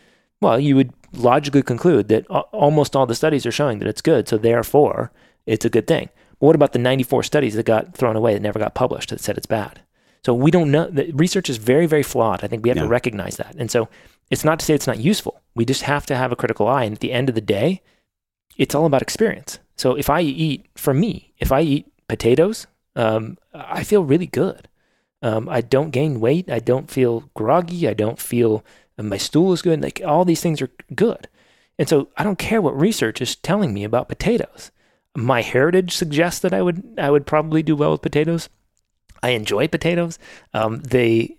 [0.44, 4.28] well, you would logically conclude that almost all the studies are showing that it's good,
[4.28, 5.10] so therefore
[5.46, 6.10] it's a good thing.
[6.40, 9.20] But what about the 94 studies that got thrown away that never got published that
[9.22, 9.82] said it's bad?
[10.26, 10.90] So we don't know.
[10.90, 12.44] The research is very, very flawed.
[12.44, 12.84] I think we have Yeah.
[12.84, 13.56] to recognize that.
[13.58, 13.90] And so
[14.32, 15.42] it's not to say it's not useful.
[15.54, 16.86] We just have to have a critical eye.
[16.86, 17.82] And at the end of the day,
[18.58, 19.60] it's all about experience.
[19.76, 24.68] So if I eat, for me, if I eat potatoes, um, I feel really good.
[25.22, 26.50] Um, I don't gain weight.
[26.50, 27.88] I don't feel groggy.
[27.88, 28.64] I don't feel
[28.98, 29.82] my stool is good.
[29.82, 31.28] Like all these things are good.
[31.80, 34.70] And so I don't care what research is telling me about potatoes.
[35.16, 38.50] My heritage suggests that I would I would probably do well with potatoes.
[39.22, 40.20] I enjoy potatoes.
[40.54, 41.38] Um, they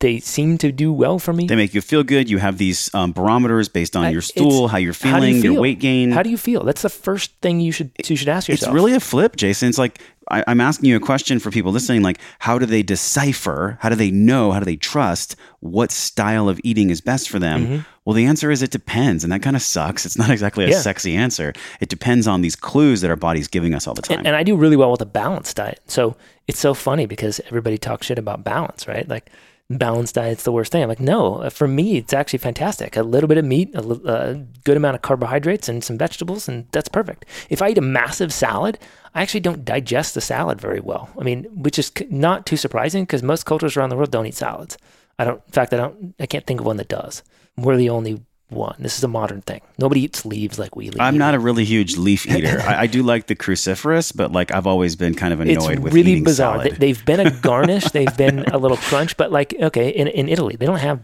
[0.00, 1.46] they seem to do well for me.
[1.46, 2.28] They make you feel good.
[2.28, 5.42] You have these um, barometers based on I- your stool, how you're how you feeling,
[5.44, 6.10] your weight gain.
[6.10, 6.64] How do you feel?
[6.64, 8.68] That's the first thing you should you should ask yourself.
[8.70, 9.68] it's really a flip, Jason.
[9.68, 10.00] It's like
[10.30, 12.02] I, I'm asking you a question for people listening.
[12.02, 13.78] Like, how do they decipher?
[13.80, 14.52] How do they know?
[14.52, 17.84] How do they trust what style of eating is best for them?
[18.06, 20.06] Well, the answer is it depends, and that kind of sucks.
[20.06, 20.72] It's not exactly a Mm-hmm.
[20.76, 20.80] Yeah.
[20.80, 21.52] sexy answer.
[21.80, 24.18] It depends on these clues that our body's giving us all the time.
[24.18, 25.80] and, and I do really well with a balanced diet.
[25.86, 26.16] So
[26.48, 29.06] it's so funny because everybody talks shit about balance, right?
[29.08, 29.30] Like
[29.70, 30.82] balanced diet's the worst thing.
[30.82, 32.96] I'm like, no, uh, for me, it's actually fantastic.
[32.96, 34.34] A little bit of meat, a, a
[34.64, 37.24] good amount of carbohydrates, and some vegetables, and that's perfect.
[37.48, 38.78] If I eat a massive salad,
[39.14, 41.10] I actually don't digest the salad very well.
[41.18, 44.34] I mean, which is not too surprising because most cultures around the world don't eat
[44.34, 44.76] salads.
[45.18, 45.42] I don't.
[45.46, 46.14] In fact, I don't.
[46.18, 47.22] I can't think of one that does.
[47.56, 48.76] We're the only one.
[48.78, 49.60] This is a modern thing.
[49.78, 50.96] Nobody eats leaves like we eat.
[51.00, 52.60] I'm not a really huge leaf eater.
[52.66, 55.78] I, I do like the cruciferous, but like I've always been kind of it's annoyed
[55.80, 56.58] with really eating bizarre.
[56.58, 56.72] salad.
[56.72, 60.28] They, they've been a garnish, they've been a little crunch, but like okay, in in
[60.28, 61.00] Italy they don't have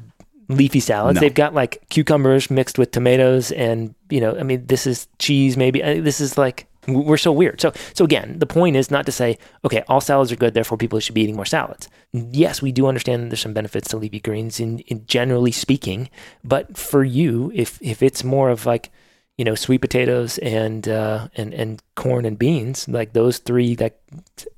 [0.48, 1.16] leafy salads.
[1.16, 1.20] No.
[1.20, 5.56] They've got like cucumbers mixed with tomatoes, and you know, I mean, this is cheese.
[5.56, 7.60] Maybe Uh, this is like we're so weird.
[7.60, 10.78] So so again, the point is not to say okay, all salads are good, therefore
[10.78, 11.88] people should be eating more salads.
[12.12, 16.08] Yes, we do understand that there's some benefits to leafy greens in, in generally speaking,
[16.44, 18.90] but for you, if if it's more of like
[19.36, 24.00] you know, sweet potatoes and uh, and and corn and beans, like those three like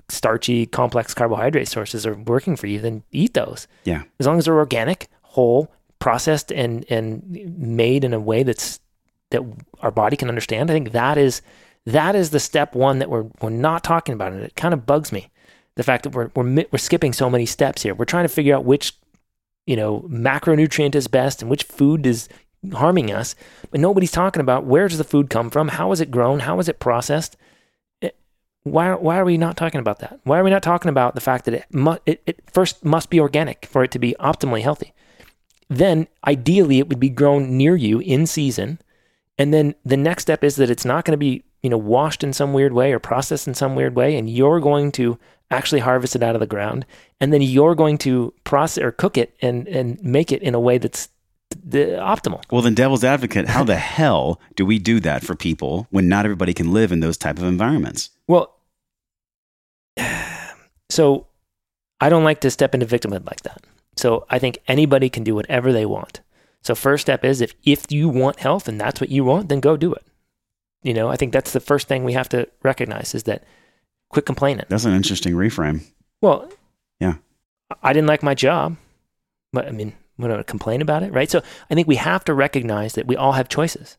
[0.09, 3.67] starchy, complex carbohydrate sources are working for you, then eat those.
[3.85, 4.05] yeah.
[4.21, 8.79] As long as they're organic, whole, processed, and and made in a way that's
[9.31, 9.43] that
[9.81, 10.71] our body can understand.
[10.71, 11.43] I think that is
[11.93, 14.87] that is the step one that we're we're not talking about, and it kind of
[14.87, 15.31] bugs me.
[15.77, 17.95] The fact that we're we're we're skipping so many steps here.
[17.95, 18.95] We're trying to figure out which
[19.67, 22.29] you know macronutrient is best and which food is
[22.73, 23.35] harming us,
[23.71, 26.59] but nobody's talking about where does the food come from, how is it grown, how
[26.59, 27.37] is it processed.
[28.01, 28.17] It-
[28.65, 30.21] why, why are we not talking about that?
[30.25, 33.11] Why are we not talking about the fact that it, mu- it, it first must
[33.11, 34.93] be organic for it to be optimally healthy?
[35.71, 38.81] Then, ideally, it would be grown near you in season.
[39.39, 42.23] And then the next step is that it's not going to be, you know, washed
[42.23, 44.17] in some weird way or processed in some weird way.
[44.17, 45.19] And you're going to
[45.51, 46.87] actually harvest it out of the ground.
[47.21, 50.61] And then you're going to process or cook it and, and make it in a
[50.61, 51.09] way that's
[51.65, 52.43] the optimal.
[52.51, 56.25] Well, then, devil's advocate, how the hell do we do that for people when not
[56.25, 58.11] everybody can live in those type of environments?
[58.27, 58.55] Well,
[60.91, 61.27] so
[62.01, 63.65] I don't like to step into victimhood like that.
[63.97, 66.21] So I think anybody can do whatever they want.
[66.63, 69.61] So first step is if if you want health and that's what you want, then
[69.61, 70.05] go do it.
[70.83, 73.45] You know, I think that's the first thing we have to recognize is that
[74.11, 74.65] quit complaining.
[74.69, 75.83] That's an interesting reframe.
[76.23, 76.51] Well,
[77.01, 77.15] Yeah.
[77.83, 78.77] I didn't like my job.
[79.53, 81.31] But I mean, going to complain about it, right?
[81.31, 83.97] So I think we have to recognize that we all have choices.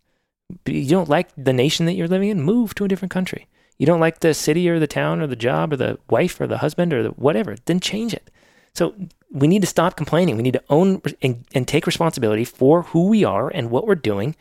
[0.65, 3.47] You don't like the nation that you're living in, move to a different country.
[3.77, 6.47] You don't like the city or the town or the job or the wife or
[6.47, 8.29] the husband or the whatever, then change it.
[8.75, 8.93] So
[9.31, 10.35] we need to stop complaining.
[10.35, 13.95] We need to own and, and take responsibility for who we are and what we're
[13.95, 14.35] doing.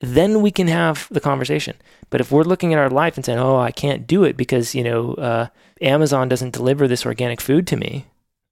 [0.00, 1.76] Then we can have the conversation.
[2.10, 4.74] But if we're looking at our life and saying, "Oh, I can't do it because
[4.74, 5.48] you know uh,
[5.80, 8.06] Amazon doesn't deliver this organic food to me,"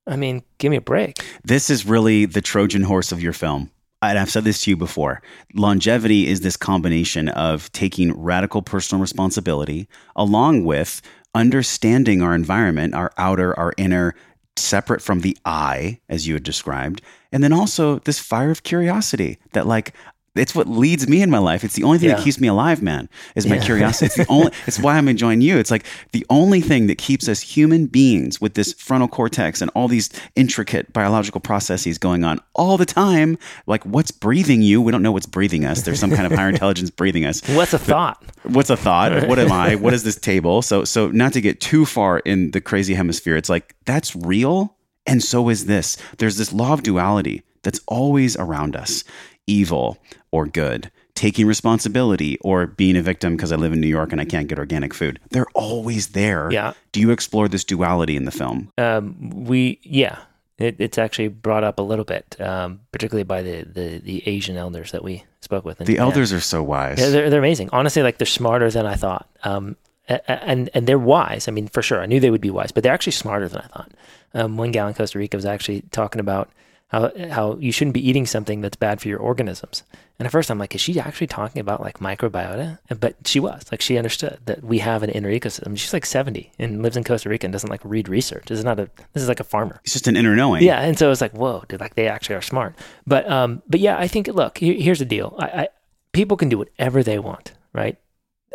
[0.06, 1.24] I mean, give me a break.
[1.44, 3.70] This is really the Trojan horse of your film.
[4.02, 5.22] And I've said this to you before.
[5.54, 11.00] Longevity is this combination of taking radical personal responsibility along with
[11.34, 14.14] understanding our environment, our outer, our inner,
[14.56, 17.02] separate from the I, as you had described.
[17.32, 19.92] And then also this fire of curiosity that, like,
[20.38, 21.64] it's what leads me in my life.
[21.64, 22.16] It's the only thing Yeah.
[22.16, 23.64] that keeps me alive, man, is my Yeah.
[23.64, 24.06] curiosity.
[24.06, 25.58] It's the only, it's why I'm enjoying you.
[25.58, 29.70] It's like the only thing that keeps us human beings with this frontal cortex and
[29.74, 33.38] all these intricate biological processes going on all the time.
[33.66, 34.80] Like what's breathing you?
[34.82, 35.82] We don't know what's breathing us.
[35.82, 38.22] There's some kind of higher intelligence breathing us What's a thought?
[38.44, 41.60] what's a thought what am i what is this table so so not to get
[41.60, 46.36] too far in the crazy hemisphere it's like that's real and so is this there's
[46.36, 49.02] this law of duality that's always around us
[49.46, 49.98] evil
[50.30, 54.20] or good taking responsibility or being a victim because i live in new york and
[54.20, 56.74] i can't get organic food they're always there Yeah.
[56.92, 60.18] do you explore this duality in the film Um, we yeah,
[60.58, 64.56] it, it's actually brought up a little bit, um, particularly by the, the the Asian
[64.56, 65.80] elders that we spoke with.
[65.80, 67.68] in the elders are so wise Yeah, they're they're amazing.
[67.72, 69.28] Honestly, like they're smarter than I thought.
[69.44, 69.76] Um,
[70.08, 71.46] and and they're wise.
[71.48, 73.60] I mean, for sure, I knew they would be wise, but they're actually smarter than
[73.62, 73.90] I thought.
[74.34, 76.48] Um, one gal in Costa Rica was actually talking about
[76.88, 79.82] how how you shouldn't be eating something that's bad for your organisms.
[80.18, 82.78] And at first, I'm like, is she actually talking about like microbiota?
[83.00, 85.76] But she was like, she understood that we have an inner ecosystem.
[85.76, 88.46] She's like 70 and lives in Costa Rica and doesn't like read research.
[88.46, 89.80] This is not a this is like a farmer.
[89.84, 92.36] it's just an inner knowing Yeah, and so it's like, whoa, dude, like they actually
[92.36, 92.76] are smart.
[93.06, 95.34] But um, but yeah, I think look, here's the deal.
[95.38, 95.68] I, I
[96.12, 97.98] people can do whatever they want, right?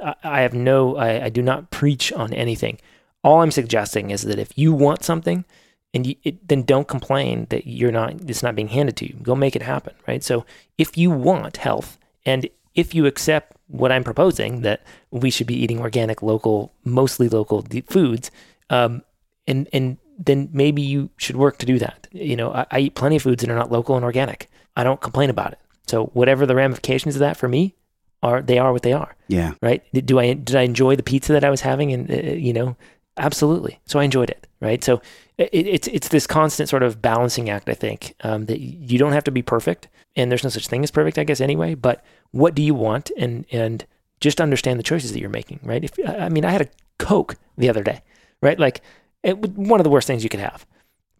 [0.01, 2.79] I, I have no, I, I do not preach on anything.
[3.23, 5.45] All I'm suggesting is that if you want something,
[5.93, 9.15] and you, it, then don't complain that you're not, it's not being handed to you.
[9.21, 10.23] Go make it happen, right?
[10.23, 10.45] So
[10.77, 15.55] if you want health, and if you accept what I'm proposing, that we should be
[15.55, 18.31] eating organic, local, mostly local foods,
[18.69, 19.03] um,
[19.47, 22.07] and and then maybe you should work to do that.
[22.11, 24.49] You know, I, I eat plenty of foods that are not local and organic.
[24.75, 25.59] I don't complain about it.
[25.87, 27.75] So whatever the ramifications of that for me
[28.23, 29.83] are, they are what they are, yeah right?
[29.93, 31.91] Did- Do I did I enjoy the pizza that I was having?
[31.91, 32.15] And uh,
[32.47, 32.77] you know,
[33.17, 33.79] absolutely.
[33.85, 34.83] So I enjoyed it, right?
[34.83, 35.01] So
[35.37, 37.69] it, it's it's this constant sort of balancing act.
[37.69, 40.83] I think um, that you don't have to be perfect, and there's no such thing
[40.83, 41.75] as perfect, I guess, anyway.
[41.75, 43.85] But what do you want, and and
[44.19, 45.83] just understand the choices that you're making, right?
[45.83, 46.67] If I mean, I had a
[46.99, 48.01] Coke the other day,
[48.41, 48.59] right?
[48.59, 48.81] Like
[49.23, 50.65] it was one of the worst things you could have.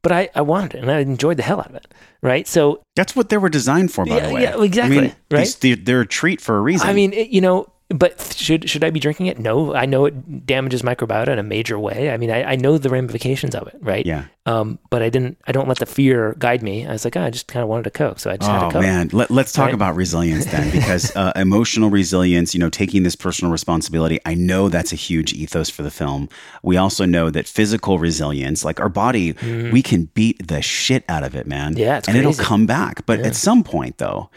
[0.04, 1.94] But I, I wanted it and I enjoyed the hell out of it.
[2.24, 2.48] Right.
[2.48, 5.16] So, that's what they were designed for by Yeah, the way yeah, exactly, I mean,
[5.30, 5.40] right?
[5.42, 8.70] these- they're, they're a treat for a reason I mean, it, you know, but should
[8.70, 9.40] should I be drinking it?
[9.40, 12.12] No, I know it damages microbiota in a major way.
[12.12, 14.06] I mean, I, I know the ramifications of it, right?
[14.06, 15.38] yeah Um, but I didn't.
[15.48, 16.86] I don't let the fear guide me.
[16.88, 18.64] I was like, oh, I just kind of wanted a coke, so I just had
[18.64, 18.82] a Oh coke.
[18.82, 19.74] man, Let, let's talk Right?
[19.74, 24.20] about resilience then, because uh, emotional resilience, you know, taking this personal responsibility.
[24.26, 26.28] I know that's a huge ethos for the film.
[26.64, 29.34] We also know that physical resilience, like our body,
[29.72, 31.78] we can beat the shit out of it, man.
[31.78, 33.06] Yeah, it's and it'll come back.
[33.06, 33.28] But Yeah.
[33.28, 34.30] at some point, though,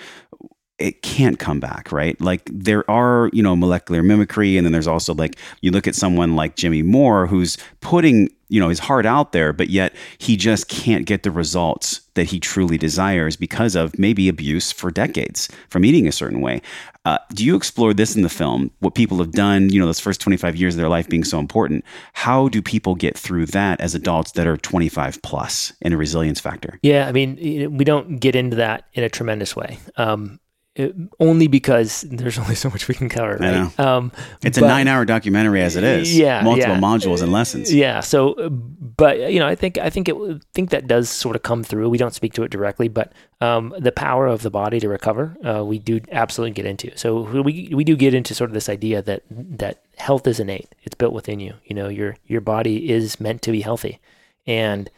[0.79, 2.21] it can't come back, right?
[2.21, 5.95] Like there are, you know, molecular mimicry, and then there's also like you look at
[5.95, 10.37] someone like Jimmy Moore who's putting, you know, his heart out there, but yet he
[10.37, 15.49] just can't get the results that he truly desires because of maybe abuse for decades
[15.69, 16.61] from eating a certain way.
[17.05, 18.71] Uh, do you explore this in the film?
[18.81, 21.39] What people have done, you know, those first 25 years of their life being so
[21.39, 21.85] important.
[22.15, 26.41] How do people get through that as adults that are 25 plus in a resilience
[26.41, 26.79] factor?
[26.83, 29.79] Yeah, I mean, we don't get into that in a tremendous way.
[29.97, 30.41] Um,
[30.77, 33.39] it- only because there's only so much we can cover.
[33.43, 33.81] I Right?
[33.81, 34.11] Um,
[34.43, 36.17] It's a nine hour documentary as it is.
[36.19, 36.81] Yeah, Multiple yeah.
[36.81, 37.73] modules and lessons.
[37.73, 38.01] Yeah.
[38.01, 40.17] So, but you know, I think I think it
[40.53, 41.89] think that does sort of come through.
[41.91, 45.37] We don't speak to it directly, but um, the power of the body to recover,
[45.45, 46.97] uh, we do absolutely get into.
[46.97, 50.75] So we we do get into sort of this idea that that health is innate.
[50.83, 51.55] It's built within you.
[51.67, 54.01] You know, your your body is meant to be healthy,
[54.47, 54.91] and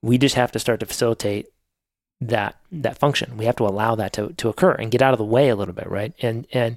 [0.00, 1.48] we just have to start to facilitate
[2.20, 3.36] that that function.
[3.36, 5.56] We have to allow that to to occur and get out of the way a
[5.56, 6.12] little bit, right?
[6.20, 6.76] And and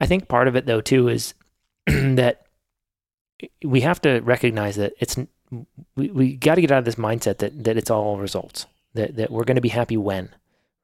[0.00, 1.34] I think part of it though too is
[1.86, 2.42] that
[3.64, 5.16] we have to recognize that it's
[5.96, 9.16] we, we got to get out of this mindset that that it's all results that
[9.16, 10.28] that we're going to be happy when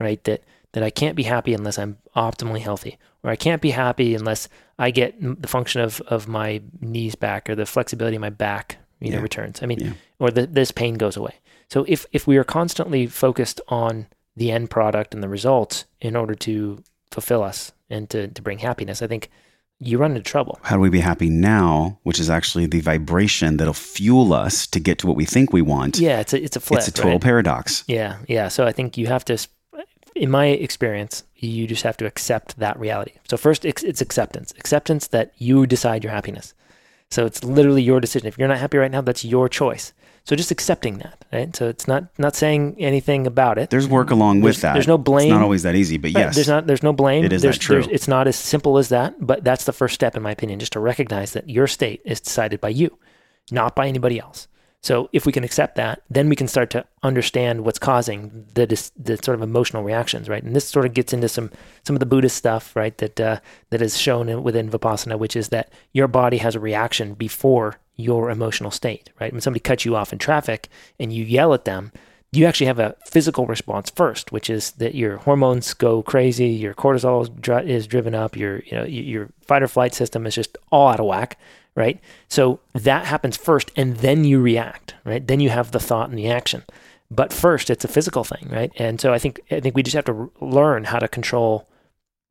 [0.00, 0.42] right that
[0.72, 4.48] that I can't be happy unless I'm optimally healthy or I can't be happy unless
[4.78, 8.78] I get the function of of my knees back or the flexibility of my back
[9.00, 9.92] you know returns I mean Yeah.
[10.18, 11.34] or the, this pain goes away
[11.68, 14.06] So if if we are constantly focused on
[14.36, 18.58] the end product and the results in order to fulfill us and to, to bring
[18.58, 19.30] happiness, I think
[19.78, 20.58] you run into trouble.
[20.62, 24.80] How do we be happy now, which is actually the vibration that'll fuel us to
[24.80, 25.98] get to what we think we want?
[25.98, 26.78] Yeah, it's a it's a flip.
[26.78, 27.20] it's a total right?
[27.20, 27.84] paradox.
[27.86, 28.48] Yeah, yeah.
[28.48, 29.38] So I think you have to,
[30.14, 33.12] in my experience, you just have to accept that reality.
[33.28, 34.54] So first, it's, it's acceptance.
[34.58, 36.54] Acceptance that you decide your happiness.
[37.10, 38.26] So it's literally your decision.
[38.26, 39.92] If you're not happy right now, that's your choice.
[40.26, 41.54] So just accepting that, right?
[41.54, 43.70] So it's not not saying anything about it.
[43.70, 44.72] There's work along with There's- that.
[44.74, 45.28] there's no blame.
[45.28, 46.34] It's not always that easy, but Right, yes.
[46.34, 47.24] There's not there's no blame.
[47.24, 47.76] It is there's, that true.
[47.76, 50.58] there's- It's not as simple as that, but that's the first step in my opinion,
[50.58, 52.98] just to recognize that your state is decided by you,
[53.52, 54.48] not by anybody else.
[54.86, 58.66] So if we can accept that, then we can start to understand what's causing the
[58.96, 60.44] the sort of emotional reactions, right?
[60.44, 61.50] And this sort of gets into some
[61.82, 62.96] some of the Buddhist stuff, right?
[62.98, 63.40] That uh,
[63.70, 68.30] that is shown within Vipassana, which is that your body has a reaction before your
[68.30, 69.32] emotional state, right?
[69.32, 70.68] When somebody cuts you off in traffic
[71.00, 71.90] and you yell at them,
[72.30, 76.74] you actually have a physical response first, which is that your hormones go crazy, your
[76.74, 80.56] cortisol is, is driven up, your you know your fight or flight system is just
[80.70, 81.36] all out of whack,
[81.76, 82.00] right?
[82.28, 85.24] So that happens first, and then you react, right?
[85.24, 86.64] Then you have the thought and the action,
[87.10, 88.72] but first it's a physical thing, right?
[88.76, 91.68] And so I think I think we just have to learn how to control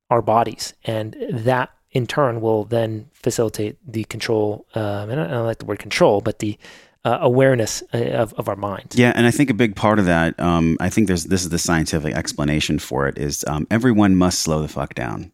[0.09, 4.65] our bodies, and that in turn will then facilitate the control.
[4.75, 6.57] Um, and I don't, like the word control, but the
[7.05, 8.97] uh, awareness uh, of, of our minds.
[8.97, 11.49] Yeah, and I think a big part of that, um, I think there's this is
[11.49, 15.31] the scientific explanation for it, is um, everyone must slow the fuck down.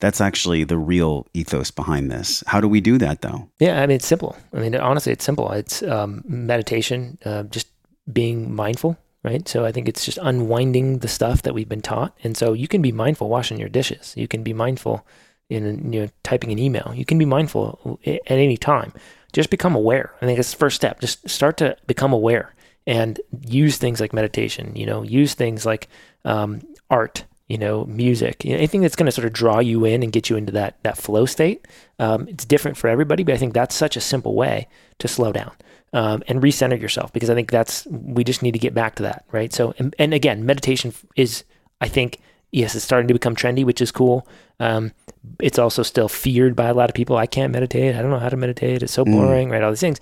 [0.00, 2.42] That's actually the real ethos behind this.
[2.46, 3.48] How do we do that though?
[3.58, 4.36] Yeah, I mean it's simple.
[4.52, 5.52] I mean honestly, it's simple.
[5.52, 7.68] It's um, meditation, uh, just
[8.10, 9.46] being mindful, right?
[9.46, 12.66] So I think it's just unwinding the stuff that we've been taught, and so you
[12.66, 14.14] can be mindful washing your dishes.
[14.16, 15.06] You can be mindful
[15.50, 16.92] in you know typing an email.
[16.94, 18.94] You can be mindful at any time.
[19.32, 20.14] Just become aware.
[20.22, 21.00] I think that's the first step.
[21.00, 22.54] Just start to become aware
[22.86, 24.74] and use things like meditation.
[24.74, 25.88] You know, use things like
[26.24, 29.84] um, art you know, music, you know, anything that's going to sort of draw you
[29.84, 31.66] in and get you into that that flow state.
[31.98, 34.68] Um, it's different for everybody, but I think that's such a simple way
[35.00, 35.50] to slow down
[35.92, 39.02] um, and recenter yourself because I think that's we just need to get back to
[39.02, 39.52] that, right?
[39.52, 41.42] So, and, and again, meditation is,
[41.80, 42.20] I think,
[42.52, 44.28] yes, it's starting to become trendy, which is cool.
[44.60, 44.92] Um,
[45.40, 47.16] it's also still feared by a lot of people.
[47.16, 47.96] I can't meditate.
[47.96, 48.82] I don't know how to meditate.
[48.84, 49.12] It's so Mm.
[49.12, 49.62] boring, right?
[49.62, 49.98] All these things,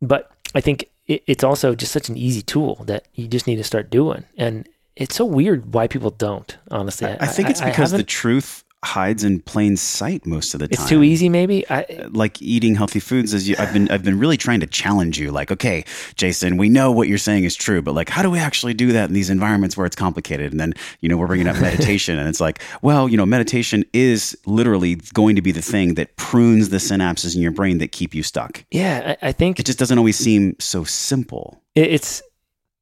[0.00, 3.56] but I think it, it's also just such an easy tool that you just need
[3.56, 4.66] to start doing and
[4.96, 6.56] it's so weird why people don't.
[6.70, 10.68] Honestly, I, I think it's because the truth hides in plain sight most of the
[10.68, 10.74] time.
[10.74, 11.28] it's too easy.
[11.28, 14.60] Maybe I, uh, Like eating healthy foods, as you, I've been, I've been really trying
[14.60, 15.32] to challenge you.
[15.32, 18.38] Like, okay, Jason, we know what you're saying is true, but like, how do we
[18.38, 20.52] actually do that in these environments where it's complicated?
[20.52, 23.84] And then, you know, we're bringing up meditation, and it's like, well, you know, meditation
[23.92, 27.90] is literally going to be the thing that prunes the synapses in your brain that
[27.90, 28.64] keep you stuck.
[28.70, 31.60] yeah, I, I think It just doesn't always seem so simple.
[31.74, 32.22] it, it's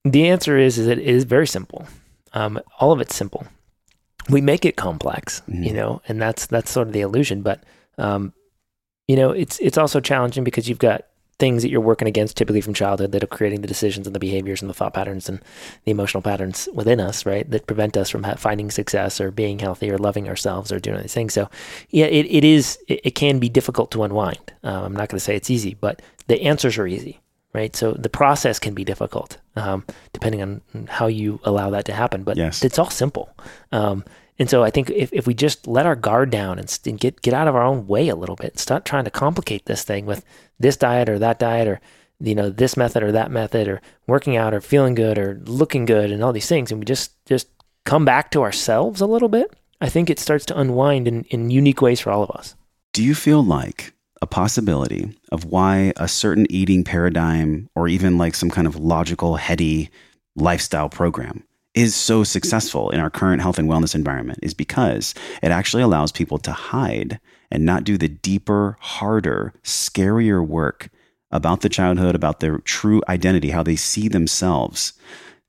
[0.04, 1.86] the answer is is it is very simple.
[2.34, 3.46] Um, all of it's simple.
[4.28, 5.74] We make it complex, you Mhm.
[5.74, 7.42] know, and that's that's sort of the illusion.
[7.42, 7.62] But
[7.98, 8.32] um,
[9.08, 11.04] you know, it's it's also challenging because you've got
[11.38, 14.20] things that you're working against typically from childhood that are creating the decisions and the
[14.20, 15.40] behaviors and the thought patterns and
[15.84, 17.50] the emotional patterns within us, right?
[17.50, 21.02] That prevent us from ha- finding success or being healthy or loving ourselves or doing
[21.02, 21.34] these things.
[21.34, 21.50] So,
[21.90, 24.52] yeah, it, it is, it, it can be difficult to unwind.
[24.62, 27.18] Um, I'm not going to say it's easy, but the answers are easy,
[27.54, 27.74] right?
[27.74, 32.24] So the process can be difficult um, depending on how you allow that to happen,
[32.24, 32.62] but Yes.
[32.64, 33.30] it's all simple.
[33.72, 34.04] Um,
[34.38, 37.22] and so I think if, if we just let our guard down and, and get
[37.22, 40.06] get out of our own way a little bit, stop trying to complicate this thing
[40.06, 40.24] with
[40.58, 41.80] this diet or that diet or
[42.20, 45.84] you know this method or that method or working out or feeling good or looking
[45.86, 47.46] good and all these things, and we just just
[47.84, 51.50] come back to ourselves a little bit, I think it starts to unwind in, in
[51.50, 52.56] unique ways for all of us.
[52.92, 53.93] Do you feel like
[54.24, 59.36] a possibility of why a certain eating paradigm or even like some kind of logical,
[59.36, 59.90] heady
[60.34, 61.44] lifestyle program
[61.74, 66.10] is so successful in our current health and wellness environment is because it actually allows
[66.10, 67.20] people to hide
[67.50, 70.88] and not do the deeper, harder, scarier work
[71.30, 74.94] about the childhood, about their true identity, how they see themselves.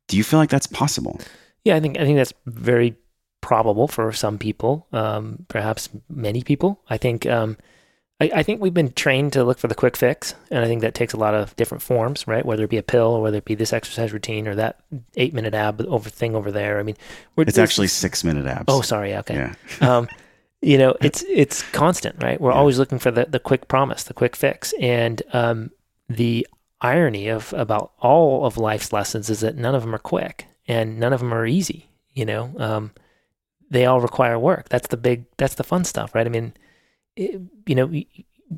[0.09, 1.21] Do you feel like that's possible?
[1.63, 2.97] Yeah, I think I think that's very
[3.39, 6.81] probable for some people, um, perhaps many people.
[6.89, 7.55] I think um,
[8.21, 10.81] I, I think we've been trained to look for the quick fix, and I think
[10.81, 12.45] that takes a lot of different forms, right?
[12.45, 14.79] Whether it be a pill, or whether it be this exercise routine, or that
[15.17, 16.79] eight minute ab over thing over there.
[16.79, 16.95] I mean,
[17.35, 18.65] we're, It's actually six minute abs.
[18.67, 19.35] oh, sorry, okay.
[19.35, 19.55] yeah.
[19.97, 20.07] um,
[20.61, 22.39] you know, it's it's constant, right?
[22.39, 22.57] We're Yeah.
[22.57, 25.71] always looking for the the quick promise, the quick fix, and um,
[26.07, 26.47] the
[26.81, 30.99] irony of about all of life's lessons is that none of them are quick and
[30.99, 31.89] none of them are easy.
[32.13, 32.91] You know, um,
[33.69, 34.69] they all require work.
[34.69, 36.25] That's the big, that's the fun stuff, right?
[36.25, 36.53] I mean,
[37.15, 37.91] it, you know,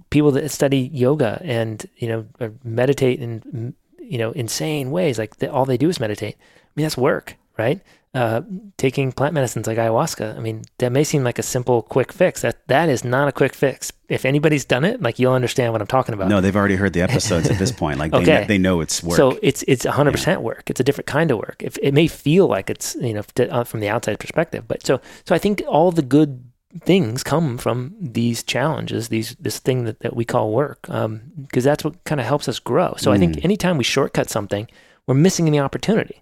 [0.09, 2.25] people that study yoga and you know
[2.63, 3.73] meditate mm,
[4.07, 5.19] you know, insane ways.
[5.19, 6.35] Like the, all they do is meditate.
[6.35, 7.81] I mean, that's work, right?
[8.13, 8.41] Uh,
[8.77, 10.35] taking plant medicines like ayahuasca.
[10.35, 12.41] I mean, that may seem like a simple, quick fix.
[12.41, 13.91] That that is not a quick fix.
[14.07, 16.29] If anybody's done it, like you'll understand what I'm talking about.
[16.29, 17.99] No, they've already heard the episodes at this point.
[17.99, 18.25] Like okay.
[18.25, 19.17] they, know, they know it's work.
[19.17, 20.11] So it's it's 100 yeah.
[20.13, 20.69] percent work.
[20.69, 21.57] It's a different kind of work.
[21.59, 24.85] If it may feel like it's you know to, uh, from the outside perspective, but
[24.85, 26.46] so so I think all the good
[26.81, 31.21] things come from these challenges, these this thing that, that we call work, because um,
[31.51, 32.95] that's what kind of helps us grow.
[32.97, 33.15] So mm.
[33.15, 33.43] I think mm.
[33.43, 34.67] anytime we shortcut something,
[35.05, 36.21] we're missing the opportunity.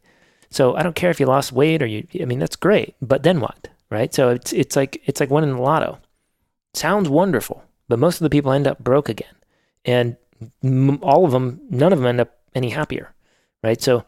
[0.50, 3.24] So I don't care if you lost weight or you, I mean, that's great, but
[3.24, 4.14] then what, right?
[4.14, 6.00] So it's it's like it's like winning the lotto.
[6.74, 9.36] Sounds wonderful, but most of the people end up broke again,
[9.84, 10.18] and
[10.64, 13.14] m- all of them, none of them end up any happier,
[13.64, 13.82] right?
[13.82, 14.06] So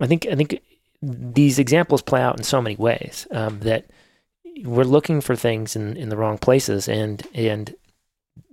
[0.00, 0.60] I think I think
[1.02, 3.86] these examples play out in so many ways um, that
[4.64, 7.74] we're looking for things in, in the wrong places and and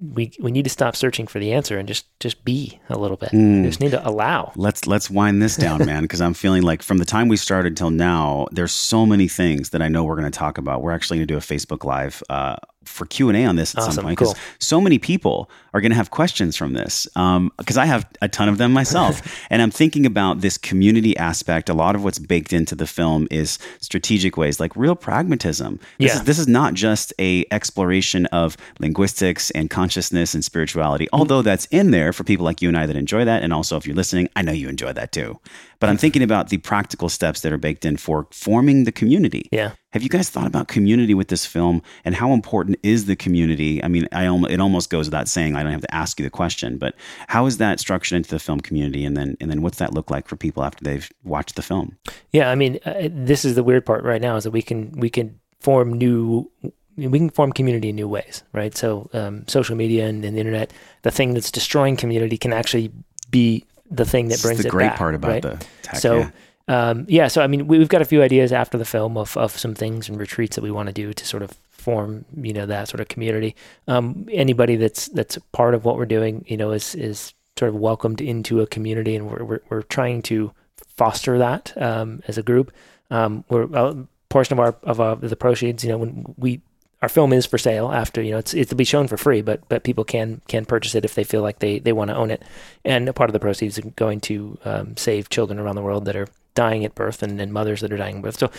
[0.01, 3.17] we we need to stop searching for the answer and just just be a little
[3.17, 3.31] bit.
[3.31, 3.61] Mm.
[3.61, 4.51] We just need to allow.
[4.55, 7.76] Let's let's wind this down, man, because I'm feeling like from the time we started
[7.76, 10.81] till now, there's so many things that I know we're going to talk about.
[10.81, 12.57] We're actually going to do a Facebook Live uh,
[12.90, 14.41] for Q and A on this at awesome, some point because cool.
[14.60, 17.06] so many people are going to have questions from this.
[17.06, 21.16] Because um, I have a ton of them myself, and I'm thinking about this community
[21.18, 21.70] aspect.
[21.70, 25.80] A lot of what's baked into the film is strategic ways, like real pragmatism.
[25.98, 26.16] This, yeah.
[26.16, 31.66] is, this is not just a exploration of linguistics and consciousness and spirituality, although that's
[31.68, 33.95] in there for people like you and I that enjoy that, and also if you're
[33.95, 35.40] listening, I know you enjoy that too.
[35.80, 39.47] But I'm thinking about the practical steps that are baked in for forming the community.
[39.51, 39.72] Yeah.
[39.91, 43.84] Have you guys thought about community with this film and how important is the community?
[43.84, 45.56] I mean, I it almost goes without saying.
[45.56, 46.95] I don't have to ask you the question, but
[47.27, 50.11] how is that structured into the film community, and then and then what's that look
[50.11, 51.97] like for people after they've watched the film?
[52.31, 54.91] Yeah, I mean, uh, this is the weird part right now is that we can
[54.91, 56.51] we can form new
[56.97, 58.76] we can form community in new ways, right?
[58.76, 60.73] So um, social media and, and, the internet,
[61.03, 62.91] the thing that's destroying community can actually
[63.31, 65.41] be the thing that brings the it great back, part about right?
[65.41, 66.32] the tech, so yeah.
[66.68, 69.36] Um, yeah so i mean we, have got a few ideas after the film of,
[69.38, 72.53] of some things and retreats that we want to do to sort of form you
[72.53, 73.56] know that sort of community
[73.88, 77.76] um, anybody that's that's part of what we're doing you know is is sort of
[77.76, 80.52] welcomed into a community and we're we're, we're trying to
[80.88, 82.72] foster that um, as a group
[83.10, 86.61] um, we're a portion of our of our, the proceeds you know when we
[87.01, 89.67] our film is for sale after you know it's it'll be shown for free, but
[89.69, 92.31] but people can can purchase it if they feel like they they want to own
[92.31, 92.43] it,
[92.84, 96.05] and a part of the proceeds is going to um, save children around the world
[96.05, 98.38] that are dying at birth and, and mothers that are dying at birth.
[98.38, 98.51] So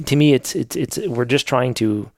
[0.00, 2.10] to me, it's it's it's we're just trying to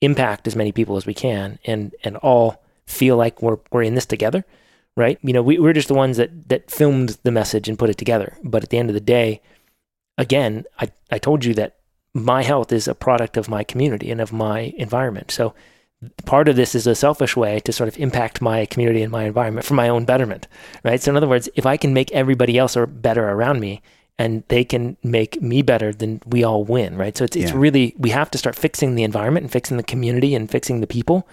[0.00, 3.94] impact as many people as we can, and and all feel like we're we're in
[3.94, 4.44] this together,
[4.96, 5.18] right?
[5.22, 7.98] You know, we we're just the ones that that filmed the message and put it
[7.98, 9.42] together, but at the end of the day,
[10.18, 11.76] again, I I told you that
[12.14, 15.30] my health is a product of my community and of my environment.
[15.30, 15.54] So
[16.24, 19.24] part of this is a selfish way to sort of impact my community and my
[19.24, 20.48] environment for my own betterment,
[20.82, 21.00] right?
[21.00, 23.82] So in other words, if I can make everybody else or better around me
[24.18, 27.16] and they can make me better, then we all win, right?
[27.16, 27.58] So it's it's yeah.
[27.58, 30.86] really we have to start fixing the environment and fixing the community and fixing the
[30.86, 31.28] people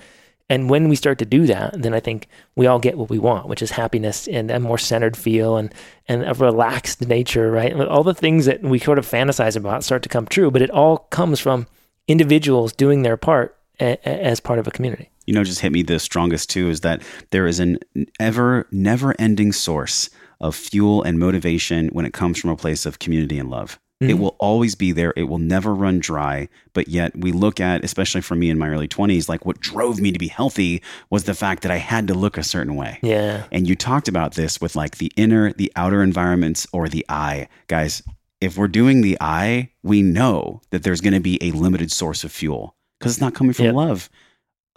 [0.50, 3.20] and when we start to do that, then I think we all get what we
[3.20, 5.74] want, which is happiness and a more centered feel and,
[6.08, 7.74] and a relaxed nature, right?
[7.82, 10.72] All the things that we sort of fantasize about start to come true, but it
[10.72, 11.68] all comes from
[12.08, 15.10] individuals doing their part a, a, as part of a community.
[15.26, 17.02] You know, just hit me the strongest too is that
[17.32, 17.80] there is an
[18.20, 20.10] ever never ending source
[20.40, 23.80] of fuel and motivation when it comes from a place of community and love.
[24.02, 24.12] Mm-hmm.
[24.12, 25.12] It will always be there.
[25.16, 26.50] It will never run dry.
[26.74, 30.00] But yet, we look at, especially for me in my early 20s, like what drove
[30.00, 33.00] me to be healthy was the fact that I had to look a certain way.
[33.02, 33.46] Yeah.
[33.52, 37.48] And you talked about this with like the inner, the outer environments, or the I.
[37.68, 38.04] Guys,
[38.40, 42.24] if we're doing the I, we know that there's going to be a limited source
[42.24, 43.76] of fuel because it's not coming from yep.
[43.76, 44.10] love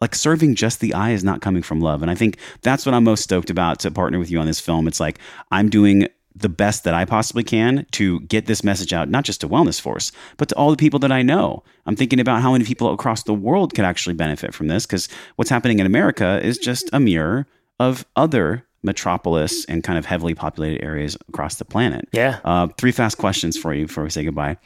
[0.00, 2.02] like serving just the I is not coming from love.
[2.02, 4.60] And I think that's what I'm most stoked about to partner with you on this
[4.60, 4.88] film.
[4.88, 5.18] It's like
[5.50, 9.40] I'm doing the best that I possibly can to get this message out, not just
[9.40, 11.62] to Wellness Force, but to all the people that I know.
[11.86, 15.08] I'm thinking about how many people across the world could actually benefit from this because
[15.36, 17.46] what's happening in America is just a mirror
[17.78, 22.08] of other metropolis and kind of heavily populated areas across the planet.
[22.12, 22.40] Yeah.
[22.44, 24.56] Uh, three fast questions for you before we say goodbye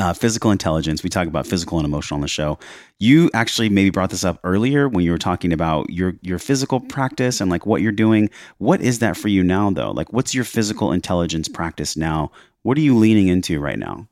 [0.00, 1.02] uh, physical intelligence.
[1.02, 2.58] We talk about physical and emotional on the show.
[2.98, 6.80] You actually maybe brought this up earlier when you were talking about your your physical
[6.80, 8.30] practice and like what you're doing.
[8.56, 9.90] What is that for you now, though?
[9.90, 12.32] Like, what's your physical intelligence practice now?
[12.62, 14.08] What are you leaning into right now?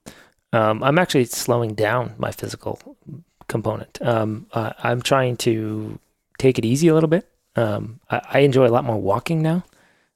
[0.53, 2.81] Um, I'm actually slowing down my physical
[3.49, 4.01] component.
[4.03, 5.99] Um, uh, I'm trying to
[6.39, 7.27] take it easy a little bit.
[7.57, 9.65] Um, I, I, enjoy a lot more walking now.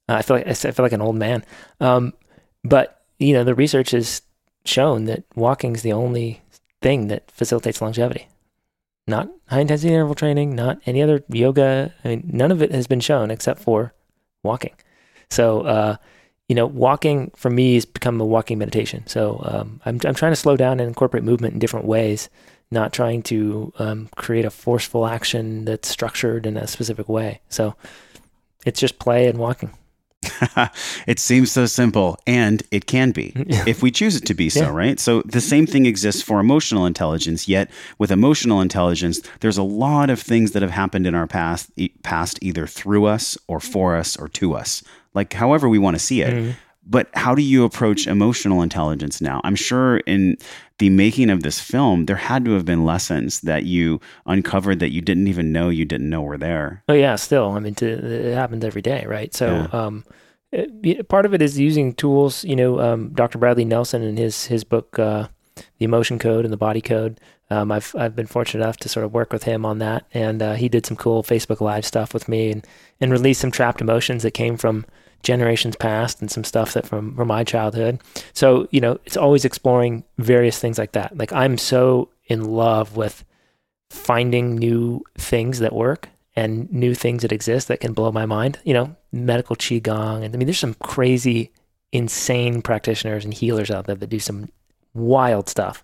[0.09, 1.45] Uh, I feel like I feel like an old man.
[1.81, 2.13] Um,
[2.63, 4.23] but you know, the research is
[4.65, 6.43] shown that walking is the only
[6.81, 8.29] thing that facilitates longevity.
[9.07, 11.93] Not high intensity interval training, not any other yoga.
[12.05, 13.95] I mean, none of it has been shown except for
[14.43, 14.75] walking.
[15.31, 15.97] So, uh,
[16.49, 19.07] you know, walking for me has become a walking meditation.
[19.07, 22.29] So um, I'm, I'm trying to slow down and incorporate movement in different ways,
[22.71, 27.41] not trying to um, create a forceful action that's structured in a specific way.
[27.49, 27.75] So
[28.65, 29.73] it's just play and walking.
[31.07, 33.33] it seems so simple, and it can be
[33.67, 34.71] if we choose it to be so, yeah.
[34.71, 35.01] right?
[35.01, 37.49] So the same thing exists for emotional intelligence.
[37.49, 41.71] Yet with emotional intelligence, there's a lot of things that have happened in our past,
[42.03, 44.83] past either through us or for us or to us,
[45.15, 46.35] like however we want to see it.
[46.35, 46.51] Mm-hmm.
[46.85, 49.41] But how do you approach emotional intelligence now?
[49.45, 50.37] I'm sure in
[50.79, 54.91] the making of this film, there had to have been lessons that you uncovered that
[54.91, 56.83] you didn't even know you didn't know were there.
[56.89, 57.53] Oh yeah, still.
[57.53, 59.33] I mean, to, it happens every day, right?
[59.33, 59.81] So, yeah.
[59.81, 60.05] um,
[60.53, 62.45] it, part of it is using tools.
[62.45, 63.39] You know, um, Dr.
[63.39, 65.29] Bradley Nelson in his his book, uh,
[65.79, 67.19] The Emotion Code and the Body Code.
[67.51, 70.43] Um, I've I've been fortunate enough to sort of work with him on that, and
[70.43, 72.67] uh, he did some cool Facebook Live stuff with me, and
[73.01, 74.87] and released some trapped emotions that came from
[75.23, 78.01] generations past and some stuff that from from my childhood.
[78.33, 81.17] So you know, it's always exploring various things like that.
[81.17, 83.25] Like I'm so in love with
[83.91, 88.59] finding new things that work and new things that exist that can blow my mind.
[88.65, 91.53] You know, medical qigong, and I mean, there's some crazy,
[91.93, 94.49] insane practitioners and healers out there that do some
[94.95, 95.83] wild stuff.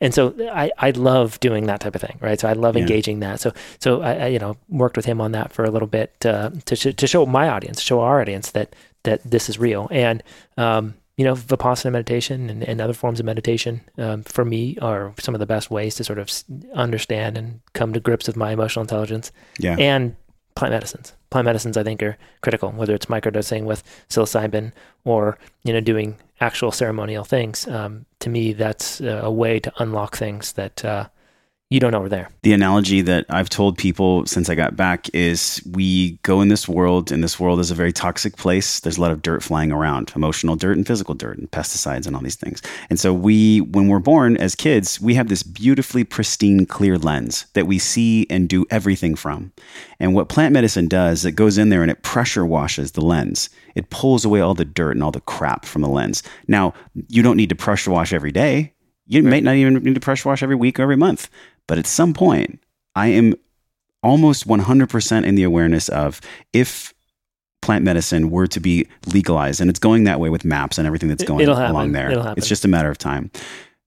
[0.00, 2.38] And so I, I love doing that type of thing, right?
[2.38, 2.82] So I love yeah.
[2.82, 3.40] engaging that.
[3.40, 6.14] So so I, I, you know worked with him on that for a little bit
[6.24, 8.74] uh, to sh- to show my audience, show our audience that
[9.04, 9.88] that this is real.
[9.90, 10.22] And
[10.56, 15.12] um, you know, vipassana meditation and, and other forms of meditation um, for me are
[15.18, 16.30] some of the best ways to sort of
[16.72, 19.30] understand and come to grips with my emotional intelligence.
[19.58, 19.76] Yeah.
[19.78, 20.16] And
[20.54, 21.12] plant medicines.
[21.28, 24.72] Plant medicines, I think, are critical, whether it's microdosing with psilocybin
[25.04, 27.68] or you know doing actual ceremonial things.
[27.68, 31.08] Um, to me, that's a way to unlock things that uh,
[31.70, 32.28] you don't know we're there.
[32.42, 36.68] The analogy that I've told people since I got back is we go in this
[36.68, 38.80] world, and this world is a very toxic place.
[38.80, 42.16] There's a lot of dirt flying around, emotional dirt and physical dirt, and pesticides and
[42.16, 42.60] all these things.
[42.90, 47.46] And so we, when we're born as kids, we have this beautifully pristine, clear lens
[47.54, 49.52] that we see and do everything from.
[50.00, 53.48] And what plant medicine does, it goes in there and it pressure washes the lens.
[53.76, 56.24] It pulls away all the dirt and all the crap from the lens.
[56.48, 56.74] Now,
[57.06, 58.74] you don't need to pressure wash every day.
[59.10, 59.42] You right.
[59.42, 61.28] not even need to pressure wash every week or every month.
[61.70, 62.58] But at some point,
[62.96, 63.36] I am
[64.02, 66.20] almost 100% in the awareness of
[66.52, 66.92] if
[67.62, 71.08] plant medicine were to be legalized, and it's going that way with MAPS and everything
[71.08, 72.10] that's going along there.
[72.36, 73.30] It's just a matter of time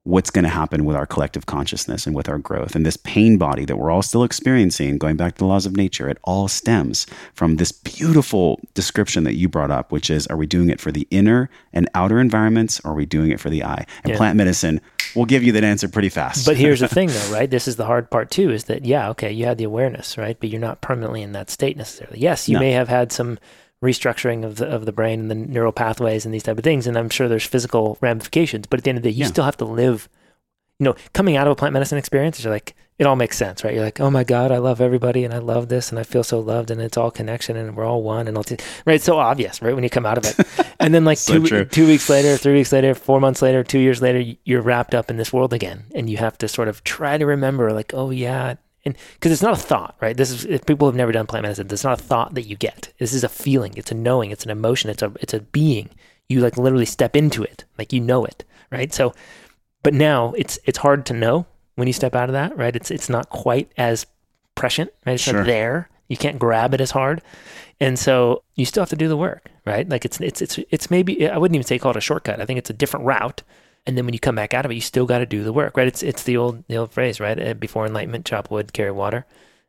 [0.06, 2.76] what's going to happen with our collective consciousness and with our growth.
[2.76, 5.78] And this pain body that we're all still experiencing, going back to the laws of
[5.78, 10.36] nature, it all stems from this beautiful description that you brought up, which is are
[10.36, 13.50] we doing it for the inner and outer environments, or are we doing it for
[13.50, 13.86] the I?
[14.04, 14.18] And yeah.
[14.18, 14.82] plant medicine
[15.16, 16.46] will give you that answer pretty fast.
[16.46, 17.50] But here's the thing, though, right?
[17.50, 20.38] This is the hard part, too, is that, yeah, okay, you had the awareness, right?
[20.38, 22.20] But you're not permanently in that state necessarily.
[22.20, 22.60] Yes, you no.
[22.60, 23.40] may have had some
[23.84, 26.88] restructuring of the of the brain and the neural pathways and these type of things.
[26.88, 29.28] And I'm sure there's physical ramifications, but at the end of the day, you yeah.
[29.28, 30.10] still have to live.
[30.80, 33.64] You know, coming out of a plant medicine experience, you're like, it all makes sense,
[33.64, 33.74] right?
[33.74, 36.24] You're like, oh my god, I love everybody and I love this and I feel
[36.24, 38.44] so loved and it's all connection and we're all one and all.
[38.44, 38.58] T-.
[38.86, 39.74] Right, it's so obvious, right?
[39.74, 42.54] When you come out of it, and then like so two two weeks later, three
[42.54, 45.86] weeks later, four months later, two years later, you're wrapped up in this world again,
[45.96, 48.56] and you have to sort of try to remember, like, oh yeah,
[48.86, 50.16] and because it's not a thought, right?
[50.16, 51.68] This is if people have never done plant medicine.
[51.72, 52.92] It's not a thought that you get.
[53.00, 53.74] This is a feeling.
[53.76, 54.32] It's a knowing.
[54.32, 54.90] It's an emotion.
[54.90, 55.90] It's a it's a being.
[56.30, 58.94] You like literally step into it, like you know it, right?
[58.94, 59.14] So,
[59.84, 61.46] but now it's it's hard to know
[61.76, 62.76] when you step out of that, right?
[62.76, 64.06] It's it's not quite as
[64.56, 65.14] prescient, right?
[65.14, 65.36] It's sure.
[65.36, 65.90] not there.
[66.10, 67.22] You can't grab it as hard,
[67.80, 69.88] and so you still have to do the work, right?
[69.88, 72.42] Like it's it's it's it's maybe I wouldn't even say call it a shortcut.
[72.42, 73.44] I think it's a different route
[73.86, 75.54] and then when you come back out of it, you still got to do the
[75.54, 75.88] work, right?
[75.88, 77.40] It's it's the old the old phrase, right?
[77.40, 79.26] Uh, before enlightenment, chop wood, carry water.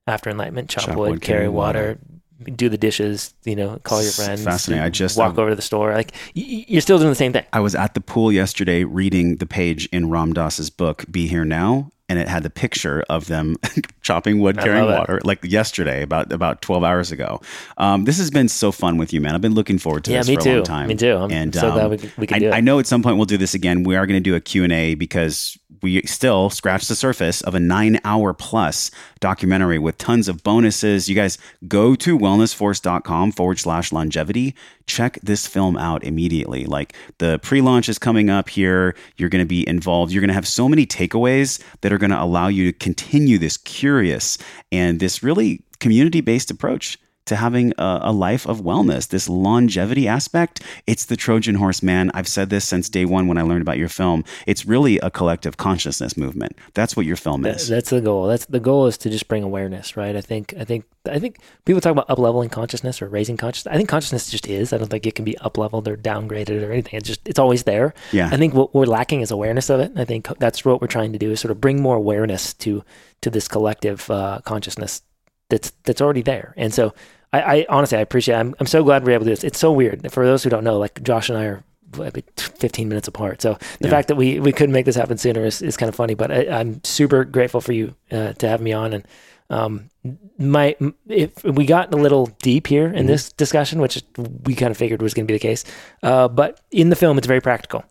[0.07, 1.99] After enlightenment, chop, chop wood, wood, carry water,
[2.41, 3.35] water, do the dishes.
[3.45, 4.45] You know, call your friends.
[4.45, 4.85] Fascinating.
[4.85, 5.95] I just walk um, over to the store.
[5.95, 7.45] Like you're still doing the same thing.
[7.53, 11.45] I was at the pool yesterday reading the page in Ram Dass's book "Be Here
[11.45, 13.57] Now," and it had the picture of them
[14.03, 17.41] chopping wood, carrying water, like yesterday, about about twelve hours ago.
[17.79, 19.35] Um, this has been so fun with you, man.
[19.35, 20.51] I've been looking forward to yeah, this me for too.
[20.51, 20.89] a long time.
[20.89, 21.17] Me too.
[21.17, 22.55] I'm and so um, glad we, we can I, do it.
[22.55, 23.85] I know at some point we'll do this again.
[23.85, 27.43] We are going to do a Q and A because we still scratch the surface
[27.43, 28.91] of a nine hour plus
[29.21, 31.09] documentary with tons of bonuses.
[31.09, 34.55] You guys go to wellnessforce.com forward slash longevity.
[34.87, 36.65] Check this film out immediately.
[36.67, 38.95] Like the pre launch is coming up here.
[39.17, 40.13] You're going to be involved.
[40.13, 43.39] You're going to have so many takeaways that are going to allow you to continue
[43.39, 44.39] this curious
[44.71, 50.07] and this really community based approach to having a, a, life of wellness, this longevity
[50.07, 50.63] aspect.
[50.87, 52.11] It's the Trojan horse, man.
[52.13, 54.25] I've said this since day one when I learned about your film.
[54.47, 56.57] It's really a collective consciousness movement.
[56.75, 57.69] That's what your film is.
[57.69, 58.27] That's the goal.
[58.27, 60.15] That's the goal is to just bring awareness, right?
[60.15, 63.73] I think, I think, I think people talk about upleveling consciousness or raising consciousness.
[63.73, 64.73] I think consciousness just is.
[64.73, 66.99] I don't think it can be up leveled or downgraded or anything.
[66.99, 67.95] It's just, it's always there.
[68.13, 68.29] Yeah.
[68.31, 69.93] I think what we're lacking is awareness of it.
[69.97, 72.85] I think that's what we're trying to do is sort of bring more awareness to,
[73.23, 75.03] to this collective uh, consciousness
[75.49, 76.55] that's, that's already there.
[76.57, 76.95] And so
[77.33, 78.37] I, I honestly I appreciate.
[78.37, 78.39] It.
[78.39, 79.43] I'm I'm so glad we're able to do this.
[79.43, 80.79] It's so weird for those who don't know.
[80.79, 81.65] Like Josh and I are
[81.95, 83.43] 15 minutes apart.
[83.43, 83.91] So the yeah.
[83.91, 86.15] fact that we we couldn't make this happen sooner is, is kind of funny.
[86.15, 88.93] But I, am super grateful for you uh, to have me on.
[88.93, 89.09] And
[89.51, 89.91] um,
[90.39, 90.77] my
[91.09, 93.07] if we got a little deep here in mm-hmm.
[93.07, 94.03] this discussion, which
[94.45, 95.65] we kind of figured was going to be the case.
[96.03, 97.85] Uh, but in the film, it's very practical.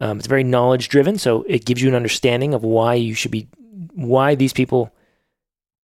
[0.00, 3.30] Um, it's very knowledge driven, so it gives you an understanding of why you should
[3.30, 3.48] be,
[3.94, 4.92] why these people,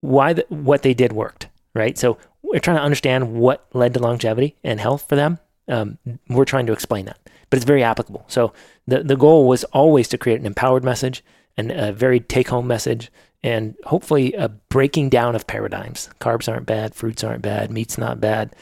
[0.02, 1.98] why the, what they did worked, right?
[1.98, 5.40] So we're trying to understand what led to longevity and health for them.
[5.68, 5.98] Um,
[6.30, 7.20] we're trying to explain that,
[7.50, 8.26] but it's very applicable.
[8.28, 8.54] So
[8.88, 11.24] the the goal was always to create an empowered message
[11.58, 13.12] and a very take home message,
[13.44, 16.10] and hopefully a breaking down of paradigms.
[16.20, 18.56] Carbs aren't bad, fruits aren't bad, meat's not bad,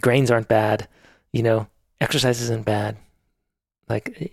[0.00, 0.86] grains aren't bad.
[1.32, 1.66] You know,
[2.00, 2.96] exercise isn't bad.
[3.88, 4.32] Like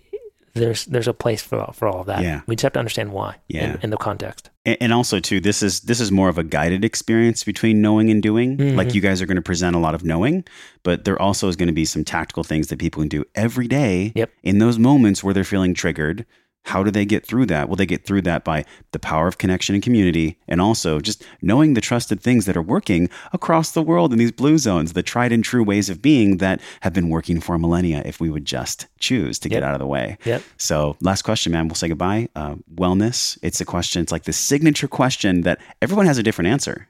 [0.54, 2.22] there's there's a place for for all of that.
[2.22, 2.42] Yeah.
[2.46, 3.36] We just have to understand why.
[3.48, 3.74] Yeah.
[3.74, 4.50] In, in the context.
[4.64, 8.10] And, and, also too, this is this is more of a guided experience between knowing
[8.10, 8.56] and doing.
[8.56, 8.76] Mm-hmm.
[8.76, 10.44] Like you guys are going to present a lot of knowing,
[10.82, 13.66] but there also is going to be some tactical things that people can do every
[13.66, 14.12] day.
[14.14, 14.30] Yep.
[14.42, 16.26] In those moments where they're feeling triggered,
[16.64, 17.68] how do they get through that?
[17.68, 21.24] Well, they get through that by the power of connection and community, and also just
[21.40, 25.02] knowing the trusted things that are working across the world in these blue zones, the
[25.02, 28.44] tried and true ways of being that have been working for millennia if we would
[28.44, 30.16] just choose to get out of the way.
[30.24, 30.42] Yep.
[30.56, 31.68] So, last question, man.
[31.68, 32.28] We'll say goodbye.
[32.36, 36.48] Uh, wellness, it's a question, it's like the signature question that everyone has a different
[36.48, 36.88] answer.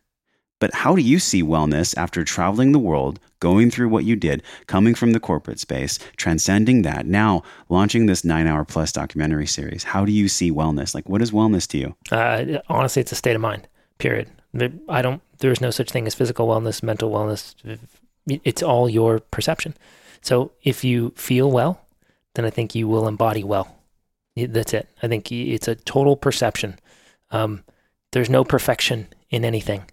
[0.63, 4.45] But how do you see wellness after traveling the world, going through what you did,
[4.69, 9.83] coming from the corporate space, transcending that, now launching this nine hour plus documentary series?
[9.83, 10.95] How do you see wellness?
[10.95, 11.97] Like, what is wellness to you?
[12.13, 13.67] Uh, honestly, it's a state of mind,
[13.99, 14.29] period.
[14.89, 17.57] I don't, there's no such thing as physical wellness, mental wellness.
[18.29, 19.75] It's all your perception.
[20.21, 21.81] So if you feel well,
[22.35, 23.79] then I think you will embody well.
[24.37, 24.89] That's it.
[25.03, 26.79] I think it's a total perception.
[27.33, 27.65] Um,
[28.13, 29.87] there's no perfection in anything.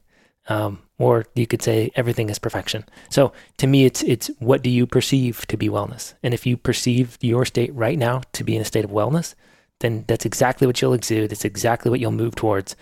[0.49, 2.83] Um, or you could say everything is perfection.
[3.09, 6.13] So to me, it's it's what do you perceive to be wellness?
[6.23, 9.35] And if you perceive your state right now to be in a state of wellness,
[9.79, 11.31] then that's exactly what you'll exude.
[11.31, 12.75] It's exactly what you'll move towards.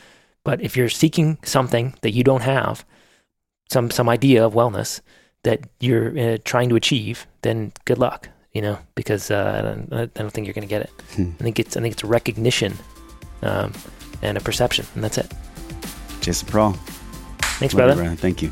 [0.43, 2.85] But if you're seeking something that you don't have,
[3.69, 5.01] some some idea of wellness
[5.43, 8.29] that you're uh, trying to achieve, then good luck.
[8.53, 10.89] You know, because uh, I, don't, I don't think you're going to get it.
[11.15, 11.31] Hmm.
[11.39, 12.73] I think it's I think it's recognition
[13.43, 13.73] um,
[14.23, 15.31] and a perception, and that's it.
[16.21, 16.75] Jason Prall.
[17.59, 17.95] Thanks, brother.
[17.95, 18.15] brother.
[18.15, 18.51] Thank you.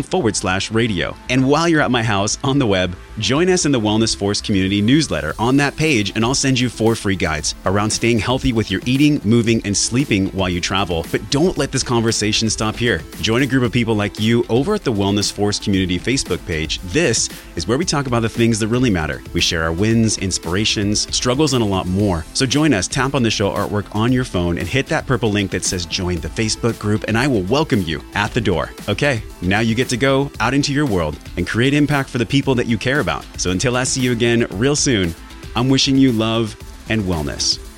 [0.01, 1.15] forward slash radio.
[1.29, 4.41] And while you're at my house on the web, join us in the Wellness Force
[4.41, 8.53] community newsletter on that page, and I'll send you four free guides around staying healthy
[8.53, 11.05] with your eating, moving, and sleeping while you travel.
[11.11, 13.01] But don't let this conversation stop here.
[13.21, 16.79] Join a group of people like you over at the Wellness Force community Facebook page.
[16.79, 19.21] This is where we talk about the things that really matter.
[19.33, 22.25] We share our wins, inspirations, struggles, and a lot more.
[22.33, 25.29] So join us, tap on the show artwork on your phone, and hit that purple
[25.29, 28.71] link that says join the Facebook group, and I will welcome you at the door.
[28.89, 32.25] Okay, now you get to go out into your world and create impact for the
[32.25, 33.23] people that you care about.
[33.39, 35.13] So until I see you again real soon,
[35.55, 36.55] I'm wishing you love
[36.89, 37.70] and wellness.